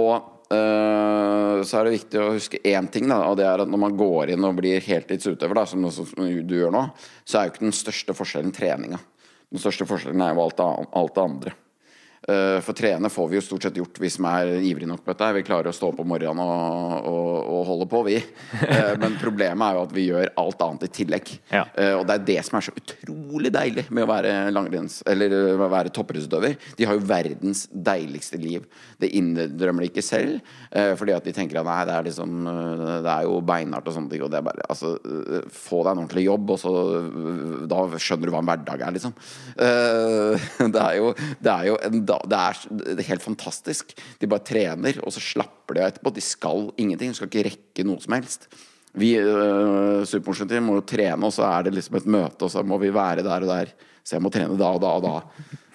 Og 0.00 0.34
så 0.48 1.78
er 1.78 1.84
det 1.84 1.94
viktig 1.98 2.20
å 2.22 2.32
huske 2.32 2.60
én 2.66 2.88
ting, 2.90 3.06
da, 3.10 3.20
og 3.28 3.36
det 3.38 3.44
er 3.44 3.62
at 3.62 3.70
når 3.70 3.82
man 3.84 3.96
går 4.00 4.32
inn 4.32 4.46
og 4.48 4.56
blir 4.58 4.80
heltidsutøver, 4.80 5.60
da, 5.60 5.66
som, 5.68 5.84
du 6.24 6.56
gjør 6.56 6.72
nå, 6.74 6.84
så 7.22 7.38
er 7.38 7.46
jo 7.46 7.54
ikke 7.54 7.66
den 7.66 7.76
største 7.76 8.16
forskjellen 8.16 8.54
treninga. 8.56 9.00
Den 9.52 9.62
største 9.62 9.86
forskjellen 9.88 10.24
er 10.24 10.34
jo 10.34 10.44
alt 10.46 10.58
det, 10.58 10.68
alt 11.02 11.14
det 11.14 11.24
andre. 11.24 11.54
Eh, 12.28 12.60
for 12.60 12.76
trene 12.76 13.08
får 13.08 13.28
vi 13.28 13.38
jo 13.38 13.44
stort 13.44 13.64
sett 13.64 13.78
gjort, 13.80 13.98
vi 14.02 14.10
som 14.12 14.26
er 14.28 14.50
ivrige 14.60 14.88
nok 14.88 15.00
på 15.04 15.14
dette. 15.14 15.30
Vi 15.38 15.44
klarer 15.46 15.70
å 15.70 15.76
stå 15.76 15.88
opp 15.92 16.02
om 16.02 16.10
morgenen 16.12 16.42
og, 16.44 17.06
og, 17.08 17.30
og, 17.40 17.60
holde 17.70 17.86
på, 17.88 18.02
vi. 18.04 18.18
Eh, 18.68 18.94
men 19.00 19.16
problemet 19.20 19.64
er 19.64 19.78
jo 19.78 19.84
at 19.86 19.94
vi 19.96 20.04
gjør 20.10 20.32
alt 20.42 20.64
annet 20.66 20.84
i 20.84 20.90
tillegg. 20.98 21.32
Ja. 21.48 21.64
Eh, 21.72 21.94
og 21.96 22.04
det 22.08 22.18
er 22.18 22.26
det 22.28 22.38
som 22.44 22.58
er 22.58 22.66
så 22.66 22.74
utrolig 22.76 23.52
deilig 23.54 23.86
med 23.88 24.04
å 24.04 24.10
være 24.10 24.34
langrenns... 24.52 25.00
Eller 25.08 25.32
å 25.32 25.70
være 25.72 25.92
toppidrettsutøver. 25.94 26.58
De 26.76 26.88
har 26.88 26.98
jo 26.98 27.06
verdens 27.08 27.64
deiligste 27.72 28.40
liv. 28.40 28.66
Det 29.00 29.08
innrømmer 29.16 29.86
de 29.86 29.88
ikke 29.88 30.04
selv, 30.04 30.42
fordi 30.98 31.14
at 31.14 31.24
de 31.24 31.32
tenker 31.32 31.60
at 31.60 31.66
nei, 31.66 31.78
det 31.88 31.94
er 31.94 32.06
liksom 32.08 32.32
Det 32.44 33.12
er 33.12 33.24
jo 33.24 33.38
beinhardt 33.46 33.88
og 33.88 33.94
sånne 33.94 34.12
ting. 34.12 34.24
Og 34.26 34.32
det 34.32 34.40
er 34.40 34.46
bare 34.46 34.66
Altså, 34.68 34.92
få 35.54 35.80
deg 35.84 35.92
en 35.92 36.02
ordentlig 36.02 36.24
jobb, 36.26 36.52
og 36.52 36.60
så 36.60 36.72
Da 37.70 37.84
skjønner 37.96 38.28
du 38.28 38.34
hva 38.34 38.42
en 38.42 38.50
hverdag 38.50 38.84
er, 38.84 38.96
liksom. 38.96 39.16
Det 40.78 40.82
er 40.82 40.98
jo, 40.98 41.12
det 41.42 41.52
er 41.52 41.68
jo 41.70 41.78
en 41.88 42.02
det 42.26 42.38
er, 42.38 42.62
det 42.80 42.96
er 43.02 43.10
helt 43.12 43.24
fantastisk. 43.24 43.94
De 44.18 44.30
bare 44.30 44.46
trener, 44.46 44.98
og 45.04 45.14
så 45.14 45.22
slapper 45.22 45.76
de 45.76 45.84
av 45.84 45.92
etterpå. 45.92 46.14
De 46.16 46.24
skal 46.24 46.70
ingenting. 46.76 47.12
De 47.12 47.18
skal 47.18 47.30
ikke 47.30 47.46
rekke 47.50 47.86
noe 47.86 48.02
som 48.02 48.16
helst. 48.16 48.48
Vi 48.98 49.12
uh, 49.20 50.02
supermorsomt 50.08 50.54
må 50.64 50.78
jo 50.80 50.86
trene, 50.88 51.20
og 51.28 51.34
så 51.34 51.46
er 51.50 51.68
det 51.68 51.76
liksom 51.76 52.00
et 52.00 52.08
møte, 52.10 52.46
og 52.46 52.52
så 52.52 52.64
må 52.66 52.80
vi 52.82 52.92
være 52.94 53.26
der 53.26 53.46
og 53.46 53.52
der. 53.52 53.74
Så 54.02 54.16
jeg 54.16 54.24
må 54.24 54.32
trene 54.32 54.56
da 54.58 54.72
og 54.74 54.82
da 54.82 54.94
og 54.96 55.04
da. 55.04 55.16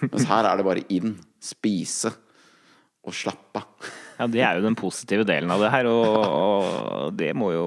Mens 0.08 0.26
her 0.28 0.48
er 0.48 0.58
det 0.58 0.66
bare 0.66 0.86
inn, 0.92 1.14
spise 1.42 2.10
og 3.04 3.14
slappe 3.14 3.60
av. 3.60 3.92
Ja, 4.14 4.26
Det 4.30 4.42
er 4.46 4.58
jo 4.58 4.66
den 4.66 4.76
positive 4.78 5.24
delen 5.26 5.50
av 5.50 5.62
det 5.62 5.70
her, 5.72 5.88
og, 5.90 6.18
og 6.22 7.16
det 7.18 7.32
må 7.34 7.50
jo 7.50 7.66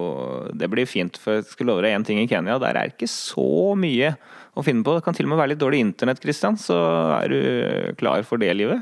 Det 0.56 0.70
blir 0.72 0.88
fint. 0.88 1.18
For 1.20 1.40
jeg 1.40 1.50
skal 1.50 1.68
love 1.72 1.84
deg 1.84 1.96
én 1.96 2.06
ting 2.08 2.22
i 2.22 2.28
Kenya, 2.30 2.56
der 2.62 2.80
er 2.80 2.94
ikke 2.94 3.10
så 3.12 3.76
mye 3.80 4.13
å 4.58 4.65
finne 4.65 4.86
på. 4.86 4.98
Det 4.98 5.06
kan 5.06 5.15
til 5.17 5.28
og 5.28 5.34
med 5.34 5.41
være 5.41 5.54
litt 5.54 5.63
dårlig 5.63 5.84
internett, 5.86 6.22
Kristian, 6.24 6.58
Så 6.60 6.78
er 7.22 7.32
du 7.32 7.96
klar 8.00 8.26
for 8.28 8.41
det 8.41 8.54
livet? 8.58 8.82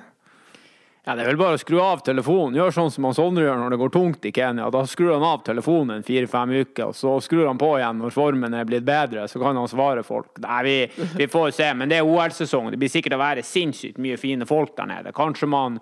Ja, 1.06 1.14
Det 1.14 1.22
er 1.22 1.28
vel 1.30 1.38
bare 1.38 1.54
å 1.54 1.62
skru 1.62 1.78
av 1.84 2.00
telefonen. 2.02 2.56
Gjør 2.58 2.72
sånn 2.74 2.90
som 2.90 3.06
han 3.06 3.14
Sondre 3.14 3.44
gjør 3.46 3.60
når 3.62 3.76
det 3.76 3.78
går 3.78 3.92
tungt 3.94 4.24
i 4.26 4.32
Kenya. 4.34 4.72
Da 4.74 4.82
skrur 4.90 5.12
han 5.14 5.26
av 5.28 5.44
telefonen 5.46 6.02
fire-fem 6.04 6.56
uker, 6.64 6.88
og 6.90 6.98
så 6.98 7.14
skrur 7.22 7.46
han 7.46 7.60
på 7.62 7.76
igjen 7.78 8.02
når 8.02 8.16
formen 8.16 8.58
er 8.58 8.66
blitt 8.66 8.88
bedre. 8.88 9.28
Så 9.30 9.38
kan 9.42 9.54
han 9.60 9.70
svare 9.70 10.02
folk. 10.08 10.32
Nei, 10.42 10.64
vi, 10.66 11.06
vi 11.20 11.28
får 11.30 11.54
se. 11.60 11.70
Men 11.78 11.94
det 11.94 12.00
er 12.00 12.10
OL-sesong. 12.10 12.72
Det 12.74 12.82
blir 12.82 12.90
sikkert 12.90 13.20
å 13.20 13.22
være 13.22 13.46
sinnssykt 13.46 14.02
mye 14.02 14.18
fine 14.18 14.50
folk 14.50 14.74
der 14.80 14.90
nede. 14.90 15.14
Kanskje 15.14 15.52
man 15.54 15.78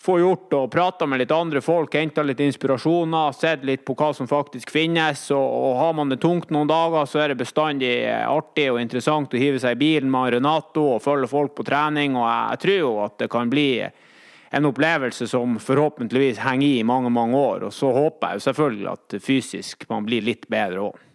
få 0.00 0.16
gjort 0.20 0.54
og 0.56 0.70
prata 0.72 1.06
med 1.06 1.20
litt 1.20 1.32
andre 1.34 1.60
folk, 1.60 1.94
henta 1.94 2.22
litt 2.24 2.40
inspirasjoner, 2.40 3.34
sett 3.36 3.64
litt 3.68 3.82
på 3.84 3.94
hva 3.98 4.14
som 4.16 4.28
faktisk 4.28 4.72
finnes. 4.72 5.26
Og, 5.34 5.44
og, 5.44 5.74
har 5.76 5.96
man 5.98 6.12
det 6.12 6.22
tungt 6.22 6.52
noen 6.54 6.70
dager, 6.70 7.04
så 7.04 7.20
er 7.20 7.32
det 7.32 7.42
bestandig 7.42 7.92
artig 8.08 8.70
og 8.72 8.80
interessant 8.80 9.34
å 9.34 9.40
hive 9.40 9.60
seg 9.60 9.76
i 9.76 9.82
bilen 9.82 10.12
med 10.12 10.38
Renato 10.38 10.86
og 10.94 11.04
følge 11.04 11.28
folk 11.28 11.54
på 11.58 11.66
trening. 11.68 12.16
Og 12.16 12.24
jeg, 12.24 12.46
jeg 12.54 12.64
tror 12.64 12.80
jo 12.80 12.94
at 13.04 13.18
det 13.20 13.30
kan 13.34 13.52
bli 13.52 13.68
en 14.50 14.66
opplevelse 14.66 15.28
som 15.30 15.60
forhåpentligvis 15.62 16.40
henger 16.42 16.66
i 16.66 16.80
i 16.80 16.86
mange, 16.86 17.12
mange 17.12 17.36
år. 17.38 17.68
Og 17.68 17.76
så 17.76 17.92
håper 17.94 18.32
jeg 18.32 18.40
jo 18.40 18.46
selvfølgelig 18.48 18.90
at 18.94 19.20
fysisk 19.22 19.86
man 19.92 20.08
blir 20.08 20.24
litt 20.26 20.48
bedre 20.50 20.88
òg. 20.88 21.06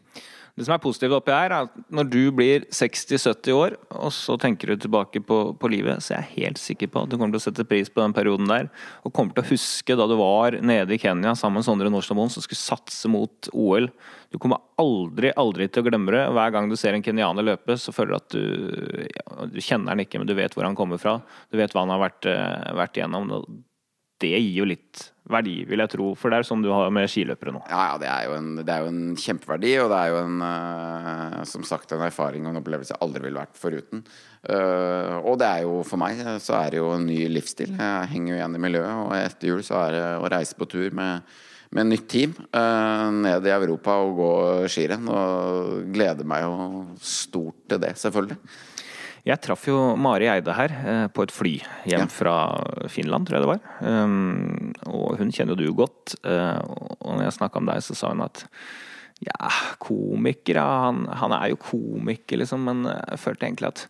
Det 0.56 0.64
som 0.64 0.72
er 0.72 0.80
positivt 0.80 1.12
oppi 1.18 1.34
her, 1.36 1.52
er 1.52 1.66
at 1.66 1.74
når 1.92 2.08
du 2.08 2.20
blir 2.32 2.64
60-70 2.72 3.58
år, 3.58 3.74
og 3.92 4.12
så 4.16 4.38
tenker 4.40 4.72
du 4.72 4.86
tilbake 4.86 5.20
på, 5.28 5.40
på, 5.60 5.72
livet, 5.72 6.00
så 6.00 6.16
er 6.16 6.22
jeg 6.24 6.46
helt 6.46 6.62
sikker 6.62 6.94
på 6.94 7.04
at 7.04 7.12
du 7.12 7.18
kommer 7.18 7.36
til 7.36 7.42
å 7.42 7.46
sette 7.50 7.66
pris 7.68 7.92
på 7.92 8.00
den 8.00 8.16
perioden 8.16 8.48
der. 8.48 8.70
Og 9.04 9.12
kommer 9.12 9.36
til 9.36 9.44
å 9.44 9.50
huske 9.50 9.98
da 10.00 10.08
du 10.08 10.16
var 10.22 10.56
nede 10.64 10.96
i 10.96 11.00
Kenya 11.02 11.36
sammen 11.36 11.60
med 11.60 11.68
Sondre 11.68 11.92
Nordstadmoen 11.92 12.32
som 12.32 12.46
skulle 12.46 12.62
satse 12.62 13.12
mot 13.12 13.52
OL. 13.52 13.92
Du 14.32 14.40
kommer 14.40 14.64
aldri, 14.80 15.34
aldri 15.36 15.68
til 15.68 15.84
å 15.84 15.90
glemme 15.90 16.16
det. 16.16 16.24
Hver 16.40 16.56
gang 16.56 16.72
du 16.72 16.80
ser 16.80 16.96
en 16.96 17.04
kenyaner 17.04 17.50
løpe, 17.52 17.76
så 17.76 17.92
føler 17.96 18.16
du 18.16 18.20
at 18.22 18.32
du, 18.32 19.06
ja, 19.12 19.52
du 19.52 19.60
kjenner 19.60 19.92
han 19.92 20.08
ikke, 20.08 20.24
men 20.24 20.32
du 20.32 20.38
vet 20.40 20.56
hvor 20.56 20.70
han 20.70 20.80
kommer 20.80 21.04
fra. 21.04 21.18
Du 21.52 21.60
vet 21.60 21.76
hva 21.76 21.84
han 21.84 21.92
har 21.98 22.06
vært, 22.08 22.32
eh, 22.32 22.76
vært 22.80 22.96
igjennom. 22.96 23.36
Det 24.22 24.32
gir 24.32 24.62
jo 24.62 24.68
litt 24.70 25.10
verdi, 25.32 25.56
vil 25.68 25.82
jeg 25.82 25.92
tro. 25.92 26.12
For 26.18 26.32
det 26.32 26.40
er 26.40 26.48
sånn 26.48 26.64
du 26.64 26.70
har 26.72 26.92
med 26.94 27.10
skiløpere 27.12 27.54
nå. 27.56 27.64
Ja, 27.72 27.88
ja 27.92 27.96
det, 28.02 28.10
er 28.12 28.36
en, 28.38 28.52
det 28.62 28.72
er 28.72 28.86
jo 28.86 28.92
en 28.92 29.18
kjempeverdi, 29.20 29.74
og 29.82 29.90
det 29.92 30.02
er 30.02 30.14
jo 30.14 30.20
en 30.22 30.44
uh, 30.46 31.40
som 31.50 31.66
sagt 31.68 31.96
en 31.96 32.06
erfaring 32.06 32.46
og 32.46 32.54
en 32.54 32.62
opplevelse 32.62 32.94
jeg 32.94 33.02
aldri 33.04 33.26
ville 33.26 33.42
vært 33.42 33.60
foruten. 33.60 34.06
Uh, 34.46 35.18
og 35.24 35.40
det 35.42 35.50
er 35.50 35.66
jo 35.66 35.82
for 35.88 36.02
meg 36.02 36.22
så 36.44 36.60
er 36.60 36.76
det 36.76 36.84
jo 36.84 36.94
en 36.94 37.10
ny 37.10 37.26
livsstil. 37.34 37.74
Jeg 37.80 38.12
henger 38.14 38.34
jo 38.34 38.38
igjen 38.40 38.60
i 38.60 38.64
miljøet, 38.68 39.02
og 39.08 39.18
etter 39.18 39.52
jul 39.52 39.66
så 39.66 39.82
er 39.88 39.98
det 39.98 40.06
å 40.22 40.32
reise 40.36 40.60
på 40.60 40.70
tur 40.70 40.96
med, 40.96 41.36
med 41.76 41.90
nytt 41.90 42.08
team 42.12 42.38
uh, 42.52 43.10
ned 43.16 43.50
i 43.50 43.56
Europa 43.56 43.98
og 44.06 44.16
gå 44.22 44.32
skirenn. 44.72 45.10
Og 45.10 45.92
gleder 45.96 46.28
meg 46.30 46.46
jo 46.46 46.86
stort 47.02 47.66
til 47.72 47.82
det, 47.84 47.96
selvfølgelig. 48.00 48.40
Jeg 49.26 49.42
traff 49.42 49.64
jo 49.66 49.78
Mari 49.98 50.28
Eide 50.30 50.54
her 50.54 50.74
eh, 50.76 51.06
på 51.10 51.24
et 51.26 51.34
fly 51.34 51.54
hjem 51.90 52.04
ja. 52.04 52.10
fra 52.14 52.36
Finland, 52.94 53.26
tror 53.26 53.40
jeg 53.40 53.46
det 53.46 53.50
var. 53.50 53.64
Um, 53.82 54.74
og 54.86 55.16
hun 55.18 55.34
kjenner 55.34 55.58
jo 55.58 55.66
du 55.66 55.80
godt. 55.80 56.14
Uh, 56.22 56.62
og 57.00 57.16
når 57.16 57.24
jeg 57.26 57.38
snakka 57.40 57.62
om 57.62 57.72
deg, 57.72 57.82
så 57.82 57.98
sa 57.98 58.12
hun 58.14 58.22
at 58.26 58.46
ja, 59.26 59.50
komiker, 59.82 60.60
ja, 60.60 60.68
han, 60.86 61.06
han, 61.10 61.34
er 61.34 61.50
jo 61.54 61.62
komiker, 61.64 62.38
liksom, 62.38 62.68
men 62.68 62.86
jeg 62.92 63.22
følte 63.24 63.48
egentlig 63.48 63.72
at 63.72 63.86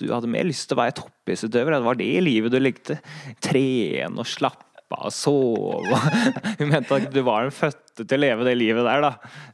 du 0.00 0.08
hadde 0.10 0.28
mer 0.32 0.48
lyst 0.48 0.68
til 0.68 0.76
å 0.76 0.82
være 0.82 0.96
toppidrettsutøver. 0.98 1.76
Det 1.76 1.86
var 1.86 2.00
det 2.00 2.12
livet 2.24 2.52
du 2.52 2.58
likte. 2.60 2.98
Trene 3.44 4.20
og 4.20 4.28
slappe 4.28 5.00
og 5.00 5.12
sove. 5.14 6.00
Hun 6.58 6.72
mente 6.72 6.98
at 6.98 7.08
du 7.14 7.22
var 7.24 7.46
den 7.46 7.54
fødte 8.00 8.10
til 8.10 8.18
å 8.20 8.24
leve 8.24 8.44
det 8.46 8.54
livet 8.58 8.84
der, 8.86 9.00
da. 9.04 9.10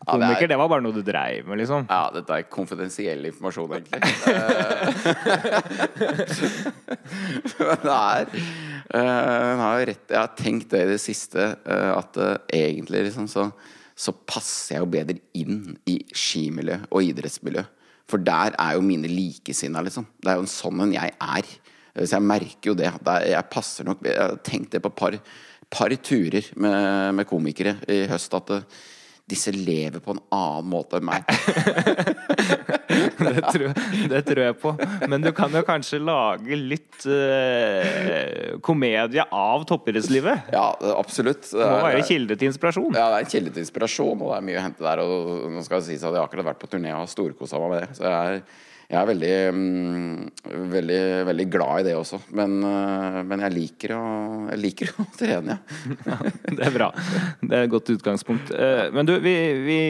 Komiker, 0.07 0.23
ja, 0.23 0.29
det, 0.39 0.45
er... 0.45 0.49
det, 0.53 0.59
var 0.61 0.69
bare 0.71 0.85
noe 0.85 0.95
du 0.95 1.03
dreiv 1.05 1.47
med, 1.49 1.57
liksom. 1.61 1.81
Ja, 1.91 2.11
dette 2.15 2.33
er 2.37 2.43
konfidensiell 2.53 3.23
informasjon, 3.31 3.73
egentlig. 3.77 4.01
Men 7.57 7.79
det 7.83 7.97
er 7.97 8.25
Hun 8.87 9.61
har 9.63 9.79
jo 9.81 9.87
rett 9.89 10.13
Jeg 10.13 10.21
har 10.21 10.39
tenkt 10.39 10.69
det 10.73 10.81
i 10.85 10.93
det 10.93 11.01
siste, 11.03 11.43
eh, 11.67 11.93
at 11.93 12.17
uh, 12.21 12.37
egentlig 12.55 13.01
liksom 13.09 13.27
så, 13.31 13.43
så 13.97 14.13
passer 14.15 14.75
jeg 14.77 14.83
jo 14.85 14.95
bedre 14.95 15.19
inn 15.39 15.77
i 15.91 15.97
skimiljø 16.15 16.77
og 16.91 17.03
idrettsmiljø. 17.11 17.65
For 18.07 18.19
der 18.23 18.51
er 18.63 18.73
jo 18.77 18.83
mine 18.87 19.09
likesinna, 19.11 19.81
liksom. 19.83 20.07
Det 20.23 20.29
er 20.31 20.37
jo 20.39 20.45
en 20.45 20.53
sånn 20.53 20.81
en 20.85 20.95
jeg 20.95 21.11
er. 21.17 21.45
Så 21.97 22.13
jeg 22.13 22.29
merker 22.29 22.67
jo 22.71 22.75
det. 22.79 22.91
Jeg 23.25 23.51
passer 23.51 23.85
nok 23.89 23.99
Jeg 24.05 24.21
har 24.21 24.37
tenkt 24.45 24.71
det 24.75 24.81
på 24.85 24.91
et 24.93 25.01
par, 25.01 25.13
par 25.70 25.94
turer 25.96 26.44
med, 26.57 27.14
med, 27.14 27.26
komikere 27.29 27.76
i 27.90 28.05
høst 28.11 28.35
at 28.38 28.52
uh, 28.55 28.85
disse 29.26 29.50
lever 29.50 29.98
på 29.98 30.14
en 30.14 30.20
annen 30.31 30.68
måte 30.70 31.00
enn 31.00 31.07
meg. 31.09 31.24
det, 33.18 33.40
tror, 33.50 33.72
det, 34.12 34.20
tror, 34.29 34.42
jeg 34.44 34.57
på. 34.62 34.72
Men 35.11 35.24
du 35.24 35.33
kan 35.35 35.50
jo 35.50 35.64
kanskje 35.66 35.98
lage 35.98 36.59
litt 36.61 37.09
uh, 37.11 38.55
komedie 38.62 39.26
av 39.26 39.66
toppidrettslivet? 39.66 40.52
Ja, 40.55 40.68
absolutt. 40.94 41.50
Det 41.50 41.66
må 41.66 41.83
være 41.88 42.07
kilde 42.07 42.38
til 42.38 42.52
inspirasjon? 42.52 42.92
Ja, 42.94 43.11
det 43.11 43.18
er 43.18 43.26
en 43.26 43.35
kilde 43.35 43.57
til 43.57 43.66
inspirasjon, 43.66 44.22
og 44.22 44.31
det 44.31 44.38
er 44.38 44.46
mye 44.52 44.62
å 44.62 44.64
hente 44.68 44.87
der. 44.87 45.02
Og 45.02 45.50
nå 45.57 45.66
skal 45.66 45.83
det 45.83 45.90
sies 45.90 46.07
at 46.07 46.14
jeg 46.14 46.22
har 46.22 46.31
akkurat 46.31 46.52
vært 46.52 46.62
på 46.62 46.70
turné 46.70 46.94
og 46.94 47.02
har 47.02 47.11
storkosa 47.11 47.61
meg 47.64 47.74
med 47.74 47.83
det. 47.83 47.98
Så 47.98 48.07
jeg 48.07 48.38
er 48.38 48.40
jeg 48.87 48.99
er 49.01 49.07
veldig, 49.09 49.31
mm, 49.51 50.51
veldig, 50.70 50.99
veldig, 51.27 51.46
glad 51.51 51.81
i 51.81 51.87
det 51.88 51.94
også. 51.99 52.20
Men, 52.38 52.53
eh, 52.62 53.16
men 53.27 53.42
jeg, 53.42 53.55
liker 53.57 53.94
å, 53.96 54.03
jeg, 54.53 54.61
liker 54.62 54.92
å, 54.94 55.07
trene, 55.18 55.57
ja. 56.07 56.18
det 56.46 56.68
er 56.68 56.75
bra. 56.75 56.92
Det 57.40 57.51
er 57.51 57.66
et 57.66 57.72
godt 57.72 57.90
utgangspunkt. 57.96 58.53
Eh, 58.55 58.85
men 58.94 59.09
du, 59.09 59.16
vi, 59.25 59.35
vi 59.66 59.81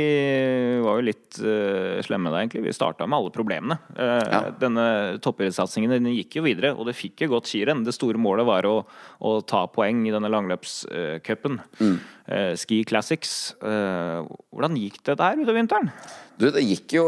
var 0.81 0.97
jo 0.97 1.07
litt 1.11 1.41
uh, 1.45 2.01
slemme 2.07 2.33
da, 2.33 2.41
egentlig. 2.41 2.65
Vi 2.65 2.77
starta 2.77 3.05
med 3.05 3.19
alle 3.19 3.35
problemene. 3.35 3.77
Ja. 3.97 4.47
Denne 4.61 4.87
toppidrettssatsingen 5.25 5.93
den 5.93 6.09
gikk 6.15 6.39
jo 6.39 6.47
videre, 6.47 6.73
og 6.73 6.89
det 6.89 6.97
fikk 6.97 7.27
jo 7.27 7.35
godt 7.35 7.51
skirenn. 7.51 7.85
Det 7.85 7.95
store 7.97 8.21
målet 8.21 8.49
var 8.49 8.69
å, 8.69 8.79
å 9.21 9.39
ta 9.45 9.67
poeng 9.73 10.07
i 10.09 10.15
denne 10.15 10.33
langløpscupen. 10.33 11.61
Mm. 11.83 11.99
Uh, 12.27 12.55
Ski 12.59 12.81
Classics. 12.87 13.55
hvordan 13.61 14.77
gikk 14.81 14.99
det 15.07 15.15
der 15.21 15.39
utover 15.39 15.59
vinteren? 15.61 15.91
Du, 16.37 16.49
det 16.53 16.65
gikk 16.67 16.97
jo 16.99 17.05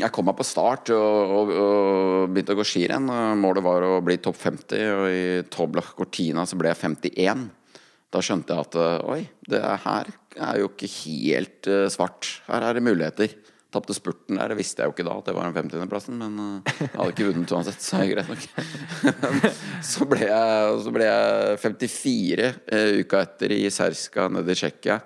Jeg 0.00 0.10
kom 0.10 0.26
meg 0.26 0.38
på 0.38 0.46
start 0.48 0.90
og, 0.96 1.34
og, 1.36 1.52
og 1.52 2.32
begynte 2.32 2.56
å 2.56 2.58
gå 2.58 2.66
skirenn. 2.66 3.10
Målet 3.38 3.66
var 3.66 3.84
å 3.86 4.00
bli 4.04 4.16
topp 4.22 4.40
50, 4.40 4.86
og 4.96 5.06
i 5.12 5.26
Toblach 5.52 5.92
Cortina 5.98 6.46
så 6.48 6.58
ble 6.58 6.72
jeg 6.72 6.82
51. 6.82 7.46
Da 8.10 8.22
skjønte 8.24 8.56
jeg 8.56 8.66
at 8.66 8.80
oi, 9.06 9.20
det 9.50 9.62
her 9.84 10.10
er 10.36 10.62
jo 10.62 10.72
ikke 10.72 10.90
helt 11.02 11.70
svart. 11.92 12.32
Her 12.48 12.70
er 12.70 12.78
det 12.78 12.86
muligheter. 12.86 13.36
Tapte 13.76 13.96
spurten 13.96 14.40
der, 14.40 14.50
det 14.52 14.56
visste 14.58 14.82
jeg 14.82 14.88
jo 14.88 14.96
ikke 14.96 15.04
da 15.06 15.18
at 15.20 15.28
det 15.28 15.36
var 15.36 15.50
den 15.50 15.68
50.-plassen, 15.68 16.16
men 16.16 16.40
uh, 16.40 16.74
jeg 16.80 16.90
hadde 16.94 17.12
ikke 17.12 17.28
vunnet 17.28 17.52
uansett, 17.52 17.84
så 17.84 17.98
er 17.98 18.06
det 18.06 18.14
greit 18.14 18.32
nok. 18.32 18.46
så, 19.92 20.08
ble 20.08 20.22
jeg, 20.24 20.80
så 20.86 20.94
ble 20.96 21.10
jeg 21.10 21.60
54 21.66 22.48
uh, 22.48 22.90
uka 23.02 23.22
etter 23.26 23.56
i 23.56 23.62
Serska 23.74 24.28
nede 24.32 24.56
i 24.56 24.58
Tsjekkia 24.58 25.00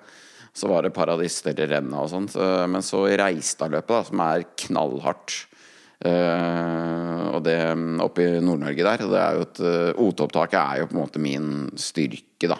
så 0.52 0.66
var 0.70 0.82
det 0.82 0.90
et 0.90 0.96
par 0.96 1.10
av 1.12 1.20
de 1.22 1.28
større 1.30 1.68
renna 1.70 2.02
og 2.02 2.10
sånn. 2.10 2.26
Men 2.70 2.82
så 2.84 3.04
i 3.06 3.16
Reistadløpet, 3.18 4.08
som 4.10 4.22
er 4.24 4.48
knallhardt 4.64 5.36
uh, 6.06 7.30
Og 7.36 7.40
det 7.46 7.56
oppe 8.02 8.26
i 8.26 8.40
Nord-Norge 8.42 8.86
der, 8.86 9.04
det 9.06 9.20
er 9.20 9.38
jo 9.38 9.46
et 9.46 9.60
uh, 9.62 10.02
OT-opptaket 10.08 10.58
er 10.60 10.82
jo 10.82 10.90
på 10.90 10.96
en 10.96 11.02
måte 11.04 11.22
min 11.22 11.50
styrke, 11.78 12.50
da. 12.50 12.58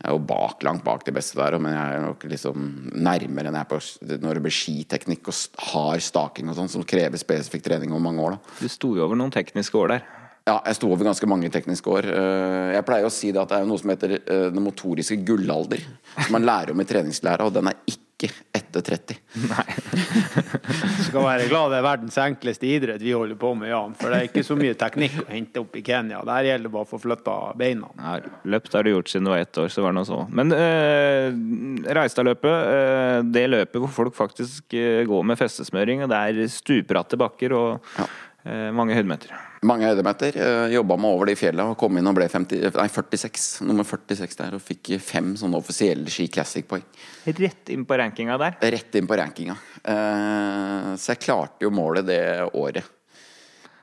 Jeg 0.00 0.08
er 0.08 0.16
jo 0.16 0.22
bak, 0.24 0.62
langt 0.64 0.84
bak 0.84 1.02
de 1.04 1.12
beste 1.12 1.36
der, 1.36 1.58
men 1.60 1.74
jeg 1.76 1.96
er 1.96 2.04
nok 2.06 2.22
liksom 2.32 2.70
nærmere 2.96 3.50
enn 3.50 3.58
jeg 3.58 3.66
er 3.66 3.68
på 3.68 3.80
når 4.22 4.38
det 4.38 4.44
blir 4.46 4.54
skiteknikk 4.56 5.28
og 5.28 5.60
hard 5.74 6.04
staking 6.06 6.48
og 6.48 6.56
sånn, 6.56 6.72
som 6.72 6.86
krever 6.88 7.20
spesifikk 7.20 7.66
trening 7.66 7.92
over 7.92 8.06
mange 8.06 8.24
år. 8.24 8.38
da. 8.38 8.56
Du 8.62 8.72
sto 8.72 8.94
jo 8.96 9.04
over 9.04 9.20
noen 9.20 9.34
tekniske 9.34 9.76
år 9.76 9.92
der. 9.92 10.08
Ja, 10.48 10.56
jeg 10.64 10.78
sto 10.78 10.88
over 10.88 11.04
ganske 11.04 11.28
mange 11.28 11.50
tekniske 11.52 11.92
år. 11.92 12.08
Eh, 12.16 12.70
jeg 12.78 12.86
pleier 12.88 13.06
å 13.06 13.12
si 13.12 13.28
det 13.28 13.42
at 13.42 13.52
det 13.52 13.58
er 13.60 13.68
noe 13.68 13.80
som 13.82 13.92
heter 13.92 14.16
eh, 14.18 14.46
den 14.54 14.64
motoriske 14.64 15.20
gullalder. 15.28 15.84
Som 16.16 16.32
man 16.38 16.48
lærer 16.48 16.72
om 16.72 16.80
i 16.80 16.88
treningslæra, 16.88 17.44
og 17.44 17.54
den 17.58 17.68
er 17.68 17.76
ikke 17.84 18.09
etter 18.28 18.84
30. 18.84 19.16
Nei. 19.48 19.64
du 19.90 21.02
skal 21.08 21.24
være 21.24 21.48
glad 21.48 21.72
det 21.72 21.78
er 21.80 21.86
verdens 21.86 22.18
enkleste 22.20 22.68
idrett 22.68 23.02
vi 23.02 23.14
holder 23.16 23.38
på 23.40 23.52
med, 23.58 23.70
Jan. 23.72 23.96
For 23.98 24.12
det 24.12 24.18
er 24.18 24.28
ikke 24.28 24.44
så 24.46 24.56
mye 24.58 24.76
teknikk 24.78 25.16
å 25.22 25.26
hente 25.30 25.62
opp 25.62 25.76
i 25.80 25.84
Kenya. 25.86 26.22
Der 26.28 26.48
gjelder 26.50 26.68
det 26.68 26.74
bare 26.76 26.88
å 26.88 26.90
få 26.90 27.00
flytta 27.02 27.36
beina. 27.60 27.90
Ja, 27.98 28.16
løpt 28.54 28.76
har 28.76 28.86
du 28.86 28.92
gjort 28.92 29.12
siden 29.12 29.28
du 29.28 29.34
var 29.34 29.44
ett 29.44 29.60
år, 29.62 29.70
så 29.72 29.84
var 29.84 29.94
det 29.94 30.00
nå 30.00 30.06
så. 30.08 30.22
Men 30.40 30.54
øh, 30.56 31.92
Reistadløpet, 32.00 32.72
øh, 32.76 33.20
det 33.34 33.46
løpet 33.50 33.84
hvor 33.84 33.94
folk 34.02 34.18
faktisk 34.18 34.76
øh, 34.76 35.04
går 35.08 35.28
med 35.32 35.40
festesmøring, 35.40 36.04
og 36.04 36.12
det 36.12 36.24
er 36.24 36.50
stupbratte 36.52 37.20
bakker 37.20 37.56
og 37.56 37.94
ja. 37.98 38.10
øh, 38.46 38.68
mange 38.76 38.98
høydemeter. 38.98 39.49
Mange 39.66 39.90
høydemeter. 39.90 40.36
Eh, 40.40 40.70
Jobba 40.72 40.96
meg 40.96 41.12
over 41.12 41.28
de 41.28 41.34
fjella 41.36 41.66
og 41.68 41.76
kom 41.80 41.98
inn 42.00 42.08
og 42.08 42.14
ble 42.16 42.30
50, 42.32 42.70
nei, 42.78 42.86
46. 42.88 43.48
Nummer 43.68 43.84
46 43.84 44.38
der. 44.38 44.56
Og 44.56 44.62
fikk 44.64 44.94
fem 45.04 45.34
sånne 45.36 45.58
offisielle 45.60 46.08
Ski 46.12 46.30
Classic-poeng. 46.32 46.86
Rett 47.28 47.74
inn 47.74 47.84
på 47.84 47.98
rankinga 48.00 48.38
der? 48.40 48.56
Rett 48.72 48.96
inn 48.96 49.10
på 49.10 49.18
rankinga. 49.20 49.58
Eh, 49.84 50.88
så 50.96 51.12
jeg 51.12 51.22
klarte 51.26 51.66
jo 51.68 51.74
målet 51.76 52.08
det 52.08 52.22
året. 52.56 52.88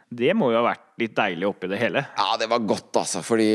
Det 0.07 0.31
må 0.39 0.53
jo 0.53 0.55
ha 0.61 0.69
vært 0.69 1.01
litt 1.01 1.15
deilig 1.17 1.49
oppi 1.49 1.67
det 1.67 1.77
hele? 1.81 2.01
Ja, 2.15 2.37
det 2.39 2.47
var 2.47 2.63
godt, 2.63 2.95
altså. 2.95 3.19
Fordi 3.25 3.47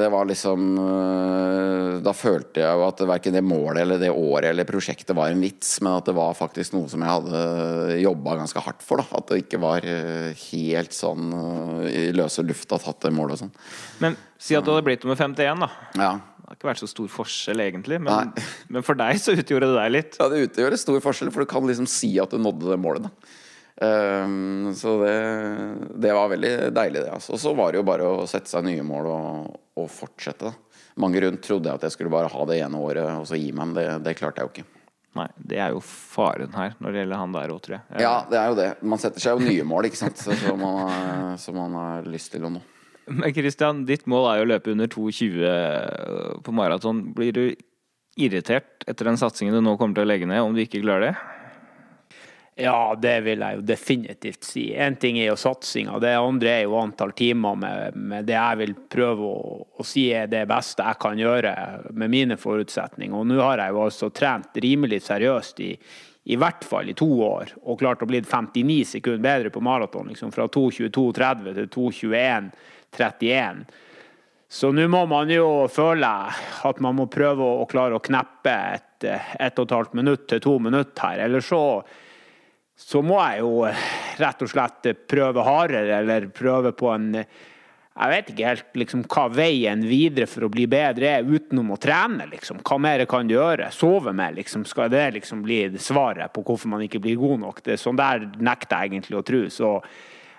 det 0.00 0.08
var 0.10 0.26
liksom 0.26 0.64
eh, 0.82 2.00
Da 2.02 2.14
følte 2.16 2.64
jeg 2.64 2.80
jo 2.80 2.82
at 2.88 3.02
verken 3.06 3.36
det 3.36 3.44
målet 3.46 3.84
eller 3.84 4.02
det 4.02 4.10
året 4.10 4.48
eller 4.50 4.66
prosjektet 4.66 5.14
var 5.14 5.30
en 5.30 5.44
vits, 5.44 5.76
men 5.84 5.94
at 5.94 6.10
det 6.10 6.16
var 6.18 6.34
faktisk 6.34 6.74
noe 6.74 6.90
som 6.90 7.04
jeg 7.04 7.14
hadde 7.14 8.00
jobba 8.02 8.36
ganske 8.42 8.64
hardt 8.66 8.82
for. 8.82 9.00
da 9.00 9.20
At 9.20 9.30
det 9.30 9.44
ikke 9.44 9.62
var 9.62 9.86
eh, 9.86 10.34
helt 10.50 10.96
sånn 10.96 11.30
eh, 11.38 11.86
i 11.92 12.04
løse 12.16 12.42
lufta 12.42 12.80
tatt 12.82 13.06
det 13.06 13.14
målet 13.14 13.38
og 13.38 13.44
sånn. 13.44 13.54
Men 14.02 14.18
si 14.34 14.58
at 14.58 14.66
du 14.66 14.74
hadde 14.74 14.88
blitt 14.90 15.06
nummer 15.06 15.20
51, 15.20 15.62
da. 15.62 15.70
Ja. 15.94 16.12
Det 16.18 16.50
har 16.50 16.58
ikke 16.58 16.72
vært 16.72 16.82
så 16.82 16.90
stor 16.90 17.06
forskjell, 17.08 17.62
egentlig. 17.64 18.02
Men, 18.02 18.34
men 18.74 18.84
for 18.84 18.98
deg 18.98 19.22
så 19.22 19.38
utgjorde 19.38 19.70
det 19.70 19.78
deg 19.78 19.94
litt? 19.94 20.18
Ja, 20.18 20.26
det 20.32 20.42
utgjorde 20.50 20.82
stor 20.82 21.00
forskjell, 21.06 21.30
for 21.32 21.46
du 21.46 21.54
kan 21.54 21.70
liksom 21.70 21.86
si 21.88 22.16
at 22.20 22.34
du 22.34 22.42
nådde 22.42 22.74
det 22.74 22.82
målet, 22.82 23.06
da. 23.06 23.40
Um, 23.74 24.70
så 24.74 24.92
det, 25.02 25.14
det, 25.94 26.12
var 26.14 26.28
veldig 26.30 26.52
deilig, 26.74 27.00
det. 27.00 27.10
Altså. 27.10 27.34
Og 27.34 27.42
så 27.42 27.54
var 27.58 27.72
det 27.72 27.80
jo 27.80 27.88
bare 27.88 28.06
å 28.06 28.28
sette 28.30 28.52
seg 28.52 28.66
nye 28.68 28.84
mål 28.86 29.10
og, 29.10 29.56
og 29.80 29.90
fortsette. 29.90 30.52
Da. 30.52 30.80
Mange 31.02 31.24
rundt 31.24 31.42
trodde 31.42 31.70
jeg 31.70 31.80
at 31.80 31.88
jeg 31.88 31.96
skulle 31.96 32.12
bare 32.14 32.30
ha 32.30 32.46
det 32.46 32.60
ene 32.62 32.78
året 32.78 33.10
og 33.18 33.26
så 33.26 33.38
gi 33.38 33.50
meg, 33.50 33.72
men 33.72 33.76
det, 33.78 33.88
det 34.06 34.16
klarte 34.18 34.42
jeg 34.42 34.46
jo 34.46 34.54
ikke. 34.54 34.82
Nei, 35.14 35.28
det 35.38 35.58
er 35.62 35.74
jo 35.74 35.82
faren 35.86 36.54
her 36.58 36.72
når 36.82 36.90
det 36.90 37.02
gjelder 37.02 37.20
han 37.20 37.34
der 37.34 37.50
òg, 37.54 37.58
tror 37.62 37.76
jeg. 37.76 38.00
Ja, 38.02 38.14
det 38.30 38.38
er 38.38 38.48
jo 38.50 38.56
det. 38.58 38.70
Man 38.82 39.02
setter 39.02 39.22
seg 39.22 39.36
jo 39.36 39.46
nye 39.46 39.66
mål, 39.66 39.90
ikke 39.90 40.00
sant. 40.00 40.22
Som 40.22 40.62
man, 40.62 41.36
som 41.38 41.58
man 41.58 41.76
har 41.78 42.08
lyst 42.10 42.32
til 42.34 42.46
å 42.46 42.50
nå. 42.50 42.62
Men 43.10 43.34
Christian, 43.36 43.84
ditt 43.86 44.08
mål 44.10 44.26
er 44.30 44.40
jo 44.40 44.46
å 44.46 44.50
løpe 44.54 44.72
under 44.72 44.90
2,20 44.90 46.42
på 46.46 46.54
maraton. 46.56 47.04
Blir 47.14 47.36
du 47.36 47.44
irritert 48.16 48.86
etter 48.88 49.10
den 49.10 49.18
satsingen 49.20 49.54
du 49.54 49.62
nå 49.62 49.76
kommer 49.78 49.98
til 49.98 50.06
å 50.06 50.10
legge 50.10 50.28
ned, 50.30 50.42
om 50.42 50.54
du 50.54 50.62
ikke 50.64 50.82
klarer 50.82 51.10
det? 51.10 51.14
Ja, 52.56 52.94
det 52.94 53.16
vil 53.26 53.40
jeg 53.42 53.56
jo 53.58 53.62
definitivt 53.66 54.44
si. 54.46 54.68
Én 54.78 54.94
ting 55.00 55.16
er 55.18 55.32
jo 55.32 55.36
satsinga, 55.38 55.98
det 55.98 56.12
andre 56.14 56.52
er 56.52 56.60
jo 56.68 56.76
antall 56.78 57.10
timer 57.18 57.56
med, 57.58 57.96
med 57.98 58.28
det 58.28 58.36
jeg 58.36 58.60
vil 58.60 58.74
prøve 58.94 59.26
å, 59.26 59.56
å, 59.74 59.86
si 59.86 60.04
er 60.14 60.30
det 60.30 60.44
beste 60.46 60.86
jeg 60.86 61.00
kan 61.02 61.18
gjøre 61.18 61.54
med 61.98 62.12
mine 62.12 62.36
forutsetninger. 62.38 63.16
Og 63.18 63.26
nå 63.26 63.40
har 63.42 63.58
jeg 63.58 63.74
jo 63.74 63.82
altså 63.88 64.10
trent 64.14 64.62
rimelig 64.62 65.00
seriøst 65.08 65.64
i, 65.66 65.72
i 66.30 66.38
hvert 66.38 66.62
fall 66.64 66.92
i 66.92 66.94
to 66.94 67.10
år, 67.26 67.56
og 67.64 67.80
klart 67.82 68.06
å 68.06 68.10
bli 68.12 68.22
59 68.22 68.84
sekunder 68.94 69.26
bedre 69.26 69.50
på 69.50 69.64
maraton. 69.64 70.14
Liksom, 70.14 70.30
fra 70.36 70.46
2.22,30 70.46 71.58
til 71.58 71.68
2.21,31. 71.74 73.66
Så 74.54 74.70
nå 74.70 74.86
må 74.86 75.02
man 75.10 75.26
jo 75.32 75.66
føle 75.66 76.06
at 76.70 76.78
man 76.78 76.94
må 77.00 77.10
prøve 77.10 77.42
å 77.42 77.66
klare 77.66 77.98
å 77.98 78.04
kneppe 78.04 78.54
et 78.78 78.90
ett 79.04 79.58
og 79.58 79.66
et 79.66 79.74
halvt 79.74 79.94
minutt 79.98 80.28
til 80.30 80.40
to 80.40 80.58
minutter 80.62 81.02
her. 81.02 81.26
Eller 81.26 81.42
så 81.44 81.82
så 82.76 83.02
må 83.06 83.18
jeg 83.22 83.42
jo 83.44 83.64
eh, 83.68 83.82
rett 84.20 84.44
og 84.44 84.50
slett 84.50 84.88
prøve 85.10 85.44
hardere, 85.46 86.00
eller 86.00 86.30
prøve 86.34 86.74
på 86.74 86.90
en 86.94 87.12
Jeg 87.94 88.10
vet 88.10 88.30
ikke 88.32 88.48
helt 88.48 88.78
liksom, 88.80 89.04
hva 89.06 89.28
veien 89.30 89.84
videre 89.86 90.26
for 90.26 90.46
å 90.46 90.50
bli 90.50 90.64
bedre 90.66 91.12
er, 91.20 91.28
utenom 91.28 91.70
å 91.70 91.78
trene. 91.78 92.26
Liksom. 92.26 92.58
Hva 92.66 92.78
mer 92.82 93.04
kan 93.06 93.28
du 93.28 93.36
gjøre? 93.36 93.68
Sove 93.70 94.10
mer, 94.10 94.34
liksom. 94.34 94.64
Skal 94.66 94.90
det 94.90 95.12
liksom 95.14 95.44
bli 95.44 95.60
svaret 95.78 96.32
på 96.34 96.42
hvorfor 96.42 96.72
man 96.72 96.82
ikke 96.82 96.98
blir 96.98 97.20
god 97.20 97.44
nok? 97.44 97.62
Det, 97.62 97.78
sånn 97.78 98.00
der 98.00 98.26
nekter 98.42 98.82
jeg 98.82 98.96
egentlig 98.96 99.20
å 99.20 99.22
tro. 99.22 99.44
Så 99.46 99.70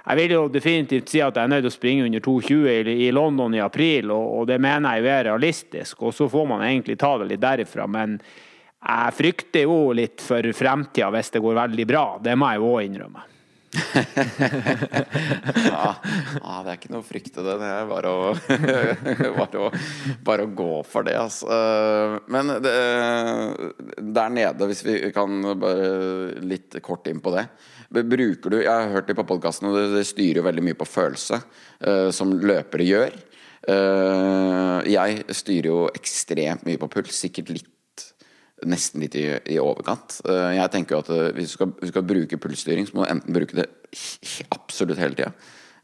jeg 0.05 0.19
vil 0.19 0.35
jo 0.35 0.41
definitivt 0.51 1.09
si 1.09 1.21
at 1.23 1.39
jeg 1.39 1.47
er 1.47 1.53
nødt 1.53 1.63
til 1.63 1.71
å 1.71 1.77
springe 1.77 2.09
under 2.09 2.25
2,20 2.27 2.91
i, 2.91 3.07
London 3.15 3.55
i 3.55 3.63
april, 3.63 4.11
og, 4.11 4.25
og 4.41 4.51
det 4.51 4.59
mener 4.59 4.97
jeg 4.97 5.05
jo 5.05 5.13
er 5.13 5.25
realistisk. 5.29 6.03
Og 6.03 6.13
så 6.19 6.27
får 6.29 6.51
man 6.51 6.67
egentlig 6.67 6.99
ta 6.99 7.15
det 7.21 7.31
litt 7.31 7.45
derifra. 7.45 7.87
men 7.87 8.19
jeg 8.85 9.15
frykter 9.17 9.65
jo 9.65 9.77
litt 9.97 10.21
for 10.21 10.45
fremtida 10.53 11.09
hvis 11.15 11.31
det 11.33 11.41
går 11.43 11.61
veldig 11.63 11.87
bra. 11.89 12.05
Det 12.21 12.35
må 12.37 12.51
jeg 12.51 12.61
jo 12.61 12.73
òg 12.75 12.85
innrømme. 12.85 13.31
ja, 15.65 15.89
det 16.63 16.69
er 16.69 16.77
ikke 16.77 16.91
noe 16.93 17.01
å 17.01 17.05
frykte, 17.05 17.43
det. 17.43 17.55
Det 17.59 17.69
er 17.71 17.89
bare 17.89 18.11
å, 18.11 18.31
bare 19.39 19.63
å, 19.65 19.71
bare 20.25 20.45
å 20.45 20.53
gå 20.61 20.71
for 20.87 21.07
det, 21.07 21.17
altså. 21.19 21.49
Men 22.31 22.53
det, 22.63 22.75
der 24.15 24.33
nede, 24.33 24.69
hvis 24.69 24.85
vi 24.87 24.97
kan 25.15 25.41
bare 25.59 26.39
litt 26.45 26.77
kort 26.85 27.07
inn 27.11 27.21
på 27.23 27.35
det. 27.35 27.47
Bruker 27.95 28.49
du 28.51 28.57
Jeg 28.59 28.71
har 28.71 28.91
hørt 28.91 29.07
det 29.07 29.17
på 29.17 29.27
podkasten, 29.27 29.69
og 29.69 29.95
det 29.95 30.05
styrer 30.07 30.41
jo 30.41 30.47
veldig 30.47 30.63
mye 30.65 30.79
på 30.79 30.87
følelse, 30.89 31.41
eh, 31.85 32.09
som 32.15 32.33
løpere 32.33 32.87
gjør. 32.87 33.15
Eh, 33.65 34.79
jeg 34.93 35.23
styrer 35.33 35.69
jo 35.69 35.79
ekstremt 35.93 36.65
mye 36.67 36.81
på 36.81 36.89
puls, 36.91 37.15
sikkert 37.17 37.53
litt 37.53 37.71
nesten 38.63 39.03
litt 39.03 39.15
i, 39.19 39.25
i 39.51 39.59
overkant. 39.59 40.19
Eh, 40.29 40.55
jeg 40.57 40.71
tenker 40.73 41.01
at 41.01 41.11
eh, 41.11 41.31
hvis 41.35 41.51
du, 41.51 41.57
skal, 41.57 41.73
hvis 41.79 41.91
du 41.91 41.95
skal, 41.95 42.07
bruke 42.07 42.39
pulsstyring, 42.41 42.87
så 42.87 42.95
må 42.95 43.03
du 43.03 43.11
enten 43.11 43.35
bruke 43.35 43.57
det 43.57 43.67
absolutt 44.55 45.01
hele 45.01 45.17
tida. 45.17 45.33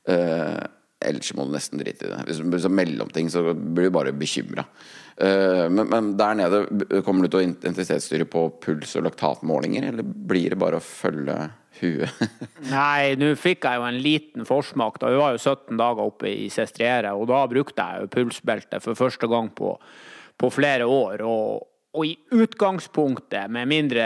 Uh, 0.02 0.58
ellers 1.06 1.30
må 1.38 1.46
du 1.46 1.52
nesten 1.54 1.78
drite 1.82 2.08
i 2.08 2.10
det. 2.10 2.24
Hvis 2.26 2.40
du 2.42 2.48
bruker 2.50 2.74
mellomting, 2.74 3.30
så 3.30 3.44
blir 3.54 3.90
du 3.90 3.96
bare 3.96 4.14
bekymra. 4.18 4.66
Men, 5.22 5.84
men, 5.92 6.08
der 6.18 6.38
nede, 6.40 6.62
kommer 7.06 7.28
du 7.28 7.30
til 7.30 7.42
å 7.42 7.46
intensitetsstyre 7.46 8.26
på 8.32 8.48
puls- 8.64 8.96
og 8.98 9.04
laktatmålinger, 9.06 9.86
eller 9.92 10.08
blir 10.08 10.56
det 10.56 10.58
bare 10.62 10.80
å 10.80 10.82
følge 10.82 11.36
huet? 11.78 12.24
Nei, 12.72 13.14
nå 13.22 13.30
fikk 13.38 13.68
jeg 13.68 13.78
jo 13.78 13.86
en 13.86 14.00
liten 14.02 14.48
forsmak. 14.50 14.98
da 15.02 15.12
Vi 15.14 15.20
var 15.22 15.36
jo 15.36 15.44
17 15.44 15.78
dager 15.78 16.10
oppe 16.10 16.32
i 16.32 16.48
Sestriere, 16.54 17.14
og 17.14 17.30
da 17.30 17.44
brukte 17.52 17.86
jeg 17.86 18.02
jo 18.02 18.14
pulsbelte 18.16 18.82
for 18.82 18.98
første 18.98 19.30
gang 19.30 19.52
på, 19.58 19.76
på 20.42 20.54
flere 20.54 20.90
år. 20.90 21.22
og 21.28 21.71
og 21.92 22.06
i 22.08 22.14
utgangspunktet, 22.32 23.52
med 23.52 23.68
mindre, 23.68 24.06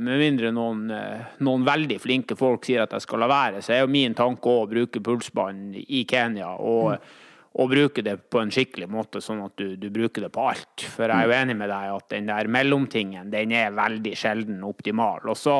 med 0.00 0.20
mindre 0.20 0.50
noen, 0.56 0.86
eh, 0.90 1.34
noen, 1.44 1.66
veldig 1.68 1.98
flinke 2.00 2.36
folk 2.36 2.64
sier 2.64 2.86
at 2.86 2.94
jeg 2.96 3.04
skal 3.04 3.20
la 3.20 3.28
være, 3.28 3.60
så 3.60 3.74
er 3.74 3.82
jo 3.82 3.92
min 3.92 4.16
tanke 4.16 4.48
å 4.48 4.64
bruke 4.70 5.02
pulsbånd 5.04 5.76
i 5.76 6.04
Kenya. 6.08 6.54
Og, 6.56 6.94
mm. 6.94 7.26
og, 7.60 7.68
bruke 7.74 8.04
det 8.06 8.16
på 8.32 8.40
en 8.40 8.52
skikkelig 8.52 8.88
måte, 8.88 9.20
sånn 9.20 9.42
at 9.44 9.52
du, 9.60 9.74
du, 9.76 9.90
bruker 9.92 10.24
det 10.24 10.30
på 10.32 10.46
alt. 10.48 10.86
For 10.94 11.04
jeg 11.04 11.12
er 11.12 11.28
jo 11.28 11.34
mm. 11.34 11.42
enig 11.42 11.58
med 11.60 11.70
deg 11.74 11.98
at 11.98 12.08
den 12.14 12.32
der 12.32 12.50
mellomtingen, 12.56 13.28
den 13.34 13.52
er 13.52 13.76
veldig 13.76 14.14
sjelden 14.16 14.64
optimal. 14.64 15.28
Og 15.28 15.36
så 15.36 15.58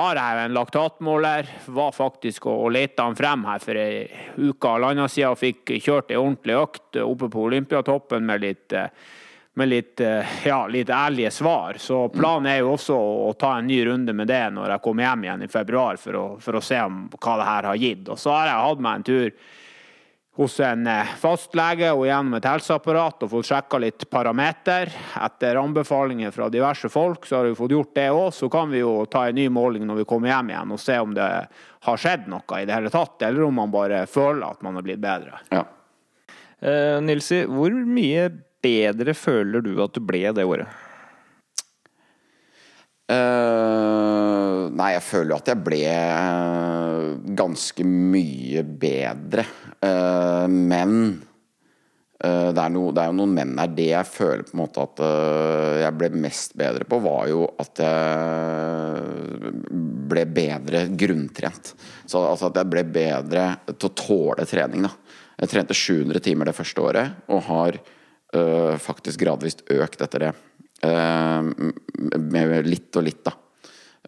har 0.00 0.18
jeg 0.18 0.42
en 0.48 0.58
laktatmåler. 0.58 1.54
Var 1.78 1.94
faktisk 1.94 2.50
og, 2.50 2.64
og 2.66 2.74
lette 2.74 3.06
han 3.06 3.16
frem 3.18 3.46
her 3.46 3.62
for 3.62 3.78
ei 3.78 4.02
uke 4.50 4.74
halvannen 4.74 5.06
siden 5.06 5.30
og 5.30 5.38
fikk 5.38 5.76
kjørt 5.78 6.10
ei 6.10 6.18
ordentlig 6.18 6.58
økt 6.58 7.00
oppe 7.06 7.30
på 7.30 7.46
Olympiatoppen 7.46 8.26
med 8.26 8.42
litt 8.42 8.74
eh, 8.74 8.90
med 9.58 9.68
litt, 9.68 10.00
eh, 10.00 10.26
ja, 10.46 10.60
litt, 10.70 10.90
ærlige 10.90 11.30
svar. 11.34 11.78
Så 11.82 12.06
planen 12.14 12.46
er 12.52 12.60
jo 12.62 12.74
også 12.76 12.96
å 13.28 13.32
ta 13.38 13.56
en 13.58 13.66
ny 13.66 13.82
runde 13.90 14.14
med 14.14 14.30
det 14.30 14.44
når 14.54 14.76
jeg 14.76 14.84
kommer 14.84 15.08
hjem 15.08 15.24
igjen 15.26 15.46
i 15.46 15.52
februar, 15.52 15.98
for 15.98 16.18
å, 16.18 16.26
for 16.42 16.58
å 16.58 16.64
se 16.64 16.78
om, 16.86 17.08
hva 17.18 17.38
det 17.40 17.48
her 17.48 17.72
har 17.72 17.80
gitt. 17.82 18.04
Og 18.08 18.20
så 18.20 18.36
har 18.36 18.52
jeg 18.52 18.68
hatt 18.68 18.84
meg 18.86 19.00
en 19.00 19.08
tur 19.08 19.32
hos 20.38 20.60
en 20.62 20.86
eh, 20.86 21.14
fastlege 21.18 21.90
og 21.90 22.04
gjennom 22.06 22.38
et 22.38 22.46
helseapparat 22.46 23.24
og 23.26 23.32
fått 23.32 23.48
sjekka 23.48 23.80
litt 23.82 24.06
parameter. 24.10 24.92
Etter 25.18 25.58
anbefalinger 25.58 26.30
fra 26.30 26.46
diverse 26.54 26.90
folk 26.94 27.26
så 27.26 27.40
har 27.40 27.48
vi 27.48 27.56
fått 27.58 27.74
gjort 27.74 27.94
det 27.98 28.08
òg. 28.14 28.28
Så 28.36 28.46
kan 28.52 28.70
vi 28.70 28.84
jo 28.84 29.00
ta 29.10 29.26
en 29.26 29.38
ny 29.40 29.48
måling 29.50 29.88
når 29.88 30.04
vi 30.04 30.08
kommer 30.14 30.30
hjem 30.30 30.54
igjen 30.54 30.76
og 30.76 30.84
se 30.84 31.00
om 31.02 31.16
det 31.18 31.26
har 31.88 32.04
skjedd 32.04 32.30
noe 32.30 32.60
i 32.62 32.68
det 32.68 32.78
hele 32.78 32.94
tatt, 32.94 33.18
eller 33.26 33.48
om 33.48 33.58
man 33.58 33.74
bare 33.74 34.04
føler 34.06 34.46
at 34.46 34.62
man 34.62 34.78
har 34.78 34.86
blitt 34.86 35.02
bedre. 35.02 35.42
Ja. 35.50 35.64
Uh, 36.58 36.98
Nilsi, 37.02 37.44
hvor 37.46 37.74
mye 37.86 38.28
bedre 38.64 39.14
føler 39.16 39.64
du 39.64 39.74
at 39.84 39.94
du 39.94 40.02
ble 40.04 40.26
det 40.34 40.46
året? 40.46 40.68
Uh, 43.08 44.68
nei, 44.76 44.90
jeg 44.92 45.04
føler 45.06 45.32
jo 45.32 45.38
at 45.38 45.48
jeg 45.48 45.62
ble 45.64 45.80
uh, 45.88 47.14
ganske 47.38 47.86
mye 47.88 48.64
bedre. 48.68 49.46
Uh, 49.80 50.44
men 50.50 51.24
det 52.18 52.58
er, 52.58 52.70
no, 52.74 52.88
det, 52.90 52.98
er 52.98 53.12
jo 53.12 53.14
noen 53.20 53.30
menn 53.36 53.52
her. 53.60 53.68
Det 53.70 53.84
jeg 53.92 54.10
føler 54.10 54.42
på 54.42 54.56
en 54.56 54.60
måte 54.64 54.82
at 54.82 55.00
jeg 55.84 55.94
ble 56.00 56.08
mest 56.18 56.56
bedre 56.58 56.82
på, 56.90 56.98
var 57.04 57.28
jo 57.30 57.44
at 57.62 57.78
jeg 57.78 59.52
ble 60.10 60.24
bedre 60.26 60.80
grunntrent. 60.98 61.70
Så 62.10 62.24
altså 62.26 62.48
at 62.50 62.58
jeg 62.58 62.70
ble 62.72 62.82
bedre 62.90 63.44
til 63.70 63.86
å 63.86 63.94
tåle 64.02 64.48
trening, 64.50 64.88
da. 64.88 64.90
Jeg 65.38 65.52
trente 65.52 65.78
700 65.78 66.24
timer 66.26 66.50
det 66.50 66.56
første 66.58 66.82
året, 66.82 67.22
og 67.30 67.46
har 67.52 67.78
faktisk 68.84 69.22
gradvis 69.22 69.56
økt 69.72 70.02
etter 70.04 70.26
det. 70.26 70.32
Uh, 70.78 71.42
med 72.22 72.66
litt 72.68 72.94
og 72.94 73.02
litt, 73.02 73.24
da. 73.26 73.32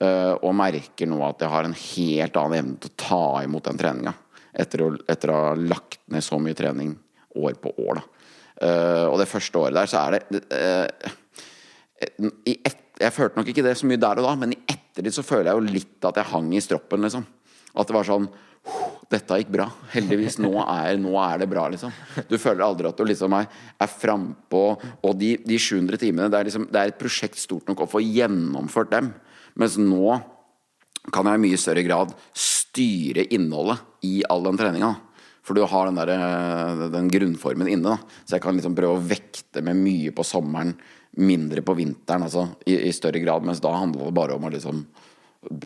Uh, 0.00 0.34
og 0.46 0.54
merker 0.56 1.08
nå 1.10 1.18
at 1.26 1.42
jeg 1.42 1.50
har 1.50 1.66
en 1.66 1.74
helt 1.76 2.36
annen 2.38 2.58
evne 2.60 2.76
til 2.78 2.92
å 2.92 3.00
ta 3.02 3.24
imot 3.42 3.66
den 3.66 3.80
treninga. 3.80 4.12
Etter, 4.50 4.84
etter, 5.10 5.32
å 5.32 5.40
ha 5.48 5.56
lagt 5.58 6.00
ned 6.10 6.22
så 6.26 6.38
mye 6.42 6.58
trening 6.58 6.94
år 7.38 7.58
på 7.62 7.72
år, 7.78 8.00
da. 8.00 8.04
og 9.06 9.16
det 9.20 9.28
første 9.30 9.60
året 9.60 9.76
der, 9.78 9.86
så 9.86 10.00
er 10.00 10.16
det 10.16 10.40
et, 12.02 12.80
Jeg 12.98 13.14
følte 13.14 13.38
nok 13.38 13.50
ikke 13.52 13.62
det 13.62 13.76
så 13.78 13.86
mye 13.86 14.02
der 14.02 14.18
og 14.18 14.26
da, 14.26 14.32
men 14.40 14.56
i 14.56 14.58
ettertid 14.66 15.14
så 15.14 15.22
føler 15.22 15.52
jeg 15.52 15.60
jo 15.60 15.76
litt 15.78 16.08
at 16.10 16.18
jeg 16.18 16.30
hang 16.32 16.50
i 16.50 16.62
stroppen, 16.64 17.06
liksom. 17.06 17.24
At 17.78 17.86
det 17.86 17.94
var 17.94 18.08
sånn 18.08 18.26
dette 19.10 19.38
gikk 19.40 19.50
bra. 19.56 19.66
Heldigvis. 19.90 20.38
Nå 20.42 20.52
er, 20.62 20.94
nå 21.02 21.16
er, 21.18 21.40
det 21.42 21.48
bra, 21.50 21.66
liksom. 21.72 21.94
Du 22.30 22.36
føler 22.38 22.62
aldri 22.62 22.90
at 22.90 22.98
du 22.98 23.06
liksom 23.08 23.34
er, 23.40 23.48
er 23.80 23.90
frampå. 23.90 24.64
Og 25.06 25.16
de, 25.18 25.32
de 25.42 25.58
700 25.58 25.98
timene, 26.04 26.30
det 26.30 26.38
er, 26.38 26.50
liksom, 26.50 26.68
det 26.70 26.78
er 26.80 26.92
et 26.92 27.00
prosjekt 27.00 27.40
stort 27.40 27.66
nok 27.70 27.82
å 27.84 27.90
få 27.90 28.02
gjennomført 28.04 28.92
dem. 28.94 29.10
Mens 29.58 29.74
nå 29.80 30.20
kan 31.10 31.26
jeg 31.26 31.40
i 31.40 31.42
mye 31.42 31.58
større 31.58 31.82
grad 31.86 32.14
styre 32.36 33.24
innholdet 33.34 33.82
i 34.06 34.20
all 34.30 34.46
den 34.46 34.60
treninga. 34.60 34.92
For 35.42 35.56
du 35.56 35.64
har 35.66 35.88
den, 35.88 35.98
der, 35.98 36.86
den 36.92 37.10
grunnformen 37.10 37.70
inne. 37.72 37.96
Da. 37.96 38.22
Så 38.22 38.36
jeg 38.36 38.44
kan 38.44 38.54
liksom 38.54 38.76
prøve 38.78 38.98
å 38.98 39.02
vekte 39.02 39.64
med 39.66 39.80
mye 39.80 40.14
på 40.14 40.26
sommeren, 40.26 40.76
mindre 41.18 41.64
på 41.66 41.74
vinteren. 41.74 42.28
Altså, 42.28 42.46
i, 42.62 42.76
i, 42.86 42.94
større 42.94 43.22
grad. 43.24 43.42
Mens 43.48 43.62
da 43.64 43.74
handler 43.74 44.06
det 44.06 44.18
bare 44.20 44.38
om 44.38 44.46
å 44.46 44.52
liksom 44.54 44.84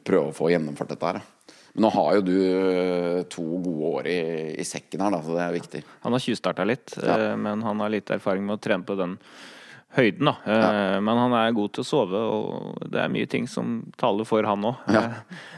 prøve 0.01 0.31
å 0.31 0.37
få 0.37 0.55
gjennomført 0.55 0.95
dette 0.95 1.11
her. 1.11 1.21
Da. 1.21 1.34
Men 1.75 1.89
nå 1.89 1.91
har 1.91 2.13
jo 2.19 2.23
du 2.23 2.37
eh, 2.39 3.25
to 3.31 3.43
gode 3.65 3.89
år 3.99 4.07
i, 4.11 4.21
i 4.63 4.67
sekken 4.67 5.03
her, 5.03 5.11
da, 5.17 5.19
så 5.25 5.35
det 5.35 5.43
er 5.43 5.57
viktig. 5.57 5.81
Han 6.05 6.15
har 6.15 6.23
tjuvstarta 6.23 6.67
litt, 6.71 6.95
ja. 7.03 7.17
Eh, 7.19 7.35
men 7.41 7.65
han 7.67 7.83
har 7.83 7.91
litt 7.91 8.13
erfaring 8.15 8.47
med 8.47 8.61
å 8.61 8.63
trene 8.63 8.87
på 8.87 8.95
den 9.01 9.17
høyden. 9.97 10.31
da. 10.31 10.37
Eh, 10.47 10.63
ja. 10.63 11.01
Men 11.03 11.19
han 11.19 11.35
er 11.41 11.57
god 11.57 11.75
til 11.75 11.83
å 11.83 11.89
sove, 11.89 12.21
og 12.37 12.87
det 12.95 13.03
er 13.03 13.11
mye 13.11 13.27
ting 13.31 13.51
som 13.51 13.81
taler 13.99 14.29
for 14.29 14.47
han 14.47 14.71
òg. 14.71 14.87
Ja. 14.95 15.03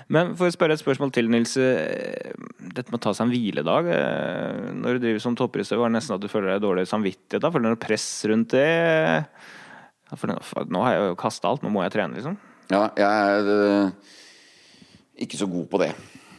Men 0.08 0.32
for 0.40 0.48
å 0.48 0.56
spørre 0.56 0.78
et 0.78 0.80
spørsmål 0.80 1.12
til, 1.12 1.28
Nils. 1.32 1.52
Dette 1.56 2.88
med 2.88 2.96
å 3.00 3.04
ta 3.04 3.12
seg 3.12 3.26
en 3.28 3.36
hviledag. 3.36 3.92
Når 4.80 4.96
du 4.96 5.04
driver 5.04 5.24
som 5.24 5.36
toppidrettsutøver, 5.36 5.84
er 5.84 5.92
det 5.92 5.98
nesten 5.98 6.16
at 6.16 6.24
du 6.24 6.32
føler 6.32 6.54
deg 6.54 6.64
dårlig 6.64 6.88
samvittighet? 6.88 7.42
da? 7.44 7.52
Føler 7.52 7.68
du 7.68 7.76
noe 7.76 7.84
press 7.84 8.08
rundt 8.30 8.56
det? 8.56 8.68
For 10.16 10.32
nå 10.32 10.84
har 10.86 10.96
jeg 10.96 11.08
jo 11.10 11.16
kasta 11.20 11.50
alt, 11.50 11.66
nå 11.66 11.72
må 11.74 11.84
jeg 11.84 11.98
trene, 11.98 12.16
liksom. 12.16 12.38
Ja, 12.72 12.86
jeg 12.96 13.92
ikke 15.24 15.40
så 15.40 15.48
god 15.50 15.68
på 15.72 15.82
det. 15.82 15.92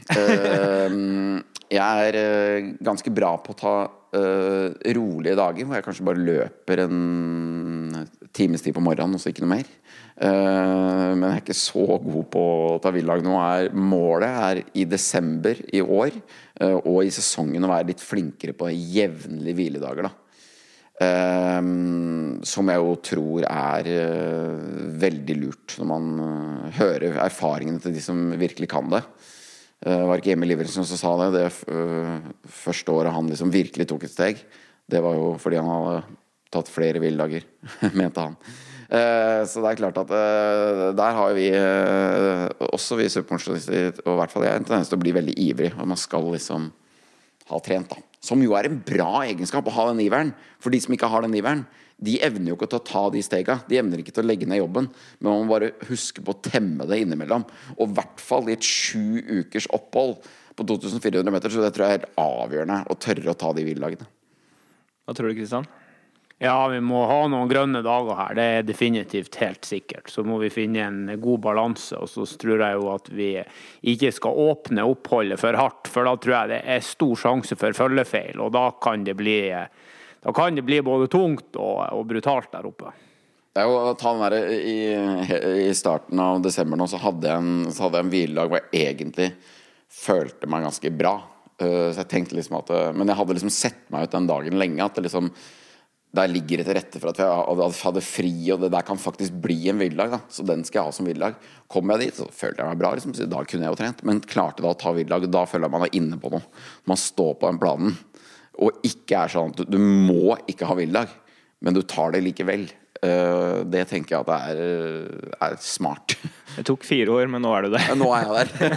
Uh, 0.07 1.41
jeg 1.67 2.09
er 2.09 2.17
uh, 2.21 2.69
ganske 2.85 3.11
bra 3.11 3.33
på 3.43 3.55
å 3.55 3.59
ta 3.59 3.75
uh, 3.87 4.67
rolige 4.97 5.35
dager, 5.39 5.67
hvor 5.67 5.79
jeg 5.79 5.87
kanskje 5.87 6.07
bare 6.07 6.27
løper 6.29 6.85
en 6.85 8.07
times 8.37 8.63
tid 8.63 8.75
på 8.75 8.83
morgenen, 8.83 9.17
og 9.17 9.23
så 9.23 9.33
ikke 9.33 9.43
noe 9.45 9.57
mer. 9.57 9.69
Eh, 10.17 11.09
men 11.13 11.25
jeg 11.27 11.35
er 11.35 11.43
ikke 11.43 11.57
så 11.57 11.83
god 12.01 12.23
på 12.33 12.41
å 12.41 12.77
ta 12.81 12.91
hviledag 12.93 13.25
nå. 13.25 13.35
Er, 13.37 13.69
målet 13.73 14.39
er 14.49 14.61
i 14.77 14.85
desember 14.89 15.59
i 15.69 15.83
år 15.83 16.09
eh, 16.15 16.77
og 16.77 17.03
i 17.05 17.13
sesongen 17.13 17.65
å 17.65 17.71
være 17.71 17.91
litt 17.91 18.01
flinkere 18.01 18.55
på 18.57 18.71
jevnlige 18.73 19.59
hviledager. 19.59 20.09
da. 20.09 20.13
Eh, 20.97 21.61
som 22.47 22.71
jeg 22.71 22.83
jo 22.83 22.93
tror 23.05 23.47
er 23.47 23.89
veldig 25.05 25.39
lurt, 25.39 25.77
når 25.77 25.89
man 25.91 26.07
hører 26.77 27.19
erfaringene 27.25 27.81
til 27.83 27.95
de 27.95 28.03
som 28.03 28.29
virkelig 28.39 28.69
kan 28.71 28.89
det. 28.93 29.03
Det 29.77 29.97
var 30.09 30.17
ikke 30.17 30.33
Emil 30.33 30.55
Iversen 30.55 30.85
som 30.89 30.97
sa 30.97 31.11
det. 31.21 31.27
Det 31.37 32.49
første 32.49 32.93
året 32.93 33.13
han 33.13 33.29
liksom 33.29 33.53
virkelig 33.53 33.85
tok 33.91 34.07
et 34.07 34.13
steg, 34.13 34.39
det 34.89 35.03
var 35.03 35.17
jo 35.19 35.35
fordi 35.41 35.59
han 35.59 35.69
hadde 35.69 35.99
tatt 36.53 36.71
flere 36.71 37.01
hviledager, 37.03 37.45
mente 37.99 38.23
han. 38.23 38.37
Eh, 38.87 39.41
så 39.43 39.59
det 39.59 39.71
er 39.73 39.79
klart 39.81 39.97
at 39.99 40.11
eh, 40.15 40.83
der 40.95 41.17
har 41.17 41.33
vi, 41.35 41.47
eh, 41.51 42.45
også 42.71 42.95
vi 42.99 43.09
superpensjonister, 43.11 43.99
og 44.05 44.13
i 44.13 44.19
hvert 44.21 44.33
fall 44.33 44.45
jeg, 44.47 44.61
en 44.61 44.67
tendens 44.67 44.91
til 44.91 44.99
å 44.99 45.03
bli 45.03 45.15
veldig 45.17 45.35
ivrig. 45.43 45.73
Og 45.75 45.89
man 45.91 45.99
skal 45.99 46.29
liksom 46.31 46.69
ha 47.49 47.59
trent, 47.63 47.91
da. 47.91 48.03
Som 48.23 48.41
jo 48.43 48.55
er 48.57 48.67
en 48.67 48.79
bra 48.83 49.23
egenskap 49.25 49.67
å 49.69 49.75
ha 49.75 49.89
den 49.91 50.01
iveren. 50.03 50.33
For 50.63 50.73
de 50.73 50.79
som 50.83 50.95
ikke 50.95 51.09
har 51.11 51.23
den 51.23 51.35
iveren, 51.37 51.63
de 51.97 52.17
evner 52.21 52.51
jo 52.51 52.57
ikke 52.57 52.69
til 52.69 52.81
å 52.81 52.87
ta 52.87 53.03
de 53.13 53.21
stega. 53.25 53.59
De 53.69 53.79
evner 53.79 54.01
ikke 54.01 54.13
til 54.13 54.25
å 54.25 54.29
legge 54.29 54.49
ned 54.49 54.61
jobben. 54.61 54.89
Men 55.19 55.29
man 55.31 55.45
må 55.45 55.55
bare 55.55 55.71
huske 55.89 56.21
på 56.25 56.35
å 56.35 56.41
temme 56.45 56.85
det 56.89 56.99
innimellom. 57.03 57.47
Og 57.77 57.87
i 57.87 57.97
hvert 57.97 58.21
fall 58.21 58.49
i 58.49 58.57
et 58.57 58.65
sju 58.65 59.21
ukers 59.39 59.69
opphold 59.73 60.19
på 60.57 60.65
2400 60.65 61.33
meter, 61.33 61.53
så 61.53 61.61
det 61.61 61.73
tror 61.73 61.85
jeg 61.85 61.93
er 61.93 61.99
helt 61.99 62.21
avgjørende 62.21 62.79
å 62.89 62.97
tørre 63.01 63.33
å 63.33 63.37
ta 63.37 63.51
de 63.53 63.65
hviledagene. 63.65 64.07
Hva 65.05 65.15
tror 65.15 65.29
du, 65.29 65.37
Kristian? 65.37 65.67
Ja, 66.37 66.67
vi 66.69 66.77
må 66.85 66.99
ha 67.09 67.23
noen 67.31 67.49
grønne 67.49 67.79
dager 67.81 68.17
her. 68.19 68.35
Det 68.37 68.43
er 68.45 68.65
definitivt 68.67 69.39
helt 69.41 69.65
sikkert. 69.65 70.11
Så 70.13 70.21
må 70.21 70.37
vi 70.37 70.51
finne 70.53 70.83
en 70.85 70.99
god 71.17 71.41
balanse. 71.47 71.97
Og 71.97 72.11
så 72.11 72.27
tror 72.37 72.61
jeg 72.61 72.77
jo 72.77 72.91
at 72.93 73.09
vi 73.09 73.31
ikke 73.89 74.11
skal 74.13 74.37
åpne 74.43 74.85
oppholdet 74.85 75.41
for 75.41 75.57
hardt, 75.57 75.89
for 75.89 76.05
da 76.05 76.13
tror 76.21 76.35
jeg 76.35 76.51
det 76.53 76.61
er 76.75 76.85
stor 76.85 77.17
sjanse 77.23 77.57
for 77.57 77.73
følgefeil. 77.79 78.37
Og 78.43 78.53
da 78.53 78.67
kan 78.83 79.07
det 79.07 79.17
bli, 79.17 79.39
kan 80.29 80.61
det 80.61 80.67
bli 80.67 80.79
både 80.85 81.09
tungt 81.09 81.57
og, 81.57 81.81
og, 81.89 82.05
brutalt 82.13 82.53
der 82.53 82.69
oppe. 82.69 82.93
Det 83.57 83.63
er 83.63 83.71
jo 83.71 83.81
å 83.89 83.97
ta 83.97 84.13
der, 84.27 84.37
i, 84.53 84.79
I 85.65 85.73
starten 85.73 86.21
av 86.21 86.43
desember 86.45 86.77
nå 86.77 86.85
så 86.85 87.01
hadde 87.01 87.31
jeg 87.31 87.41
en, 87.41 87.71
så 87.73 87.87
hadde 87.87 87.97
jeg 87.97 88.05
en 88.05 88.13
hviledag 88.13 88.51
hvor 88.51 88.61
jeg 88.61 88.91
egentlig 88.91 89.31
følte 89.89 90.45
meg 90.53 90.69
ganske 90.69 90.93
bra. 90.93 91.17
Uh, 91.57 91.89
så 91.89 92.03
jeg 92.03 92.11
tenkte 92.11 92.37
liksom 92.37 92.59
at, 92.59 92.69
Men 92.93 93.09
jeg 93.09 93.17
hadde 93.17 93.33
liksom 93.33 93.49
sett 93.49 93.87
meg 93.89 94.05
ut 94.05 94.13
den 94.13 94.29
dagen 94.29 94.61
lenge. 94.61 94.85
At 94.85 94.99
det 94.99 95.09
liksom 95.09 95.31
der 96.17 96.31
ligger 96.31 96.61
det 96.61 96.65
til 96.67 96.77
rette 96.77 97.01
for 97.01 97.11
at 97.11 97.21
jeg 97.21 97.81
hadde 97.83 98.03
fri, 98.05 98.31
og 98.53 98.63
det 98.63 98.71
der 98.73 98.85
kan 98.87 98.99
faktisk 99.01 99.37
bli 99.43 99.57
en 99.71 99.81
hviledag. 99.81 100.17
Så 100.33 100.45
den 100.47 100.63
skal 100.67 100.81
jeg 100.81 100.89
ha 100.89 100.95
som 100.95 101.09
hviledag. 101.09 101.37
Kom 101.71 101.93
jeg 101.93 102.07
dit, 102.07 102.17
så 102.17 102.25
følte 102.33 102.63
jeg 102.63 102.71
meg 102.71 102.81
bra. 102.81 102.93
Liksom. 102.97 103.13
Da 103.29 103.43
kunne 103.43 103.67
jeg 103.67 103.75
jo 103.75 103.79
trent. 103.79 104.03
Men 104.07 104.23
klarte 104.25 104.65
da 104.65 104.73
å 104.73 104.79
ta 104.79 104.93
hviledag. 104.95 105.29
Da 105.33 105.45
føler 105.49 105.67
jeg 105.67 105.75
man 105.77 105.85
er 105.87 105.99
inne 105.99 106.19
på 106.21 106.33
noe. 106.33 106.43
Man 106.89 106.99
står 107.01 107.37
på 107.37 107.51
den 107.51 107.61
planen. 107.61 107.95
Og 108.57 108.81
ikke 108.87 109.21
er 109.21 109.31
sånn 109.31 109.53
at 109.53 109.61
du, 109.61 109.77
du 109.77 109.79
må 109.79 110.35
ikke 110.49 110.67
ha 110.69 110.77
hviledag, 110.77 111.13
men 111.61 111.77
du 111.77 111.83
tar 111.85 112.15
det 112.15 112.23
likevel. 112.25 112.65
Uh, 112.97 113.61
det 113.69 113.83
tenker 113.91 114.15
jeg 114.15 114.23
at 114.23 114.29
det 114.31 114.37
er, 114.49 115.35
er, 115.45 115.57
smart. 115.61 116.15
Det 116.55 116.65
tok 116.65 116.87
fire 116.87 117.13
år, 117.13 117.29
men 117.29 117.45
nå 117.45 117.51
er 117.53 117.67
du 117.67 117.75
der. 117.75 117.91
Nå 117.99 118.09
er 118.17 118.25
jeg 118.25 118.49
der. 118.57 118.73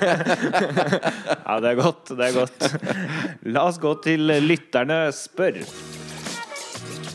ja, 1.47 1.57
det 1.65 1.73
er 1.73 1.81
godt. 1.81 2.13
Det 2.13 2.29
er 2.29 2.37
godt. 2.37 2.69
La 3.49 3.65
oss 3.71 3.81
gå 3.81 3.97
til 4.05 4.29
lytterne 4.45 5.07
spør. 5.17 5.63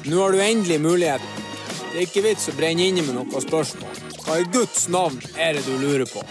Nå 0.06 0.20
har 0.22 0.32
du 0.32 0.42
endelig 0.42 0.76
muligheten. 0.82 1.46
Det 1.90 1.98
er 1.98 2.04
ikke 2.06 2.22
vits 2.28 2.50
å 2.52 2.54
brenne 2.54 2.86
inne 2.86 3.02
med 3.02 3.16
noen 3.18 3.42
spørsmål. 3.42 3.96
Hva 4.22 4.36
i 4.38 4.46
Guds 4.54 4.84
navn 4.94 5.18
er 5.42 5.58
det 5.58 5.64
du 5.66 5.80
lurer 5.82 6.06
på? 6.06 6.22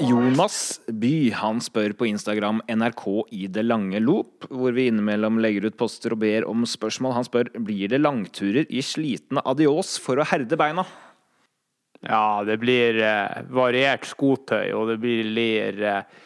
Jonas 0.00 0.80
By 0.88 1.34
han 1.36 1.60
spør 1.60 1.92
på 1.98 2.08
Instagram 2.08 2.62
NRK 2.64 3.04
i 3.36 3.44
det 3.52 3.66
lange 3.66 4.00
loop, 4.00 4.48
hvor 4.48 4.72
vi 4.72 4.88
innimellom 4.88 5.36
legger 5.44 5.68
ut 5.68 5.76
poster 5.76 6.16
og 6.16 6.22
ber 6.24 6.48
om 6.48 6.64
spørsmål. 6.64 7.18
Han 7.18 7.28
spør 7.28 7.52
blir 7.60 7.92
det 7.92 8.00
langturer 8.00 8.72
i 8.72 8.80
slitne 8.80 9.44
adios 9.44 9.98
for 10.00 10.16
å 10.16 10.28
herde 10.32 10.56
beina. 10.56 10.86
Ja, 12.00 12.40
det 12.48 12.56
blir 12.64 13.04
eh, 13.04 13.42
variert 13.52 14.08
skotøy, 14.08 14.72
og 14.72 14.94
det 14.94 15.02
blir 15.04 15.84
eh, 15.92 16.24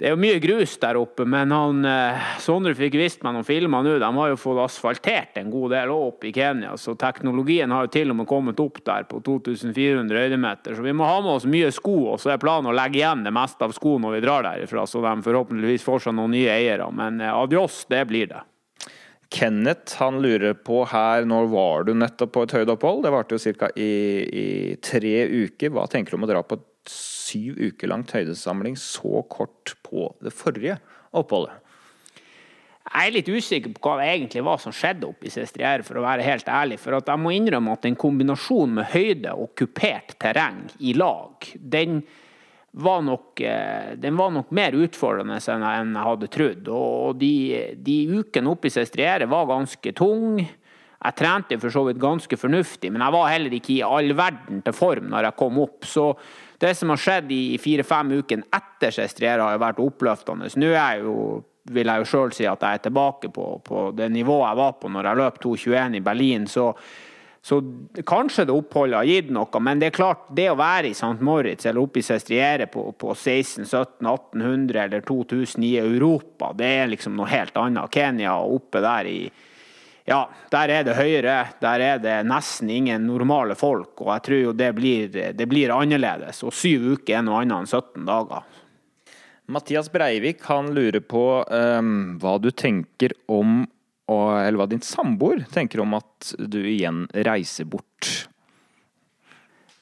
det 0.00 0.06
er 0.08 0.14
jo 0.14 0.20
mye 0.22 0.38
grus 0.40 0.78
der 0.80 0.96
oppe, 0.96 1.26
men 1.28 1.50
han, 1.52 1.84
eh, 1.84 2.28
Sondre 2.40 2.72
fikk 2.72 2.94
vist 2.96 3.20
meg 3.20 3.34
noen 3.36 3.44
filmer 3.44 3.84
nå. 3.84 3.98
De 4.00 4.08
har 4.16 4.30
jo 4.30 4.38
fått 4.40 4.60
asfaltert 4.62 5.36
en 5.36 5.50
god 5.52 5.74
del 5.74 5.92
opp 5.92 6.24
i 6.24 6.32
Kenya, 6.32 6.70
så 6.80 6.94
teknologien 6.96 7.68
har 7.68 7.84
jo 7.84 7.90
til 7.98 8.14
og 8.14 8.16
med 8.16 8.28
kommet 8.30 8.62
opp 8.64 8.80
der 8.86 9.04
på 9.04 9.20
2400 9.20 10.22
høydemeter. 10.22 10.78
Så 10.78 10.86
vi 10.86 10.94
må 10.96 11.04
ha 11.04 11.18
med 11.20 11.34
oss 11.34 11.44
mye 11.44 11.68
sko, 11.68 12.14
og 12.14 12.22
så 12.22 12.32
er 12.32 12.40
planen 12.40 12.70
å 12.72 12.76
legge 12.78 13.02
igjen 13.02 13.26
det 13.28 13.34
meste 13.36 13.68
av 13.68 13.76
sko 13.76 13.98
når 14.00 14.16
vi 14.16 14.22
drar 14.24 14.48
derifra, 14.48 14.86
så 14.88 15.04
de 15.04 15.12
forhåpentligvis 15.28 15.84
får 15.84 16.06
seg 16.06 16.16
noen 16.16 16.32
nye 16.32 16.48
eiere. 16.54 16.88
Men 16.96 17.20
eh, 17.20 17.36
adios, 17.36 17.82
det 17.92 18.06
blir 18.08 18.32
det. 18.32 18.40
Kenneth 19.30 20.00
han 20.00 20.22
lurer 20.24 20.56
på 20.56 20.80
her, 20.88 21.28
når 21.28 21.52
var 21.52 21.84
du 21.84 21.92
nettopp 21.92 22.32
på 22.38 22.48
et 22.48 22.56
høydeopphold? 22.56 23.04
Det 23.04 23.12
varte 23.12 23.36
jo 23.36 23.52
ca. 23.60 23.68
I, 23.76 23.92
i 24.24 24.48
tre 24.80 25.16
uker. 25.28 25.76
Hva 25.76 25.84
tenker 25.92 26.16
du 26.16 26.22
om 26.22 26.24
å 26.24 26.32
dra 26.32 26.40
på 26.40 26.56
et 26.56 26.68
syv 27.30 27.58
uker 27.70 27.90
langt 27.90 28.12
høydesamling 28.14 28.76
så 28.78 29.24
kort 29.30 29.74
på 29.86 30.10
det 30.24 30.34
forrige 30.34 30.78
oppholdet? 31.16 31.58
Jeg 32.90 33.06
er 33.06 33.14
litt 33.14 33.28
usikker 33.30 33.74
på 33.74 33.84
hva 33.84 34.00
det 34.00 34.08
egentlig 34.10 34.42
var 34.42 34.58
som 34.58 34.74
skjedde 34.74 35.06
oppe 35.06 35.28
i 35.28 35.30
Sestriere, 35.30 35.84
for 35.86 36.00
å 36.00 36.02
være 36.02 36.24
helt 36.26 36.48
ærlig. 36.50 36.80
For 36.82 36.96
jeg 36.98 37.22
må 37.22 37.30
innrømme 37.36 37.76
at 37.76 37.86
en 37.86 37.98
kombinasjon 37.98 38.72
med 38.80 38.88
høyde 38.90 39.34
og 39.38 39.52
kupert 39.58 40.16
terreng 40.18 40.64
i 40.82 40.96
lag, 40.98 41.46
den 41.54 42.00
var 42.70 43.04
nok, 43.06 43.40
eh, 43.40 43.94
den 43.98 44.18
var 44.18 44.30
nok 44.34 44.50
mer 44.54 44.74
utfordrende 44.78 45.38
enn 45.38 45.94
jeg 45.94 46.08
hadde 46.08 46.30
trodd. 46.34 46.68
Og 46.74 47.18
de, 47.20 47.34
de 47.78 47.96
ukene 48.20 48.50
oppe 48.50 48.70
i 48.70 48.74
Sestriere 48.74 49.30
var 49.30 49.48
ganske 49.50 49.94
tung. 49.94 50.40
Jeg 50.40 51.16
trente 51.16 51.58
for 51.62 51.72
så 51.72 51.86
vidt 51.86 52.02
ganske 52.02 52.36
fornuftig, 52.36 52.90
men 52.92 53.02
jeg 53.06 53.14
var 53.14 53.30
heller 53.32 53.54
ikke 53.56 53.76
i 53.78 53.82
all 53.86 54.10
verden 54.18 54.60
til 54.66 54.76
form 54.76 55.08
når 55.14 55.30
jeg 55.30 55.38
kom 55.38 55.62
opp. 55.62 55.86
Så 55.88 56.10
det 56.60 56.74
som 56.76 56.92
har 56.92 57.00
skjedd 57.00 57.30
i 57.32 57.58
fire-fem 57.60 58.10
uker 58.20 58.42
etter 58.52 58.92
Sestriere, 58.92 59.42
har 59.42 59.56
jo 59.56 59.62
vært 59.62 59.78
oppløftende. 59.80 60.50
Nå 60.60 60.72
er 60.74 60.76
jeg 60.76 61.04
jo, 61.06 61.14
vil 61.72 61.92
jeg 61.92 62.02
jo 62.02 62.08
sjøl 62.10 62.34
si 62.36 62.48
at 62.48 62.66
jeg 62.66 62.80
er 62.80 62.82
tilbake 62.84 63.30
på, 63.32 63.46
på, 63.64 63.86
det 63.96 64.10
nivået 64.12 64.50
jeg 64.50 64.60
var 64.60 64.74
på 64.80 64.90
når 64.92 65.08
jeg 65.08 65.20
løp 65.22 65.38
2,21 65.44 65.96
i 65.96 66.02
Berlin. 66.04 66.44
Så, 66.50 66.66
så 67.40 67.62
kanskje 68.04 68.44
det 68.50 68.56
oppholdet 68.56 68.98
har 68.98 69.08
gitt 69.08 69.32
noe, 69.32 69.62
men 69.64 69.80
det 69.80 69.88
er 69.88 69.96
klart, 69.96 70.28
det 70.36 70.50
å 70.52 70.58
være 70.60 70.90
i 70.90 70.96
St. 70.98 71.16
Moritz 71.24 71.64
eller 71.64 71.80
oppe 71.80 72.02
i 72.02 72.04
Sestriere 72.04 72.68
på, 72.68 72.90
på 72.92 73.14
1600-1700-1800 73.16 74.82
eller 74.84 75.06
2000 75.08 75.68
i 75.70 75.76
Europa, 75.80 76.52
det 76.58 76.72
er 76.82 76.92
liksom 76.92 77.16
noe 77.16 77.32
helt 77.32 77.56
annet. 77.56 77.88
Kenya 77.96 78.36
oppe 78.44 78.84
der 78.84 79.08
i 79.08 79.20
ja, 80.08 80.20
der 80.50 80.72
er 80.72 80.86
det 80.86 80.96
høyere. 80.98 81.36
Der 81.60 81.84
er 81.84 82.00
det 82.02 82.16
nesten 82.28 82.70
ingen 82.72 83.06
normale 83.08 83.56
folk. 83.58 83.92
Og 84.00 84.12
jeg 84.14 84.24
tror 84.26 84.40
jo 84.40 84.54
det 84.56 84.70
blir, 84.76 85.10
det 85.36 85.48
blir 85.50 85.74
annerledes. 85.74 86.42
Og 86.46 86.54
syv 86.56 86.94
uker 86.96 87.18
er 87.18 87.26
noe 87.26 87.42
annet 87.42 87.62
enn 87.62 87.70
17 87.70 88.08
dager. 88.08 88.48
Mathias 89.50 89.90
Breivik 89.92 90.44
han 90.46 90.70
lurer 90.74 91.02
på 91.02 91.24
um, 91.42 91.94
hva 92.22 92.36
du 92.38 92.52
tenker 92.54 93.16
om 93.26 93.64
Eller 94.10 94.58
hva 94.58 94.66
din 94.66 94.82
samboer 94.82 95.44
tenker 95.54 95.82
om 95.84 95.94
at 95.98 96.32
du 96.38 96.58
igjen 96.66 97.04
reiser 97.26 97.66
bort. 97.70 98.08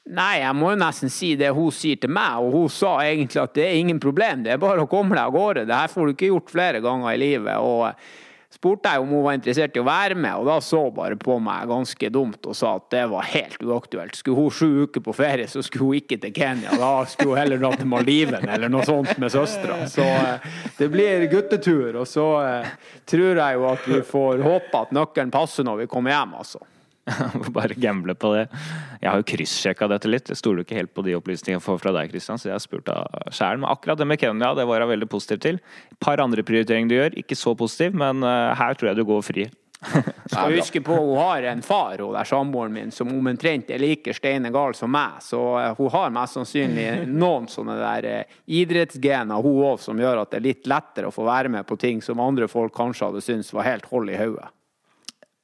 Nei, 0.09 0.39
jeg 0.41 0.53
må 0.57 0.71
jo 0.73 0.79
nesten 0.81 1.09
si 1.13 1.31
det 1.37 1.49
hun 1.53 1.73
sier 1.73 1.97
til 2.01 2.09
meg, 2.13 2.37
og 2.41 2.53
hun 2.53 2.69
sa 2.73 2.95
egentlig 3.05 3.41
at 3.41 3.55
det 3.57 3.65
er 3.65 3.77
ingen 3.77 4.01
problem, 4.01 4.41
det 4.45 4.53
er 4.53 4.61
bare 4.61 4.85
å 4.85 4.89
komme 4.89 5.17
deg 5.17 5.21
av 5.23 5.33
gårde. 5.33 5.65
Det 5.69 5.79
her 5.81 5.91
får 5.93 6.05
du 6.05 6.13
ikke 6.13 6.29
gjort 6.31 6.53
flere 6.53 6.81
ganger 6.85 7.13
i 7.13 7.21
livet. 7.21 7.57
og 7.57 8.28
spurte 8.59 8.91
jeg 8.91 8.99
om 8.99 9.11
hun 9.13 9.23
var 9.23 9.37
interessert 9.37 9.77
i 9.77 9.79
å 9.79 9.87
være 9.87 10.15
med, 10.19 10.33
og 10.35 10.49
da 10.49 10.57
så 10.63 10.81
hun 10.83 10.95
bare 10.97 11.15
på 11.19 11.37
meg 11.39 11.69
ganske 11.69 12.09
dumt 12.11 12.43
og 12.43 12.57
sa 12.59 12.73
at 12.75 12.89
det 12.91 13.05
var 13.07 13.27
helt 13.31 13.61
uaktuelt. 13.63 14.17
Skulle 14.19 14.43
hun 14.43 14.51
sju 14.51 14.83
uker 14.83 15.03
på 15.05 15.13
ferie, 15.15 15.47
så 15.47 15.63
skulle 15.63 15.87
hun 15.87 15.99
ikke 16.01 16.17
til 16.19 16.33
Kenya. 16.35 16.73
Da 16.75 16.91
skulle 17.07 17.37
hun 17.37 17.39
heller 17.39 17.61
dra 17.61 17.71
til 17.79 17.87
Maldiven 17.87 18.43
eller 18.43 18.71
noe 18.71 18.83
sånt 18.87 19.15
med 19.21 19.31
søstera. 19.31 19.79
Så 19.87 20.03
eh, 20.03 20.49
det 20.75 20.89
blir 20.91 21.23
guttetur. 21.31 22.01
Og 22.01 22.09
så 22.09 22.25
eh, 22.43 22.73
tror 23.07 23.39
jeg 23.39 23.61
jo 23.61 23.69
at 23.69 23.87
vi 23.87 24.01
får 24.11 24.43
håpe 24.43 24.83
at 24.83 24.91
nøkkelen 24.97 25.31
passer 25.31 25.67
når 25.67 25.85
vi 25.85 25.89
kommer 25.95 26.17
hjem, 26.17 26.35
altså. 26.43 26.59
Bare 27.55 27.77
gamble 27.77 28.15
på 28.19 28.33
det. 28.35 28.47
Jeg 28.99 29.09
har 29.09 29.21
jo 29.21 29.27
kryssjekka 29.31 29.89
dette 29.91 30.11
litt. 30.11 30.31
Jeg 30.31 30.39
stoler 30.39 30.65
ikke 30.65 30.79
helt 30.79 30.93
på 30.95 31.05
de 31.05 31.15
opplysningene 31.17 31.59
jeg 31.59 31.65
får 31.65 31.79
fra 31.83 31.93
deg, 31.95 32.11
Kristian, 32.11 32.41
så 32.41 32.51
jeg 32.51 32.57
har 32.57 32.63
spurt 32.63 32.91
av 32.93 33.31
sjæl. 33.35 33.61
Men 33.61 33.71
akkurat 33.71 34.01
det 34.01 34.09
med 34.09 34.21
Kenya, 34.21 34.53
det 34.57 34.67
var 34.69 34.83
jeg 34.83 34.93
veldig 34.93 35.09
positiv 35.11 35.41
til. 35.45 35.61
Et 35.93 36.01
par 36.03 36.21
andre 36.23 36.45
prioriteringer 36.45 36.91
du 36.91 36.97
gjør, 36.97 37.17
ikke 37.23 37.39
så 37.39 37.55
positiv, 37.57 37.97
men 37.99 38.25
uh, 38.25 38.51
her 38.59 38.77
tror 38.77 38.91
jeg 38.91 38.99
du 38.99 39.07
går 39.07 39.25
fri. 39.25 39.47
Skal 40.27 40.57
huske 40.57 40.81
på 40.83 40.91
Hun 40.91 41.17
har 41.17 41.45
en 41.47 41.61
far, 41.63 42.01
hun 42.03 42.11
der 42.13 42.27
samboeren 42.27 42.73
min, 42.75 42.91
som 42.91 43.13
omtrent 43.15 43.69
er 43.71 43.79
like 43.79 44.11
steine 44.13 44.51
gal 44.51 44.75
som 44.75 44.91
meg. 44.91 45.21
Så 45.23 45.39
uh, 45.39 45.71
hun 45.77 45.91
har 45.95 46.13
mest 46.13 46.35
sannsynlig 46.35 46.89
noen 47.23 47.47
sånne 47.51 47.79
der 47.79 48.09
uh, 48.11 48.37
idrettsgener, 48.59 49.39
hun 49.39 49.65
òg, 49.71 49.79
som 49.83 49.99
gjør 49.99 50.25
at 50.25 50.33
det 50.33 50.41
er 50.41 50.47
litt 50.51 50.69
lettere 50.69 51.09
å 51.09 51.15
få 51.15 51.27
være 51.27 51.51
med 51.55 51.67
på 51.69 51.79
ting 51.79 52.03
som 52.03 52.23
andre 52.23 52.51
folk 52.51 52.75
kanskje 52.75 53.07
hadde 53.07 53.23
syntes 53.23 53.53
var 53.55 53.69
helt 53.71 53.87
hold 53.93 54.11
i 54.11 54.19
hodet. 54.19 54.51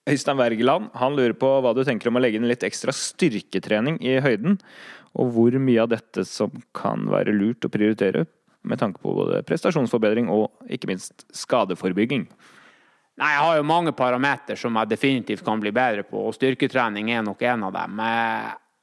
Øystein 0.05 0.37
Wergeland 0.37 0.91
han 0.93 1.15
lurer 1.17 1.33
på 1.37 1.49
hva 1.65 1.73
du 1.73 1.81
tenker 1.85 2.11
om 2.11 2.19
å 2.19 2.21
legge 2.21 2.37
inn 2.37 2.49
litt 2.49 2.65
ekstra 2.65 2.93
styrketrening 2.93 3.97
i 4.05 4.19
høyden, 4.21 4.59
og 5.15 5.31
hvor 5.33 5.55
mye 5.57 5.81
av 5.81 5.93
dette 5.93 6.25
som 6.27 6.53
kan 6.75 7.07
være 7.09 7.33
lurt 7.33 7.65
å 7.65 7.71
prioritere 7.71 8.25
med 8.65 8.81
tanke 8.81 9.01
på 9.01 9.13
både 9.15 9.41
prestasjonsforbedring 9.47 10.29
og 10.33 10.51
ikke 10.69 10.89
minst 10.89 11.25
skadeforebygging. 11.33 12.27
Nei, 13.15 13.31
Jeg 13.31 13.43
har 13.45 13.57
jo 13.57 13.65
mange 13.67 13.93
parametere 13.95 14.59
som 14.59 14.75
jeg 14.75 14.91
definitivt 14.91 15.45
kan 15.45 15.61
bli 15.61 15.71
bedre 15.71 16.03
på, 16.03 16.19
og 16.27 16.35
styrketrening 16.35 17.13
er 17.15 17.23
nok 17.23 17.41
en 17.47 17.63
av 17.69 17.75
dem. 17.77 18.01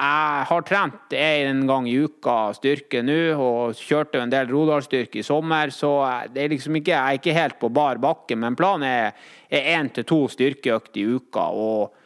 Jeg 0.03 0.47
har 0.49 0.65
trent 0.67 1.13
en 1.15 1.61
gang 1.69 1.85
i 1.87 1.95
uka 2.03 2.37
styrke 2.57 3.05
nå, 3.07 3.19
og 3.39 3.77
kjørte 3.79 4.19
en 4.19 4.33
del 4.33 4.49
Rodalsstyrke 4.51 5.21
i 5.21 5.27
sommer, 5.27 5.71
så 5.71 5.93
det 6.33 6.43
er 6.43 6.51
liksom 6.51 6.81
ikke, 6.81 6.91
jeg 6.91 6.99
er 6.99 7.21
ikke 7.21 7.37
helt 7.37 7.59
på 7.61 7.71
bar 7.71 8.01
bakke. 8.03 8.35
Men 8.35 8.59
planen 8.59 8.89
er 8.89 9.69
én 9.77 9.93
til 9.95 10.09
to 10.09 10.25
styrkeøkter 10.33 11.05
i 11.05 11.07
uka. 11.21 11.47
og 11.47 12.02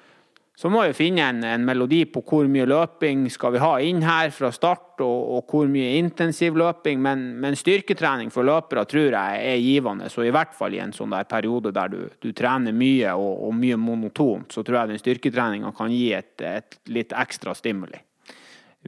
så 0.56 0.70
må 0.72 0.86
vi 0.86 0.94
finne 0.96 1.20
en, 1.20 1.42
en, 1.44 1.64
melodi 1.68 1.98
på 2.08 2.22
hvor 2.24 2.46
mye 2.48 2.64
løping 2.64 3.26
skal 3.28 3.52
vi 3.52 3.60
ha 3.60 3.74
inn 3.84 4.00
her 4.06 4.30
fra 4.32 4.48
start, 4.54 5.02
og, 5.04 5.18
og 5.36 5.52
hvor 5.52 5.68
mye 5.68 5.98
intensiv 5.98 6.56
løping. 6.56 7.02
Men, 7.04 7.26
men, 7.42 7.58
styrketrening 7.60 8.32
for 8.32 8.48
løpere 8.48 8.86
tror 8.88 9.12
jeg 9.12 9.42
er 9.50 9.60
givende. 9.60 10.08
Så 10.08 10.24
i 10.24 10.32
hvert 10.32 10.56
fall 10.56 10.72
i 10.72 10.80
en 10.80 10.94
sånn 10.96 11.12
der 11.12 11.28
periode 11.28 11.74
der 11.76 11.92
du, 11.92 11.98
du 12.24 12.30
trener 12.32 12.72
mye 12.72 13.12
og, 13.12 13.34
og, 13.50 13.52
mye 13.58 13.76
monotont, 13.76 14.48
så 14.56 14.64
tror 14.64 14.80
jeg 14.80 14.94
den 14.94 15.02
styrketreninga 15.02 15.74
kan 15.76 15.92
gi 15.92 16.08
et, 16.16 16.32
et, 16.40 16.80
litt 16.88 17.12
ekstra 17.12 17.52
stimuli. 17.58 18.00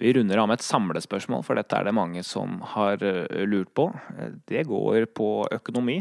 Vi 0.01 0.15
runder 0.17 0.41
av 0.41 0.49
med 0.49 0.63
et 0.63 0.65
samlespørsmål, 0.65 1.45
for 1.45 1.59
dette 1.59 1.77
er 1.77 1.85
det 1.91 1.97
mange 2.01 2.25
som 2.25 2.63
har 2.73 3.03
eh, 3.05 3.45
lurt 3.45 3.75
på. 3.77 3.91
Det 4.49 4.65
går 4.71 5.11
på 5.13 5.31
økonomi. 5.53 6.01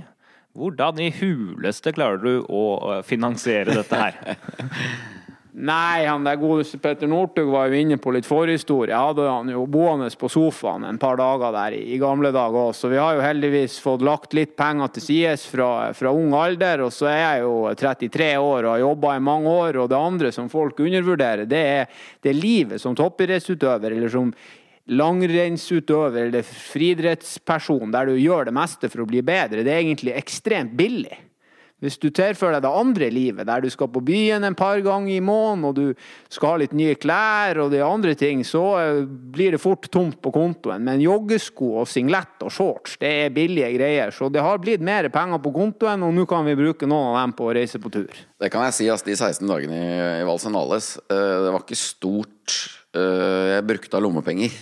Hvordan 0.55 1.03
i 1.03 1.11
huleste 1.19 1.91
klarer 1.91 2.23
du 2.23 2.45
å 2.47 3.01
finansiere 3.03 3.75
dette 3.81 4.03
her? 4.05 4.21
Nei, 5.57 6.05
han 6.05 6.21
der 6.21 6.37
godeste 6.37 6.77
Petter 6.77 7.09
Northug 7.09 7.47
var 7.49 7.71
jo 7.71 7.79
inne 7.79 7.95
på 7.97 8.11
litt 8.13 8.27
forhistorie. 8.29 8.91
Jeg 8.91 9.07
hadde 9.09 9.23
han 9.25 9.47
jo 9.49 9.63
boende 9.65 10.05
på 10.13 10.29
sofaen 10.29 10.85
en 10.85 10.99
par 11.01 11.17
dager 11.17 11.55
der 11.55 11.73
i, 11.73 11.97
gamle 11.97 12.29
dager 12.35 12.67
òg, 12.67 12.75
så 12.77 12.91
vi 12.91 12.99
har 13.01 13.15
jo 13.17 13.23
heldigvis 13.25 13.79
fått 13.81 14.05
lagt 14.05 14.37
litt 14.37 14.53
penger 14.59 14.91
til 14.93 15.05
sides 15.07 15.47
fra, 15.49 15.71
fra, 15.97 16.11
ung 16.13 16.35
alder. 16.37 16.85
Og 16.85 16.93
så 16.93 17.09
er 17.09 17.17
jeg 17.23 17.47
jo 17.47 17.55
33 17.73 18.29
år 18.37 18.67
og 18.67 18.71
har 18.75 18.83
jobba 18.83 19.15
i 19.17 19.25
mange 19.31 19.57
år, 19.65 19.81
og 19.81 19.89
det 19.89 19.97
andre 19.97 20.31
som 20.35 20.51
folk 20.53 20.77
undervurderer, 20.85 21.49
det 21.49 21.65
er, 21.73 22.01
det 22.21 22.37
livet 22.37 22.83
som 22.83 22.93
toppidrettsutøver 22.97 23.97
eller 23.97 24.13
som 24.13 24.29
langrennsutøver 24.93 26.27
eller 26.27 26.45
friidrettsperson, 26.45 27.89
der 27.97 28.11
du 28.11 28.21
gjør 28.21 28.51
det 28.51 28.59
meste 28.61 28.93
for 28.93 29.01
å 29.01 29.09
bli 29.09 29.25
bedre. 29.25 29.65
Det 29.65 29.73
er 29.73 29.81
egentlig 29.81 30.13
ekstremt 30.21 30.77
billig. 30.77 31.17
Hvis 31.77 31.99
du 32.01 32.07
ser 32.09 32.33
for 32.33 32.49
deg 32.49 32.63
det 32.65 32.69
andre 32.73 33.07
livet, 33.13 33.45
der 33.45 33.61
du 33.61 33.67
skal 33.69 33.91
på 33.93 34.01
byen 34.01 34.47
en 34.47 34.55
par 34.57 34.79
ganger 34.81 35.11
i 35.13 35.21
måneden, 35.21 35.65
og 35.69 35.75
du 35.77 36.31
skal 36.33 36.55
ha 36.55 36.61
litt 36.63 36.71
nye 36.73 36.95
klær 36.97 37.59
og 37.61 37.69
de 37.69 37.83
andre 37.85 38.15
ting, 38.17 38.41
så 38.41 38.63
eh, 38.79 39.01
blir 39.05 39.53
det 39.53 39.61
fort 39.61 39.85
tomt 39.93 40.17
på 40.23 40.31
kontoen. 40.33 40.81
Men 40.87 41.03
joggesko 41.03 41.75
og 41.83 41.89
singlet 41.91 42.41
og 42.41 42.49
shorts, 42.53 42.95
det 42.97 43.11
er 43.27 43.35
billige 43.35 43.69
greier. 43.75 44.09
Så 44.15 44.31
det 44.33 44.41
har 44.41 44.57
blitt 44.63 44.81
mer 44.81 45.05
penger 45.13 45.37
på 45.43 45.53
kontoen, 45.53 46.07
og 46.07 46.15
nå 46.17 46.25
kan 46.29 46.49
vi 46.49 46.57
bruke 46.57 46.89
noen 46.89 47.11
av 47.11 47.19
dem 47.19 47.35
på 47.37 47.45
å 47.45 47.53
reise 47.59 47.81
på 47.83 47.93
tur. 47.93 48.23
Det 48.41 48.49
kan 48.53 48.65
jeg 48.65 48.77
si, 48.79 48.89
altså, 48.89 49.11
de 49.11 49.19
16 49.19 49.45
dagene 49.45 49.77
i, 49.77 49.91
i 50.23 50.25
Valsenales, 50.25 50.95
uh, 51.11 51.13
det 51.45 51.51
var 51.53 51.61
ikke 51.61 51.77
stort 51.77 52.55
uh, 52.97 53.53
jeg 53.53 53.67
brukte 53.69 53.99
av 53.99 54.01
lommepenger. 54.01 54.57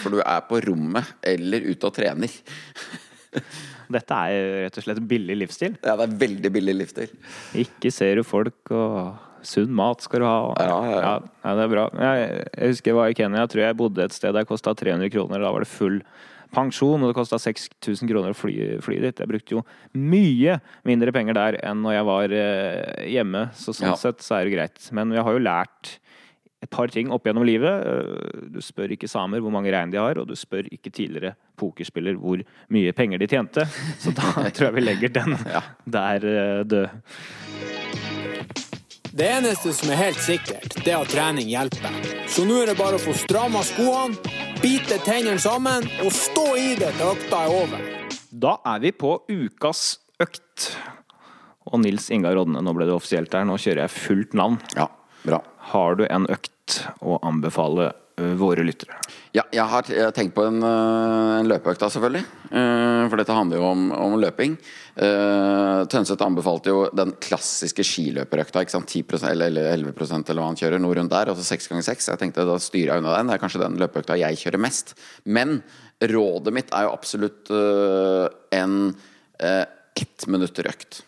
For 0.00 0.16
du 0.16 0.24
er 0.24 0.40
på 0.48 0.62
rommet 0.64 1.12
eller 1.20 1.68
ute 1.68 1.92
og 1.92 2.00
trener. 2.00 2.32
Dette 3.90 4.20
er 4.30 4.52
rett 4.66 4.78
og 4.78 4.86
slett 4.86 5.02
billig 5.10 5.36
livsstil. 5.40 5.74
Ja, 5.82 5.96
det 5.98 6.06
er 6.06 6.16
veldig 6.20 6.52
billig 6.54 6.76
livsstil. 6.78 7.12
Ikke 7.58 7.92
ser 7.94 8.20
du 8.20 8.24
folk, 8.26 8.58
og 8.70 9.46
sunn 9.46 9.72
mat 9.74 10.04
skal 10.04 10.22
du 10.22 10.28
ha. 10.28 10.40
Ja, 10.60 10.80
ja, 10.86 10.98
ja. 11.00 11.14
ja, 11.44 11.54
det 11.58 11.64
er 11.64 11.72
bra. 11.72 11.86
Jeg, 11.96 12.26
jeg, 12.54 12.74
husker 12.74 12.92
jeg 12.92 12.98
var 12.98 13.12
i 13.12 13.16
Kenya, 13.18 13.44
jeg 13.44 13.54
tror 13.54 13.64
jeg 13.64 13.78
bodde 13.80 14.04
et 14.04 14.16
sted 14.16 14.34
der 14.34 14.44
det 14.44 14.50
kosta 14.50 14.74
300 14.76 15.12
kroner. 15.14 15.42
Da 15.42 15.54
var 15.54 15.64
det 15.64 15.70
full 15.72 16.00
pensjon, 16.54 17.02
og 17.02 17.12
det 17.12 17.18
kosta 17.18 17.38
6000 17.40 18.10
kroner 18.10 18.34
å 18.34 18.38
fly, 18.38 18.54
fly, 18.84 18.98
dit. 19.04 19.22
Jeg 19.22 19.30
brukte 19.30 19.56
jo 19.56 19.64
mye 19.94 20.58
mindre 20.88 21.14
penger 21.14 21.38
der 21.38 21.58
enn 21.62 21.82
når 21.84 21.96
jeg 21.96 22.08
var 22.10 22.36
eh, 22.36 23.08
hjemme, 23.14 23.44
så 23.58 23.74
sånn 23.76 23.98
sett 24.00 24.24
så 24.26 24.38
er 24.38 24.48
det 24.48 24.56
greit. 24.56 24.90
Men 24.96 25.14
jeg 25.14 25.26
har 25.26 25.36
jo 25.36 25.44
lært 25.46 25.96
et 26.60 26.70
par 26.70 26.92
ting 26.92 27.08
opp 27.12 27.24
gjennom 27.24 27.46
livet. 27.48 27.86
Eh, 27.86 28.48
du 28.52 28.60
spør 28.64 28.92
ikke 28.94 29.08
samer 29.08 29.40
hvor 29.40 29.52
mange 29.54 29.72
rein 29.72 29.92
de 29.92 30.00
har, 30.00 30.18
og 30.20 30.28
du 30.28 30.36
spør 30.36 30.68
ikke 30.68 30.92
tidligere 30.92 31.34
pokerspiller 31.60 32.18
hvor 32.20 32.42
mye 32.72 32.92
penger 32.96 33.20
de 33.20 33.28
tjente. 33.30 33.64
Så 34.00 34.12
da 34.16 34.32
tror 34.54 34.70
jeg 34.70 34.76
vi 34.76 34.84
legger 34.84 35.14
den 35.16 35.38
der 35.88 36.28
eh, 36.34 36.60
død. 36.68 36.88
Det 39.10 39.26
eneste 39.26 39.72
som 39.74 39.90
er 39.90 39.98
helt 39.98 40.20
sikkert, 40.22 40.76
det 40.84 40.92
er 40.92 41.00
at 41.00 41.10
trening 41.10 41.48
hjelper. 41.50 41.96
Så 42.30 42.44
nå 42.46 42.60
er 42.62 42.70
det 42.70 42.76
bare 42.78 43.00
å 43.00 43.02
få 43.02 43.16
stramma 43.18 43.64
skoene, 43.66 44.14
bite 44.62 45.00
tennene 45.02 45.40
sammen 45.42 45.88
og 46.04 46.14
stå 46.14 46.46
i 46.60 46.68
det 46.78 46.92
til 47.00 47.10
økta 47.16 47.42
er 47.42 47.56
over. 47.56 47.90
Da 48.30 48.54
er 48.70 48.84
vi 48.84 48.92
på 48.94 49.16
ukas 49.26 49.98
økt. 50.22 50.70
Og 51.70 51.82
Nils 51.82 52.06
Ingar 52.14 52.38
Rodne, 52.38 52.62
nå 52.62 52.72
ble 52.76 52.86
det 52.86 52.94
offisielt 52.94 53.34
her, 53.34 53.44
Nå 53.48 53.58
kjører 53.58 53.84
jeg 53.84 53.96
fullt 53.96 54.38
navn. 54.38 54.60
Ja, 54.78 54.86
bra. 55.22 55.42
Har 55.72 55.98
du 56.00 56.06
en 56.08 56.26
økt 56.30 56.80
å 57.04 57.18
anbefale 57.26 57.92
våre 58.36 58.64
lyttere? 58.66 58.96
Ja, 59.32 59.44
jeg 59.54 59.64
har 59.70 59.86
tenkt 60.12 60.34
på 60.36 60.44
en, 60.44 60.58
en 60.62 61.48
løpeøkt, 61.48 61.80
selvfølgelig. 61.80 62.22
For 62.50 63.20
dette 63.20 63.36
handler 63.36 63.60
jo 63.60 63.68
om, 63.68 63.84
om 63.96 64.16
løping. 64.20 64.56
Tønseth 65.90 66.26
anbefalte 66.26 66.72
jo 66.72 66.82
den 66.96 67.14
klassiske 67.22 67.84
skiløperøkta. 67.86 68.64
Ikke 68.64 68.74
sant? 68.74 68.90
10% 68.90 69.30
eller 69.30 69.70
11% 69.76 70.32
eller 70.32 70.42
hva 70.42 70.50
han 70.50 70.58
kjører. 70.60 70.82
Noe 70.82 70.98
rundt 70.98 71.14
der. 71.14 71.32
Altså 71.32 71.46
6 71.46 71.70
ganger 71.72 71.86
6 71.86 72.10
Jeg 72.12 72.22
tenkte 72.24 72.48
da 72.48 72.58
styrer 72.60 72.92
jeg 72.92 73.04
unna 73.04 73.16
den. 73.16 73.30
Det 73.30 73.38
er 73.38 73.44
kanskje 73.44 73.62
den 73.64 73.78
løpeøkta 73.80 74.18
jeg 74.20 74.40
kjører 74.42 74.64
mest. 74.66 74.96
Men 75.24 75.60
rådet 76.10 76.56
mitt 76.56 76.74
er 76.74 76.88
jo 76.88 76.96
absolutt 76.96 77.52
en 78.60 78.74
ettminutterøkt 79.40 81.04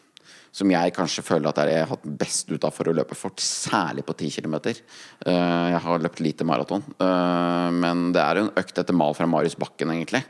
som 0.52 0.68
jeg 0.68 0.92
kanskje 0.92 1.24
føler 1.24 1.48
at 1.48 1.60
jeg 1.64 1.80
har 1.80 1.90
hatt 1.94 2.04
best 2.20 2.50
ut 2.52 2.64
av 2.68 2.74
for 2.76 2.90
å 2.90 2.94
løpe 2.94 3.16
fort, 3.16 3.40
særlig 3.40 4.04
på 4.04 4.14
10 4.18 4.34
km. 4.36 4.56
Eh, 4.68 5.68
jeg 5.72 5.80
har 5.86 6.04
løpt 6.04 6.20
lite 6.20 6.44
maraton, 6.44 6.84
eh, 7.00 7.68
men 7.72 8.10
det 8.12 8.20
er 8.20 8.38
jo 8.38 8.44
en 8.46 8.60
økt 8.60 8.82
etter 8.82 8.96
mal 8.96 9.16
fra 9.16 9.28
Marius 9.28 9.56
Bakken, 9.56 9.94
egentlig. 9.96 10.22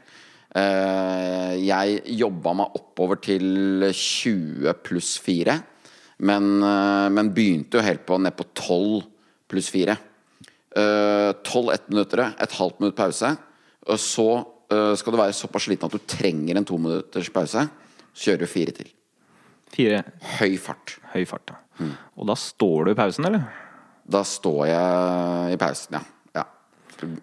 Eh, 0.55 1.59
jeg 1.67 1.99
jobba 2.21 2.55
meg 2.55 2.79
oppover 2.79 3.19
til 3.25 3.89
20 3.91 4.79
pluss 4.87 5.17
4, 5.27 5.59
men, 6.23 6.49
men 7.11 7.35
begynte 7.35 7.81
jo 7.81 7.83
helt 7.83 8.07
på 8.07 8.21
ned 8.23 8.37
på 8.39 8.47
12 8.55 9.03
pluss 9.51 9.73
4. 9.75 9.99
12 10.73 11.73
ettminuttere, 11.75 12.31
et 12.39 12.59
halvt 12.61 12.79
minutt 12.79 12.97
pause. 12.97 13.35
Og 13.91 13.99
så 13.99 14.29
skal 14.71 15.13
du 15.13 15.19
være 15.19 15.35
såpass 15.35 15.67
sliten 15.67 15.91
at 15.91 15.99
du 15.99 16.07
trenger 16.07 16.63
en 16.63 16.69
to 16.69 16.79
minutters 16.79 17.33
pause. 17.35 17.67
Så 18.15 18.31
kjører 18.31 18.47
du 18.47 18.53
fire 18.55 18.77
til. 18.79 18.93
Fire. 19.73 20.03
Høy 20.39 20.57
fart. 20.61 20.97
Høy 21.15 21.23
fart, 21.29 21.53
ja. 21.53 21.61
Mm. 21.81 21.93
Og 22.21 22.29
da 22.29 22.37
står 22.39 22.89
du 22.89 22.93
i 22.93 22.99
pausen, 22.99 23.29
eller? 23.29 23.47
Da 24.13 24.23
står 24.27 24.67
jeg 24.69 25.55
i 25.55 25.61
pausen, 25.61 25.97
ja. 25.99 26.03
ja. 26.41 26.45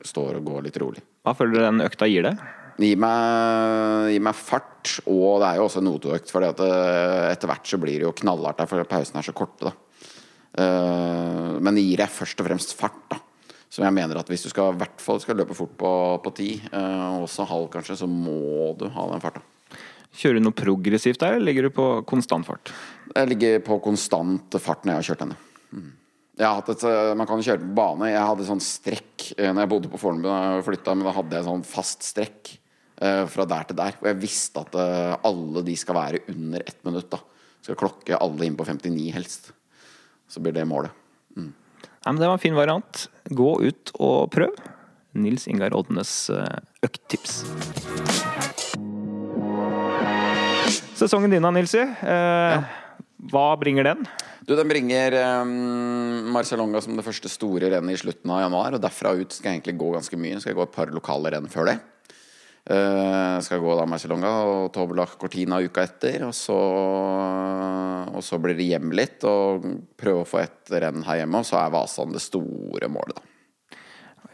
Står 0.07 0.39
og 0.39 0.47
går 0.47 0.65
litt 0.67 0.79
rolig. 0.81 1.03
Hva 1.25 1.35
føler 1.37 1.57
du 1.57 1.65
den 1.67 1.85
økta 1.85 2.09
gir 2.09 2.25
deg? 2.25 2.41
Gi 2.79 2.93
meg, 2.95 4.09
gi 4.13 4.19
meg 4.23 4.37
fart, 4.39 4.93
og 5.11 5.41
det 5.41 5.49
er 5.49 5.59
jo 5.59 5.65
også 5.67 5.81
en 5.83 5.91
O2-økt. 5.91 6.31
For 6.31 6.47
eh, 6.47 7.25
etter 7.29 7.51
hvert 7.51 7.67
så 7.67 7.79
blir 7.81 7.99
det 7.99 8.07
jo 8.07 8.15
knallhardt 8.21 8.61
der, 8.61 8.69
for 8.71 8.89
pausen 8.89 9.19
er 9.19 9.27
så 9.27 9.35
korte. 9.35 9.69
da. 9.69 10.05
Eh, 10.63 11.57
men 11.59 11.75
det 11.75 11.85
gir 11.85 12.01
deg 12.01 12.13
først 12.13 12.39
og 12.39 12.47
fremst 12.47 12.77
fart. 12.79 13.03
da. 13.11 13.19
Så 13.69 13.83
jeg 13.83 13.93
mener 13.93 14.17
at 14.17 14.29
hvis 14.31 14.47
du 14.47 14.49
skal, 14.49 14.73
i 14.73 14.81
hvert 14.81 15.01
fall 15.03 15.19
skal 15.21 15.37
løpe 15.37 15.53
fort 15.57 15.75
på, 15.77 15.91
på 16.23 16.31
ti, 16.33 16.49
uh, 16.73 17.21
også 17.21 17.45
halv 17.45 17.67
kanskje, 17.75 17.99
så 18.01 18.07
må 18.09 18.73
du 18.79 18.87
ha 18.89 19.05
den 19.11 19.21
farta. 19.21 19.43
Kjører 20.17 20.39
du 20.39 20.47
noe 20.47 20.57
progressivt 20.57 21.21
der, 21.21 21.37
eller 21.37 21.51
ligger 21.51 21.67
du 21.67 21.75
på 21.75 21.87
konstant 22.09 22.47
fart? 22.47 22.71
Jeg 23.13 23.29
ligger 23.29 23.61
på 23.65 23.77
konstant 23.83 24.57
fart 24.61 24.85
når 24.85 24.95
jeg 24.95 25.01
har 25.01 25.07
kjørt 25.11 25.25
henne. 25.25 25.37
Mm. 25.69 25.91
Et, 26.39 26.83
eh, 26.87 27.13
man 27.19 27.27
kan 27.27 27.43
kjøre 27.43 27.61
på 27.61 27.75
bane. 27.77 28.09
Jeg 28.09 28.23
hadde 28.23 28.47
sånn 28.47 28.63
strekk 28.63 29.27
eh, 29.35 29.51
når 29.51 29.65
jeg 29.65 29.71
bodde 29.73 29.91
på 29.91 29.99
Fornebu 29.99 30.29
da 30.29 30.39
jeg 30.55 30.65
flytta, 30.69 30.95
men 30.95 31.09
da 31.09 31.13
hadde 31.17 31.35
jeg 31.37 31.47
sånn 31.49 31.65
fast 31.67 32.07
strekk 32.07 32.53
uh, 33.03 33.25
fra 33.31 33.45
der 33.49 33.67
til 33.67 33.79
der. 33.79 33.99
Og 33.99 34.07
jeg 34.09 34.19
visste 34.23 34.63
at 34.63 34.79
uh, 34.79 35.19
alle 35.27 35.63
de 35.67 35.75
skal 35.79 35.99
være 35.99 36.23
under 36.31 36.63
ett 36.63 36.79
minutt. 36.87 37.11
da 37.11 37.21
Skal 37.61 37.79
klokke 37.79 38.17
alle 38.17 38.47
inn 38.47 38.57
på 38.59 38.67
59 38.67 39.11
helst. 39.15 39.51
Så 40.31 40.41
blir 40.41 40.55
det 40.55 40.67
målet. 40.69 40.95
Mm. 41.35 41.51
Ja, 42.05 42.15
det 42.15 42.25
var 42.25 42.37
en 42.37 42.45
fin 42.47 42.57
variant. 42.57 43.07
Gå 43.29 43.51
ut 43.67 43.93
og 43.99 44.31
prøv. 44.33 44.55
Nils 45.19 45.49
Ingar 45.51 45.75
Odnes 45.75 46.29
økttips. 46.85 47.41
Sesongen 50.99 51.31
din 51.31 51.45
da, 51.45 51.51
Nilsi. 51.55 51.79
Eh. 51.79 52.63
Hva 53.31 53.45
bringer 53.59 53.87
den? 53.87 54.01
Du, 54.43 54.55
Den 54.55 54.67
bringer 54.67 55.15
um, 55.43 56.31
Marcialonga 56.33 56.81
som 56.83 56.97
det 56.97 57.05
første 57.05 57.31
store 57.31 57.69
rennet 57.71 57.95
i 57.95 58.01
slutten 58.01 58.33
av 58.33 58.41
januar. 58.43 58.75
Og 58.75 58.83
derfra 58.83 59.13
ut 59.15 59.31
skal 59.35 59.53
jeg 59.53 59.59
egentlig 59.59 59.77
gå 59.79 59.93
ganske 59.95 60.19
mye. 60.19 60.39
Skal 60.41 60.51
jeg 60.51 60.59
gå 60.59 60.65
et 60.65 60.75
par 60.75 60.91
lokale 60.91 61.31
renn 61.35 61.47
før 61.51 61.71
det. 61.71 61.77
Uh, 62.69 63.39
skal 63.45 63.63
gå 63.63 63.77
da 63.79 63.87
Marcialonga 63.87 64.33
og 64.49 64.67
Tobla 64.75 65.07
Cortina 65.13 65.61
uka 65.63 65.87
etter. 65.87 66.27
Og 66.27 66.35
så, 66.35 66.59
og 68.11 68.19
så 68.25 68.41
blir 68.43 68.59
det 68.59 68.67
hjem 68.73 68.91
litt 68.91 69.23
og 69.29 69.71
prøve 69.99 70.25
å 70.25 70.29
få 70.29 70.43
et 70.43 70.75
renn 70.83 71.05
her 71.07 71.23
hjemme. 71.23 71.43
Og 71.43 71.47
så 71.47 71.61
er 71.61 71.75
Vasan 71.75 72.15
det 72.15 72.23
store 72.25 72.91
målet, 72.91 73.21
da. 73.21 73.28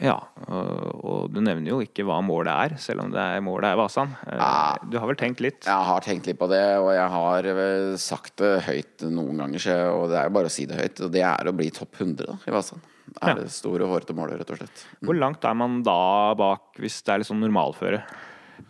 Ja, 0.03 0.17
og, 0.51 1.29
du 1.31 1.37
nevner 1.39 1.69
jo 1.71 1.77
ikke 1.85 2.03
hva 2.03 2.17
målet 2.25 2.51
er, 2.51 2.73
selv 2.83 3.05
om 3.05 3.11
det 3.13 3.21
er 3.21 3.39
målet 3.45 3.69
er 3.69 3.77
Vasan. 3.79 4.09
Eh, 4.27 4.41
Ah. 4.41 4.75
Du 4.91 4.97
har 4.99 5.07
vel 5.07 5.15
tenkt 5.15 5.39
litt? 5.39 5.61
Jeg 5.63 5.85
har 5.87 6.01
tenkt 6.03 6.27
litt 6.27 6.37
på 6.39 6.49
det, 6.51 6.63
og 6.81 6.89
jeg 6.93 7.07
har 7.13 7.47
eh, 7.47 7.95
sagt 8.01 8.35
det 8.43 8.51
høyt 8.67 9.05
noen 9.07 9.37
ganger. 9.39 9.67
Og 9.95 10.09
det 10.11 10.17
er 10.19 10.27
jo 10.27 10.33
bare 10.35 10.51
å 10.51 10.53
si 10.53 10.65
det 10.67 10.75
høyt. 10.81 10.99
Og 11.07 11.13
det 11.15 11.23
er 11.23 11.47
å 11.47 11.55
bli 11.55 11.69
topp 11.71 11.95
100 12.01 12.27
da, 12.27 12.35
i 12.43 12.51
Vasan. 12.51 12.81
Det 13.05 13.21
er 13.21 13.27
Ja. 13.29 13.35
det 13.39 13.51
store, 13.55 13.87
hårete 13.87 14.15
målet, 14.17 14.39
rett 14.41 14.51
og 14.51 14.57
slett. 14.59 14.83
Hvor 15.05 15.15
langt 15.17 15.45
er 15.47 15.53
man 15.55 15.81
da 15.85 16.33
bak 16.35 16.75
hvis 16.81 16.99
det 17.05 17.13
er 17.13 17.17
litt 17.23 17.27
sånn 17.31 17.39
normalføre? 17.45 18.01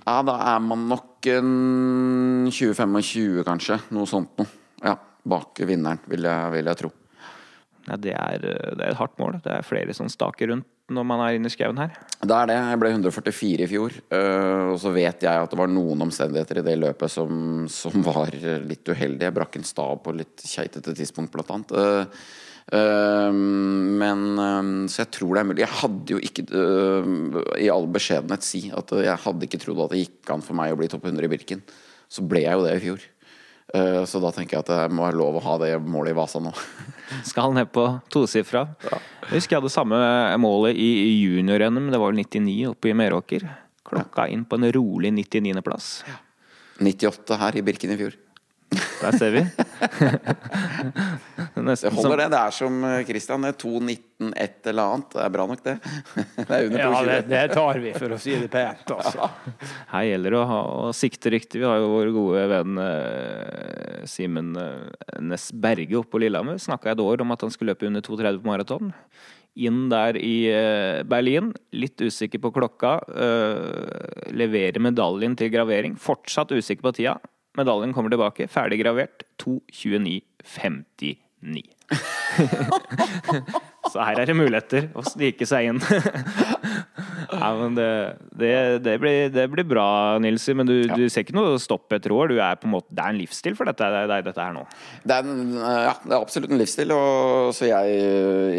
Ja, 0.05 0.21
da 0.21 0.35
er 0.55 0.59
man 0.61 0.87
nok 0.89 1.25
en 1.25 2.49
20-25, 2.51 3.41
kanskje. 3.47 3.79
Noe 3.95 4.05
sånt 4.09 4.37
noe. 4.37 4.47
Ja, 4.83 4.95
bak 5.25 5.57
vinneren, 5.65 5.99
vil 6.11 6.21
jeg, 6.27 6.51
vil 6.53 6.69
jeg 6.69 6.77
tro. 6.83 6.91
Ja, 7.85 7.97
det, 8.01 8.15
er, 8.17 8.41
det 8.41 8.81
er 8.81 8.93
et 8.93 8.99
hardt 8.99 9.19
mål. 9.21 9.39
Det 9.45 9.51
er 9.53 9.65
flere 9.65 9.93
som 9.93 10.09
staker 10.11 10.49
rundt 10.53 10.71
når 10.93 11.05
man 11.07 11.21
er 11.25 11.37
inne 11.37 11.49
i 11.49 11.53
skauen 11.53 11.79
her. 11.81 11.93
Det 12.21 12.29
er 12.29 12.49
det. 12.51 12.55
Jeg 12.59 12.79
ble 12.81 12.89
144 12.93 13.65
i 13.65 13.69
fjor. 13.69 13.95
øh, 14.13 14.65
og 14.73 14.79
så 14.81 14.91
vet 14.93 15.23
jeg 15.25 15.45
at 15.45 15.51
det 15.51 15.57
var 15.57 15.71
noen 15.71 16.05
omstendigheter 16.05 16.61
i 16.61 16.65
det 16.67 16.75
løpet 16.77 17.11
som, 17.11 17.65
som 17.71 18.05
var 18.05 18.33
litt 18.35 18.85
uheldige. 18.85 19.25
Jeg 19.25 19.35
brakk 19.37 19.57
en 19.57 19.65
stav 19.65 19.97
på 20.05 20.13
litt 20.13 20.45
keitete 20.45 20.93
tidspunkt, 20.97 21.33
blant 21.33 21.49
annet. 21.55 21.73
Øh, 21.73 22.27
øh, 22.77 23.39
men 24.03 24.85
Så 24.91 25.01
jeg 25.03 25.11
tror 25.17 25.33
det 25.33 25.41
er 25.41 25.49
mulig. 25.49 25.65
Jeg 25.65 25.79
hadde 25.81 26.17
jo 26.17 26.21
ikke, 26.21 26.45
i 27.57 27.71
all 27.73 27.89
beskjedenhet, 27.89 28.45
si 28.45 28.67
at 28.69 28.95
jeg 29.09 29.23
hadde 29.25 29.49
ikke 29.49 29.61
trodd 29.65 29.87
at 29.87 29.95
det 29.95 30.05
gikk 30.05 30.35
an 30.35 30.45
for 30.45 30.57
meg 30.57 30.75
å 30.75 30.79
bli 30.79 30.91
topp 30.91 31.09
100 31.09 31.25
i 31.25 31.33
Birken. 31.33 31.65
Så 32.05 32.21
ble 32.29 32.45
jeg 32.45 32.53
jo 32.53 32.65
det 32.67 32.77
i 32.77 32.83
fjor. 32.83 33.09
Øh, 33.75 34.01
så 34.07 34.21
da 34.23 34.31
tenker 34.31 34.57
jeg 34.57 34.65
at 34.65 34.71
det 34.71 34.95
må 34.95 35.05
være 35.07 35.19
lov 35.19 35.39
å 35.39 35.43
ha 35.43 35.57
det 35.61 35.71
målet 35.83 36.13
i 36.13 36.17
Vasa 36.17 36.41
nå. 36.43 36.53
Skal 37.31 37.55
ned 37.55 37.71
på 37.75 37.85
tosifra. 38.13 38.65
Jeg 38.85 39.33
husker 39.33 39.57
jeg 39.57 39.63
hadde 39.63 39.73
samme 39.73 39.99
målet 40.41 40.77
i 40.79 40.91
junior-NM, 41.25 41.91
det 41.93 42.01
var 42.01 42.13
vel 42.13 42.23
99 42.23 42.71
oppe 42.71 42.91
i 42.91 42.97
Meråker. 42.97 43.47
Klokka 43.85 44.29
inn 44.31 44.45
på 44.49 44.57
en 44.57 44.69
rolig 44.73 45.11
99.-plass. 45.13 45.89
98 46.81 47.37
her 47.39 47.59
i 47.59 47.63
Birken 47.65 47.93
i 47.93 47.99
fjor. 47.99 48.15
Der 49.01 49.17
ser 49.19 49.31
vi. 49.35 49.43
Det 51.55 51.63
Nesten 51.63 51.91
som 51.91 51.97
holder, 52.01 52.25
det. 52.25 52.27
Det 52.33 52.39
er 52.39 52.53
som 52.55 52.83
eh, 52.83 53.01
Christian. 53.07 53.45
det 53.45 53.53
er 53.53 53.57
2,19 53.61 54.31
et 54.43 54.69
eller 54.71 54.91
annet. 54.95 55.13
Det 55.13 55.21
er 55.23 55.31
bra 55.33 55.45
nok, 55.49 55.61
det. 55.65 55.75
Det 56.35 56.45
er 56.49 56.67
under 56.67 56.81
Ja, 56.81 57.03
det, 57.07 57.19
det 57.31 57.43
tar 57.53 57.79
vi, 57.83 57.93
for 57.95 58.15
å 58.15 58.19
si 58.21 58.35
det 58.39 58.49
pent. 58.53 58.83
Altså. 58.95 59.29
Her 59.91 60.07
gjelder 60.09 60.35
det 60.35 60.39
å, 60.39 60.47
ha, 60.49 60.59
å 60.87 60.91
sikte 60.95 61.31
riktig. 61.33 61.61
Vi 61.61 61.67
har 61.67 61.79
jo 61.81 61.93
vår 61.93 62.11
gode 62.15 62.43
venn 62.51 62.81
eh, 62.81 64.03
Simen 64.09 64.51
eh, 64.59 65.21
Næss 65.23 65.49
Berge 65.51 65.99
oppe 66.01 66.15
på 66.15 66.23
Lillehammer. 66.23 66.59
Snakka 66.61 66.93
et 66.93 67.03
år 67.03 67.23
om 67.25 67.33
at 67.35 67.45
han 67.45 67.53
skulle 67.53 67.75
løpe 67.75 67.89
under 67.89 68.03
2,30 68.05 68.43
på 68.43 68.51
maraton. 68.51 68.93
Inn 69.55 69.85
der 69.91 70.17
i 70.19 70.35
eh, 70.51 71.03
Berlin, 71.07 71.53
litt 71.71 72.01
usikker 72.03 72.41
på 72.43 72.51
klokka. 72.57 72.97
Eh, 73.07 74.33
leverer 74.35 74.83
medaljen 74.83 75.37
til 75.39 75.53
gravering. 75.53 75.95
Fortsatt 75.99 76.51
usikker 76.51 76.89
på 76.89 76.95
tida. 76.99 77.15
Medaljen 77.55 77.93
kommer 77.95 78.11
tilbake, 78.11 78.47
ferdig 78.51 78.83
gravert. 78.83 79.23
2.29,59. 79.43 81.15
Så 83.91 84.01
her 84.01 84.19
er 84.19 84.25
det 84.27 84.35
muligheter 84.35 84.87
å 84.97 85.01
snike 85.05 85.45
seg 85.47 85.65
inn. 85.71 85.81
ja, 87.41 87.49
men 87.59 87.77
det, 87.77 87.89
det, 88.37 88.53
det, 88.85 88.95
blir, 89.01 89.29
det 89.33 89.47
blir 89.51 89.67
bra, 89.67 89.87
Nilsi. 90.21 90.55
Men 90.57 90.69
du, 90.69 90.75
du 90.89 91.05
ser 91.09 91.25
ikke 91.25 91.37
noe 91.37 91.59
stopp 91.61 91.93
etter 91.95 92.13
år. 92.15 92.31
Du 92.31 92.39
er 92.39 92.59
på 92.59 92.69
en 92.69 92.75
måte, 92.77 92.91
det 92.95 93.03
er 93.03 93.15
en 93.15 93.21
livsstil 93.21 93.57
for 93.57 93.69
dette, 93.69 93.89
deg, 94.11 94.25
dette 94.27 94.41
her 94.45 94.55
nå. 94.55 94.65
Det 95.03 95.17
er, 95.17 95.29
en, 95.29 95.57
ja, 95.59 95.95
det 96.03 96.13
er 96.13 96.19
absolutt 96.19 96.53
en 96.53 96.61
livsstil, 96.61 96.93
og, 96.95 97.51
så 97.57 97.69
jeg, 97.69 97.99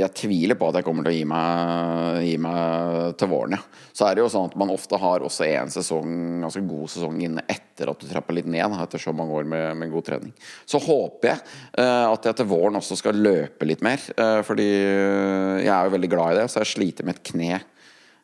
jeg 0.02 0.14
tviler 0.22 0.58
på 0.58 0.70
at 0.70 0.80
jeg 0.80 0.88
kommer 0.88 1.06
til 1.06 1.14
å 1.14 1.18
gi 1.18 1.26
meg, 1.30 2.22
gi 2.26 2.36
meg 2.42 3.18
til 3.20 3.32
våren. 3.32 3.58
Ja. 3.58 3.84
Så 3.96 4.04
er 4.04 4.16
det 4.16 4.26
jo 4.26 4.28
sånn 4.28 4.50
at 4.50 4.56
man 4.60 4.72
ofte 4.74 4.98
har 5.00 5.22
også 5.24 5.46
en 5.48 5.70
sesong, 5.72 6.16
ganske 6.42 6.60
god 6.68 6.90
sesong 6.92 7.20
inne 7.24 7.44
etter 7.48 7.88
at 7.88 8.02
du 8.02 8.08
trapper 8.10 8.36
litt 8.36 8.48
ned, 8.50 8.74
etter 8.82 9.00
så 9.00 9.14
mange 9.16 9.32
år 9.38 9.48
med, 9.48 9.70
med 9.80 9.92
god 9.92 10.04
trening. 10.04 10.34
Så 10.68 10.80
håper 10.84 11.30
jeg 11.30 11.38
uh, 11.80 12.12
at 12.12 12.28
jeg 12.28 12.36
til 12.36 12.50
våren 12.50 12.76
også 12.76 12.98
skal 13.00 13.16
løpe 13.16 13.68
litt 13.68 13.84
mer, 13.84 14.02
uh, 14.20 14.42
fordi 14.44 14.66
jeg 14.68 15.72
er 15.72 15.88
jo 15.88 15.94
veldig 15.96 16.12
glad 16.12 16.34
i 16.34 16.38
det. 16.42 16.50
Så 16.52 16.60
jeg 16.60 16.72
sliter 16.74 17.08
med 17.08 17.16
et 17.16 17.24
kne 17.30 17.62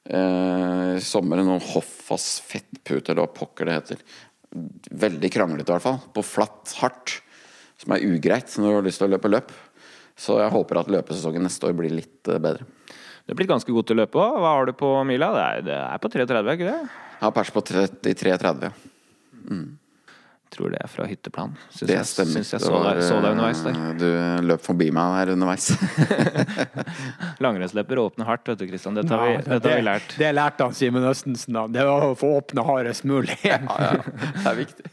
eh, 0.08 0.96
sommeren, 1.02 1.46
noen 1.48 1.64
Hoffas 1.72 2.36
fettpute, 2.46 3.12
eller 3.12 3.24
hva 3.24 3.34
pokker 3.36 3.68
det 3.68 3.76
heter. 3.78 4.06
Veldig 5.04 5.30
kranglete, 5.32 5.70
i 5.70 5.74
hvert 5.76 5.86
fall. 5.86 6.00
På 6.14 6.24
flatt, 6.26 6.74
hardt. 6.80 7.20
Som 7.82 7.94
er 7.96 8.04
ugreit 8.06 8.52
når 8.58 8.68
du 8.68 8.78
har 8.78 8.86
lyst 8.86 9.02
til 9.02 9.08
å 9.08 9.12
løpe 9.14 9.30
løp. 9.30 9.52
Så 10.18 10.36
jeg 10.38 10.52
håper 10.54 10.82
at 10.82 10.90
løpesesongen 10.92 11.42
neste 11.46 11.66
år 11.68 11.76
blir 11.78 11.94
litt 11.94 12.30
eh, 12.30 12.42
bedre. 12.42 12.68
Du 13.22 13.32
er 13.32 13.38
blitt 13.38 13.50
ganske 13.52 13.70
god 13.70 13.86
til 13.86 13.96
å 13.96 14.02
løpe 14.02 14.18
òg. 14.18 14.40
Hva 14.42 14.56
har 14.58 14.68
du 14.68 14.74
på 14.76 14.90
mila? 15.08 15.30
Det 15.34 15.44
er, 15.44 15.62
det 15.68 15.78
er 15.78 16.02
på 16.02 16.10
3,30, 16.12 16.42
er 16.42 16.58
ikke 16.58 16.72
det? 16.72 16.80
Jeg 17.12 17.22
har 17.22 17.36
pers 17.36 17.54
på 17.54 17.64
33,30. 17.70 18.68
ja. 18.68 18.74
Tror 20.52 20.68
det 20.74 20.82
er 20.84 20.90
fra 20.92 21.06
hytteplan. 21.08 21.54
Synes 21.72 21.88
Det 21.88 21.94
jeg, 21.96 22.06
stemmer. 22.10 22.32
syns 22.42 22.50
jeg 22.52 22.60
så, 22.60 22.72
var, 22.74 22.88
deg, 22.98 23.04
så 23.08 23.20
deg 23.24 23.30
underveis 23.32 23.62
der. 23.64 23.76
eh, 23.78 23.94
Du 23.96 24.46
løp 24.50 24.60
forbi 24.66 24.90
meg 24.92 25.14
her 25.16 25.30
underveis. 25.32 25.70
Langrennsløper 27.42 28.00
åpner 28.02 28.28
hardt, 28.28 28.48
vet 28.52 28.60
du, 28.60 28.66
Kristian. 28.68 28.94
Dette 28.98 29.14
har 29.16 29.24
vi, 29.26 29.32
Ja, 29.38 29.42
dette 29.54 29.70
har 29.72 29.80
vi 29.80 29.86
lært. 29.86 30.14
Det 30.20 30.30
lærte 30.36 30.66
han 30.68 30.76
Simen 30.76 31.06
Østensen. 31.08 31.56
Det 31.72 31.86
var 31.88 32.04
å 32.10 32.12
få 32.18 32.34
åpne 32.40 32.64
hardest 32.68 33.06
mulig. 33.08 33.38
ja, 33.46 33.58
ja. 33.64 33.92
Det 34.02 34.46
er 34.52 34.58
viktig. 34.60 34.90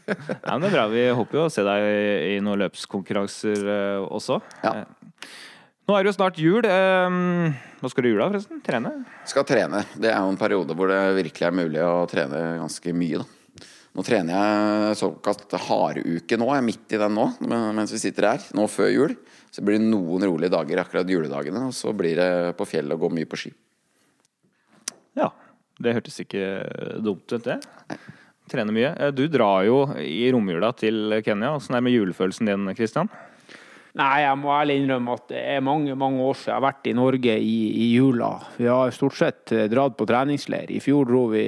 Ja, 0.50 0.56
men 0.56 0.64
det 0.64 0.70
er 0.70 0.74
bra. 0.78 0.86
Vi 0.90 1.02
håper 1.20 1.38
jo 1.38 1.44
å 1.46 1.52
se 1.52 1.62
deg 1.66 1.84
i 1.90 2.30
i 2.30 2.40
noen 2.42 2.60
løpskonkurranser 2.64 3.60
uh, 3.68 4.06
også. 4.16 4.40
Ja. 4.64 4.72
Eh, 4.80 5.28
Nå 5.90 5.96
er 5.98 6.04
det 6.06 6.10
jo 6.12 6.14
snart 6.16 6.36
jul. 6.38 6.62
Hva 6.62 7.88
skal 7.90 8.04
du 8.04 8.08
i 8.08 8.12
jula, 8.12 8.28
forresten? 8.30 8.60
Trene? 8.64 8.92
Skal 9.26 9.44
trene. 9.48 9.80
Det 9.98 10.08
er 10.12 10.20
jo 10.22 10.30
en 10.30 10.38
periode 10.38 10.76
hvor 10.78 10.90
det 10.92 11.00
virkelig 11.16 11.48
er 11.48 11.56
mulig 11.56 11.82
å 11.82 12.04
trene 12.10 12.42
ganske 12.60 12.94
mye, 12.94 13.22
da. 13.24 13.26
Nå 13.90 14.04
trener 14.06 14.36
jeg 14.36 14.98
såkalt 15.00 15.50
hareuke 15.66 16.36
nå. 16.38 16.46
Jeg 16.54 16.62
er 16.62 16.66
midt 16.68 16.94
i 16.94 17.00
den 17.00 17.16
nå, 17.16 17.24
mens 17.74 17.90
vi 17.90 17.98
sitter 17.98 18.28
her. 18.30 18.44
Nå 18.54 18.68
før 18.70 18.90
jul. 18.92 19.16
Så 19.50 19.64
blir 19.66 19.80
det 19.80 19.88
noen 19.88 20.22
rolige 20.28 20.52
dager 20.54 20.84
akkurat 20.84 21.08
juledagene, 21.10 21.64
og 21.66 21.74
så 21.74 21.90
blir 21.96 22.14
det 22.20 22.30
på 22.58 22.68
fjellet 22.70 22.94
og 22.94 23.02
gå 23.08 23.10
mye 23.16 23.26
på 23.30 23.40
ski. 23.40 23.50
Ja. 25.18 25.32
Det 25.80 25.94
hørtes 25.96 26.20
ikke 26.22 26.44
dumt 27.02 27.32
ut, 27.32 27.46
det. 27.46 27.56
Trener 28.52 28.74
mye. 28.76 28.92
Eh, 29.00 29.10
Du 29.16 29.24
drar 29.32 29.64
jo 29.64 29.80
i 29.98 30.28
romjula 30.30 30.70
til 30.76 31.16
Kenya. 31.24 31.54
Åssen 31.56 31.74
er 31.74 31.80
det 31.80 31.86
med 31.88 31.96
julefølelsen 31.96 32.50
din, 32.50 32.70
Kristian? 32.76 33.08
Nei, 33.98 34.20
jeg 34.22 34.38
må 34.38 34.52
ærlig 34.54 34.76
innrømme 34.78 35.16
at 35.16 35.24
det 35.32 35.40
er 35.56 35.64
mange 35.66 35.96
mange 35.98 36.22
år 36.22 36.36
siden 36.38 36.52
jeg 36.52 36.54
har 36.60 36.66
vært 36.68 36.86
i 36.86 36.92
Norge 36.94 37.32
i, 37.42 37.56
i 37.74 37.86
jula. 37.96 38.28
Vi 38.54 38.68
har 38.70 38.92
stort 38.94 39.16
sett 39.18 39.50
eh, 39.56 39.66
dratt 39.72 39.96
på 39.98 40.06
treningsleir. 40.06 40.70
I 40.70 40.82
fjor 40.84 41.08
dro 41.08 41.24
vi 41.32 41.46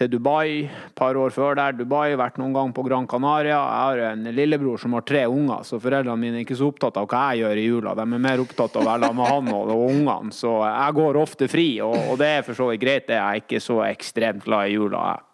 til 0.00 0.08
Dubai, 0.14 0.64
et 0.64 0.94
par 0.96 1.16
år 1.20 1.32
før 1.34 1.58
der. 1.58 1.74
Dubai, 1.76 2.14
vært 2.16 2.38
noen 2.40 2.54
gang 2.56 2.70
på 2.72 2.84
Gran 2.86 3.08
Canaria. 3.10 3.58
Jeg 3.58 4.00
har 4.00 4.02
en 4.14 4.28
lillebror 4.32 4.80
som 4.80 4.94
har 4.96 5.04
tre 5.04 5.26
unger, 5.28 5.66
så 5.68 5.80
foreldrene 5.82 6.16
mine 6.20 6.40
er 6.40 6.46
ikke 6.46 6.56
så 6.56 6.70
opptatt 6.70 6.96
av 6.96 7.08
hva 7.10 7.26
jeg 7.34 7.42
gjør 7.42 7.60
i 7.60 7.66
jula. 7.66 7.94
De 7.98 8.06
er 8.06 8.22
mer 8.28 8.40
opptatt 8.40 8.78
av 8.80 8.86
å 8.86 8.88
være 8.88 9.12
med 9.18 9.28
han 9.34 9.50
og, 9.52 9.72
og 9.74 9.84
ungene. 9.90 10.32
Så 10.36 10.54
jeg 10.64 10.96
går 11.00 11.20
ofte 11.20 11.50
fri, 11.52 11.68
og, 11.84 11.96
og 12.12 12.20
det 12.22 12.30
er 12.38 12.46
for 12.46 12.56
så 12.56 12.70
vidt 12.70 12.84
greit. 12.84 13.08
det. 13.10 13.18
Er 13.20 13.42
ikke 13.42 13.60
så 13.60 13.82
ekstremt 13.90 14.46
glad 14.48 14.70
i 14.70 14.78
jula. 14.78 15.04
jeg. 15.12 15.26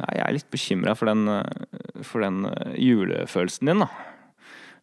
Nei, 0.00 0.12
jeg 0.16 0.26
er 0.26 0.36
litt 0.36 0.52
bekymra 0.52 0.96
for 0.96 1.12
for 2.06 2.24
den 2.24 2.46
eh, 2.48 2.76
julefølelsen 2.80 3.68
din, 3.68 3.84
da. 3.84 3.90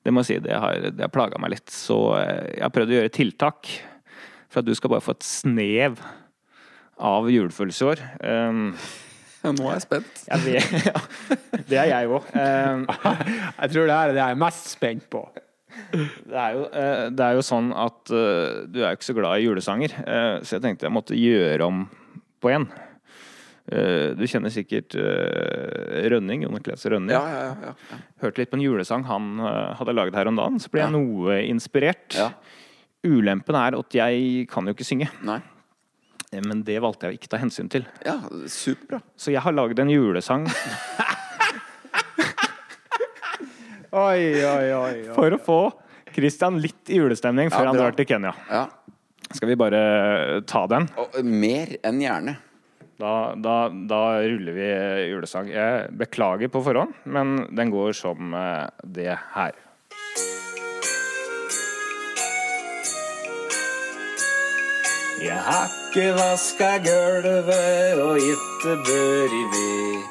Det 0.05 0.13
må 0.13 0.21
jeg 0.23 0.27
si, 0.29 0.43
det 0.45 0.57
har, 0.57 0.77
det 0.93 1.03
har 1.03 1.13
plaga 1.13 1.39
meg 1.41 1.55
litt. 1.55 1.69
Så 1.73 1.97
eh, 2.17 2.57
jeg 2.57 2.65
har 2.65 2.73
prøvd 2.73 2.93
å 2.93 2.97
gjøre 3.01 3.13
tiltak 3.13 3.75
for 4.47 4.61
at 4.61 4.67
du 4.69 4.73
skal 4.77 4.93
bare 4.93 5.05
få 5.05 5.17
et 5.17 5.27
snev 5.27 6.01
av 6.99 7.27
julefølelse 7.31 7.83
i 7.83 7.91
år. 7.91 8.05
Um, 8.21 8.63
Nå 9.57 9.67
er 9.69 9.77
jeg 9.77 9.83
spent. 9.85 10.23
jeg 10.27 10.43
vet, 10.43 10.87
ja, 10.89 11.01
det 11.69 11.77
er 11.79 11.91
jeg 11.91 12.09
òg. 12.11 12.31
Um, 12.33 12.87
Jeg 13.61 13.73
tror 13.73 13.85
det 13.89 13.97
er 13.97 14.11
det 14.15 14.19
jeg 14.19 14.33
er 14.33 14.41
mest 14.41 14.71
spent 14.73 15.05
på. 15.13 15.21
det, 15.93 16.33
er 16.33 16.55
jo, 16.55 16.65
eh, 16.73 17.05
det 17.13 17.23
er 17.23 17.37
jo 17.37 17.45
sånn 17.45 17.69
at 17.75 18.11
eh, 18.13 18.65
du 18.65 18.81
er 18.81 18.91
jo 18.91 18.97
ikke 18.97 19.07
så 19.07 19.15
glad 19.17 19.37
i 19.37 19.45
julesanger, 19.45 19.93
eh, 20.03 20.35
så 20.41 20.57
jeg 20.57 20.63
tenkte 20.65 20.87
jeg 20.87 20.95
måtte 20.95 21.17
gjøre 21.17 21.67
om 21.67 21.87
på 22.41 22.53
en. 22.53 22.69
Du 23.67 24.21
kjenner 24.31 24.47
sikkert 24.47 24.95
Rønning, 24.95 26.45
Jon 26.45 26.61
Kles 26.63 26.85
Rønning. 26.87 27.11
Ja, 27.11 27.49
ja, 27.51 27.73
ja, 27.73 27.97
hørte 28.23 28.39
litt 28.39 28.53
på 28.53 28.55
en 28.55 28.63
julesang 28.63 29.03
han 29.09 29.41
hadde 29.75 29.95
laget 29.97 30.15
her 30.15 30.29
om 30.31 30.39
dagen, 30.39 30.61
så 30.63 30.71
ble 30.71 30.85
jeg 30.85 30.93
noe 30.93 31.35
inspirert. 31.49 32.15
Ja. 32.15 32.29
Ulempen 33.03 33.57
er 33.59 33.75
at 33.75 33.97
jeg 33.99 34.45
kan 34.47 34.71
jo 34.71 34.77
ikke 34.77 34.87
synge, 34.87 35.09
Nei. 35.27 35.41
Eh, 36.31 36.41
men 36.43 36.63
det 36.67 36.79
valgte 36.83 37.07
jeg 37.07 37.15
å 37.15 37.19
ikke 37.19 37.31
ta 37.31 37.39
hensyn 37.41 37.69
til. 37.71 37.85
Ja, 38.05 38.17
superbra. 38.51 39.01
Så 39.19 39.31
jeg 39.33 39.43
har 39.45 39.55
laget 39.55 39.79
en 39.83 39.91
julesang 39.91 40.47
Oi, 43.97 44.43
oi, 44.43 44.65
oi. 44.75 44.95
oi. 45.07 45.13
for 45.15 45.31
å 45.33 45.37
få 45.41 45.59
Christian 46.13 46.57
litt 46.61 46.91
i 46.91 46.97
julestemning 46.99 47.49
før 47.53 47.63
Ja, 47.63 47.69
han 47.71 47.79
drar 47.79 47.95
til 47.95 48.05
Kenya. 48.09 48.33
Ja. 48.51 48.65
Skal 49.31 49.51
vi 49.51 49.55
bare 49.59 50.41
ta 50.47 50.65
den? 50.69 50.87
Og 50.99 51.15
mer 51.23 51.71
enn 51.87 52.01
gjerne. 52.03 52.35
Da, 52.97 53.13
da, 53.37 53.55
da 53.69 54.01
ruller 54.25 54.55
vi 54.57 54.67
julesang. 55.11 55.51
Jeg 55.53 55.91
beklager 55.99 56.49
på 56.51 56.63
forhånd, 56.65 56.95
men 57.05 57.43
den 57.55 57.71
går 57.73 57.93
som 57.97 58.33
eh, 58.33 58.67
det 58.83 59.11
her. 59.35 59.57
Jeg 65.21 65.37
har 65.47 65.76
ikke 65.87 66.13
vaska 66.13 66.77
gulvet 66.77 68.01
og 68.01 68.17
ikke 68.17 68.75
bør 68.85 69.25
i 69.25 69.43
ved. 69.53 70.03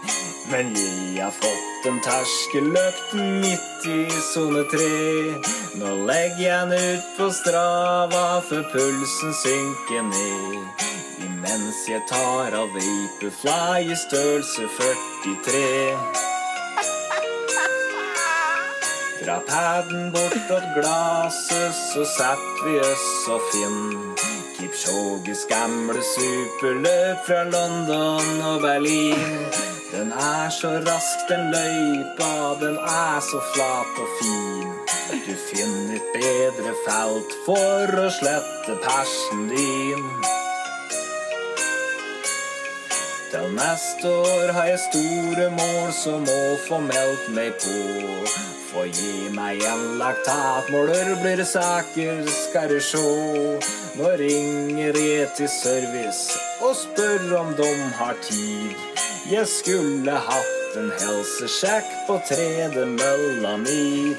Men 0.50 0.70
vi 0.74 1.18
har 1.18 1.30
fått 1.30 1.86
en 1.86 1.98
terskelløkt 2.04 3.14
midt 3.14 3.86
i 3.86 4.06
sone 4.32 4.62
tre. 4.72 5.34
Nå 5.76 5.90
legger 6.08 6.44
jeg 6.46 6.70
den 6.70 6.94
ut 6.96 7.10
på 7.18 7.28
strava 7.40 8.24
før 8.48 8.62
pulsen 8.72 9.34
synker 9.42 10.06
ned. 10.12 10.86
Imens 11.26 11.82
jeg 11.88 12.00
tar 12.08 12.56
av 12.56 12.72
Vaporfly 12.78 13.92
i 13.92 14.00
størrelse 14.06 14.70
43. 14.78 16.35
Dra 19.26 19.40
paden 19.40 20.12
bortåt 20.12 20.66
glaset, 20.74 21.74
så 21.74 22.04
setter 22.04 22.62
vi 22.64 22.74
oss 22.78 23.06
og 23.34 23.40
finn 23.50 23.80
Kipchoges 24.54 25.42
gamle 25.50 26.04
superløp 26.12 27.24
fra 27.26 27.40
London 27.50 28.44
og 28.52 28.60
Berlin. 28.62 29.50
Den 29.90 30.14
er 30.14 30.54
så 30.54 30.70
rask, 30.86 31.26
den 31.26 31.50
løypa, 31.50 32.30
den 32.62 32.78
er 32.78 33.18
så 33.32 33.42
flat 33.50 33.98
og 34.04 34.14
fin. 34.22 34.72
Du 35.26 35.34
finner 35.50 35.98
et 35.98 36.14
bedre 36.14 36.78
felt 36.86 37.38
for 37.50 38.02
å 38.06 38.08
slette 38.22 38.78
persen 38.86 39.48
din. 39.50 40.10
Til 43.36 43.50
neste 43.52 44.08
år 44.08 44.50
har 44.56 44.64
jeg 44.64 44.78
store 44.80 45.46
mål 45.52 45.90
som 45.92 46.22
må 46.24 46.42
få 46.62 46.78
meldt 46.80 47.26
meg 47.36 47.50
på. 47.60 47.74
Få 48.70 48.84
gi 48.88 49.26
meg 49.34 49.60
en 49.68 49.82
laktatmåler, 50.00 51.10
blir 51.20 51.36
det 51.42 51.44
saker, 51.50 52.22
skal 52.32 52.72
du 52.72 52.78
sjå. 52.80 53.02
Nå 53.98 54.12
ringer 54.22 54.96
jeg 54.96 55.28
til 55.36 55.50
service 55.52 56.38
og 56.64 56.72
spør 56.80 57.36
om 57.42 57.52
de 57.60 57.68
har 57.98 58.16
tid. 58.24 58.72
Jeg 59.28 59.44
skulle 59.52 60.16
hatt 60.30 60.80
en 60.80 60.88
helsesjekk 61.02 61.92
på 62.08 62.16
tredemølla 62.30 63.52
mi. 63.66 64.16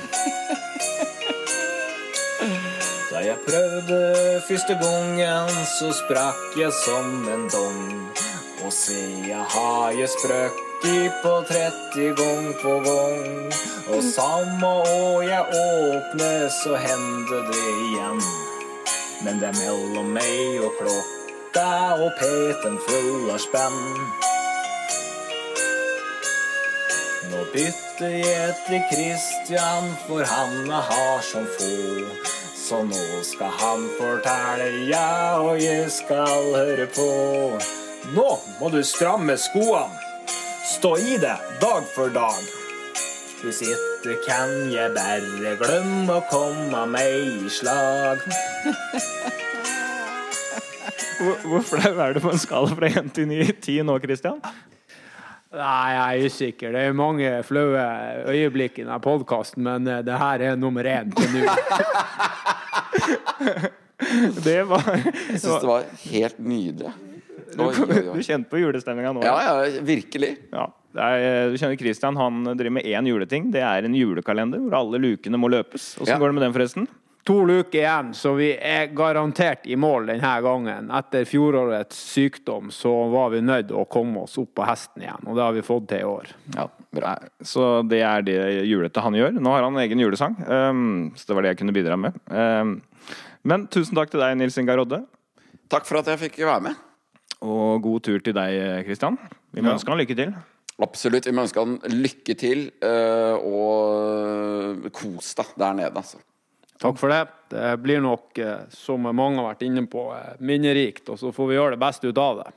Da 3.10 3.26
jeg 3.26 3.42
prøvde 3.50 4.00
første 4.46 4.78
gangen, 4.86 5.60
så 5.74 5.90
sprakk 6.04 6.62
jeg 6.62 6.74
som 6.86 7.26
en 7.34 7.50
dong. 7.50 8.17
Og 8.68 8.74
si, 8.74 9.02
jeg 9.30 9.44
har 9.50 9.94
jeg 9.96 10.10
sprøkki 10.12 10.98
på 11.24 11.30
30 11.48 12.08
gong 12.20 12.48
på 12.60 12.74
gong. 12.84 13.54
Og 13.96 14.02
samme 14.04 14.68
år 14.68 15.22
jeg 15.24 15.46
åpner, 15.60 16.50
så 16.52 16.76
hender 16.76 17.46
det 17.48 17.70
igjen. 17.86 18.20
Men 19.24 19.40
det 19.40 19.48
er 19.54 19.56
mellom 19.62 20.12
meg 20.18 20.60
og 20.68 20.76
klokka 20.82 21.70
og 21.96 22.12
peten 22.20 22.76
full 22.90 23.32
av 23.32 23.40
spenn. 23.46 23.80
Nå 27.32 27.48
bytter 27.56 28.20
jeg 28.20 28.60
til 28.68 28.86
Christian, 28.92 29.92
for 30.10 30.28
han 30.28 30.76
har 30.92 31.24
som 31.32 31.48
få. 31.56 31.74
Så 32.68 32.84
nå 32.84 33.10
skal 33.32 33.58
han 33.64 33.90
fortelle, 33.96 34.72
ja, 34.92 35.40
og 35.40 35.56
jeg 35.64 35.88
skal 36.04 36.56
høre 36.60 36.92
på. 37.00 37.12
Nå 38.16 38.28
må 38.60 38.70
du 38.72 38.80
stramme 38.86 39.36
skoene. 39.40 40.04
Stå 40.68 40.98
i 41.00 41.18
det 41.22 41.36
dag 41.62 41.84
for 41.96 42.12
dag. 42.14 42.38
Hvis 43.42 43.62
ikke 43.66 44.18
kan 44.26 44.54
jeg 44.72 44.92
bare 44.96 45.56
glemme 45.60 46.18
å 46.18 46.24
komme 46.30 46.86
meg 46.92 47.46
i 47.46 47.52
slag. 47.54 48.24
Hvor, 51.18 51.36
hvor 51.50 51.64
flau 51.66 51.94
er 52.04 52.14
du 52.14 52.22
på 52.22 52.34
en 52.34 52.42
skala 52.42 52.76
fra 52.78 52.90
1 53.02 53.14
til 53.16 53.30
9, 53.30 53.46
10 53.58 53.86
nå, 53.88 53.98
Christian? 54.04 54.42
Nei, 55.58 55.88
jeg 55.94 56.04
er 56.04 56.28
usikker. 56.28 56.76
Det 56.76 56.84
er 56.84 56.98
mange 56.98 57.32
flaue 57.48 57.86
øyeblikk 58.30 58.82
i 58.82 58.86
denne 58.86 59.00
podkasten, 59.02 59.64
men 59.66 59.88
eh, 59.90 60.04
det 60.06 60.20
her 60.20 60.44
er 60.52 60.60
nummer 60.60 60.86
én 60.86 61.14
til 61.16 61.30
nå. 61.34 61.44
Det 64.46 64.60
var 64.70 64.86
Jeg 64.94 65.40
syns 65.42 65.62
det 65.64 65.68
var 65.68 65.86
helt 66.04 66.38
nydelig. 66.40 66.92
Du, 67.56 67.64
Oi, 67.64 67.72
oi, 67.72 68.02
du 68.18 68.24
kjente 68.26 68.50
på 68.52 68.60
julestemninga 68.60 69.14
nå? 69.16 69.24
Ja, 69.26 69.38
ja, 69.64 69.82
virkelig. 69.88 70.34
Ja. 70.52 70.68
Det 70.98 71.06
er, 71.06 71.52
du 71.54 71.58
kjenner 71.62 71.78
Christian, 71.80 72.16
han 72.18 72.44
driver 72.58 72.74
med 72.80 72.88
én 72.90 73.08
juleting. 73.08 73.52
Det 73.54 73.62
er 73.62 73.86
en 73.86 73.96
julekalender 73.96 74.60
hvor 74.64 74.76
alle 74.80 75.00
lukene 75.04 75.38
må 75.40 75.50
løpes. 75.54 75.92
Åssen 76.02 76.16
Ja. 76.16 76.18
går 76.20 76.32
det 76.34 76.38
med 76.40 76.44
den, 76.48 76.56
forresten? 76.56 76.88
To 77.28 77.42
luker 77.44 77.82
igjen, 77.82 78.14
så 78.16 78.32
vi 78.38 78.54
er 78.56 78.88
garantert 78.96 79.66
i 79.68 79.76
mål 79.76 80.06
denne 80.08 80.30
gangen. 80.46 80.86
Etter 80.96 81.26
fjorårets 81.28 81.98
sykdom 82.14 82.70
så 82.72 82.94
var 83.12 83.34
vi 83.34 83.42
nødt 83.44 83.74
å 83.76 83.84
komme 83.92 84.24
oss 84.24 84.38
opp 84.40 84.54
på 84.56 84.64
hesten 84.66 85.04
igjen, 85.04 85.28
og 85.28 85.36
det 85.36 85.44
har 85.44 85.52
vi 85.58 85.66
fått 85.68 85.90
til 85.92 86.06
i 86.06 86.08
år. 86.08 86.32
Ja, 86.56 86.70
bra. 86.96 87.18
Så 87.44 87.68
det 87.84 88.00
er 88.08 88.24
det 88.24 88.38
julete 88.70 89.04
han 89.04 89.14
gjør. 89.20 89.36
Nå 89.44 89.52
har 89.58 89.68
han 89.68 89.76
egen 89.84 90.00
julesang, 90.00 90.40
um, 90.48 91.12
så 91.20 91.28
det 91.28 91.36
var 91.36 91.44
det 91.44 91.52
jeg 91.52 91.62
kunne 91.66 91.76
bidra 91.76 92.00
med. 92.00 92.16
Um, 92.32 92.78
men 93.44 93.68
tusen 93.68 93.96
takk 94.00 94.10
til 94.16 94.24
deg, 94.24 94.38
Nils 94.40 94.56
Ingar 94.64 94.80
Rodde. 94.80 95.04
Takk 95.68 95.84
for 95.86 96.00
at 96.00 96.08
jeg 96.14 96.30
fikk 96.30 96.40
være 96.48 96.70
med. 96.70 96.80
Og 97.46 97.82
god 97.84 98.04
tur 98.08 98.20
til 98.24 98.34
deg, 98.34 98.86
Kristian. 98.88 99.18
Vi 99.54 99.62
må 99.62 99.70
Ja. 99.70 99.76
ønske 99.78 99.90
han 99.94 100.00
lykke 100.00 100.16
til. 100.16 100.34
Absolutt. 100.82 101.26
Vi 101.26 101.32
må 101.32 101.42
ønske 101.46 101.60
han 101.64 101.78
lykke 101.90 102.38
til, 102.38 102.72
eh, 102.82 103.36
og 103.42 104.92
kos 104.94 105.34
deg 105.36 105.46
der 105.58 105.74
nede, 105.74 105.94
altså. 105.96 106.18
Takk 106.80 106.98
for 107.00 107.10
det. 107.10 107.28
Det 107.50 107.82
blir 107.82 108.02
nok, 108.02 108.38
eh, 108.38 108.66
som 108.70 109.02
mange 109.02 109.38
har 109.42 109.56
vært 109.56 109.66
inne 109.66 109.88
på, 109.88 110.14
eh, 110.14 110.36
minnerikt, 110.40 111.10
og 111.10 111.18
så 111.18 111.34
får 111.34 111.48
vi 111.48 111.56
gjøre 111.56 111.72
det 111.72 111.80
beste 111.80 112.08
ut 112.08 112.18
av 112.18 112.44
det. 112.44 112.54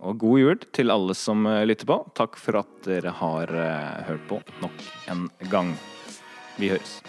Og 0.00 0.16
god 0.18 0.38
jul 0.38 0.56
til 0.72 0.90
alle 0.90 1.14
som 1.14 1.46
eh, 1.46 1.66
lytter 1.66 1.84
på. 1.84 1.98
Takk 2.14 2.36
for 2.36 2.56
at 2.56 2.82
dere 2.84 3.12
har 3.12 3.44
eh, 3.52 4.04
hørt 4.08 4.26
på 4.28 4.40
nok 4.62 4.72
en 5.08 5.28
gang. 5.50 5.76
Vi 6.58 6.70
høres. 6.70 7.02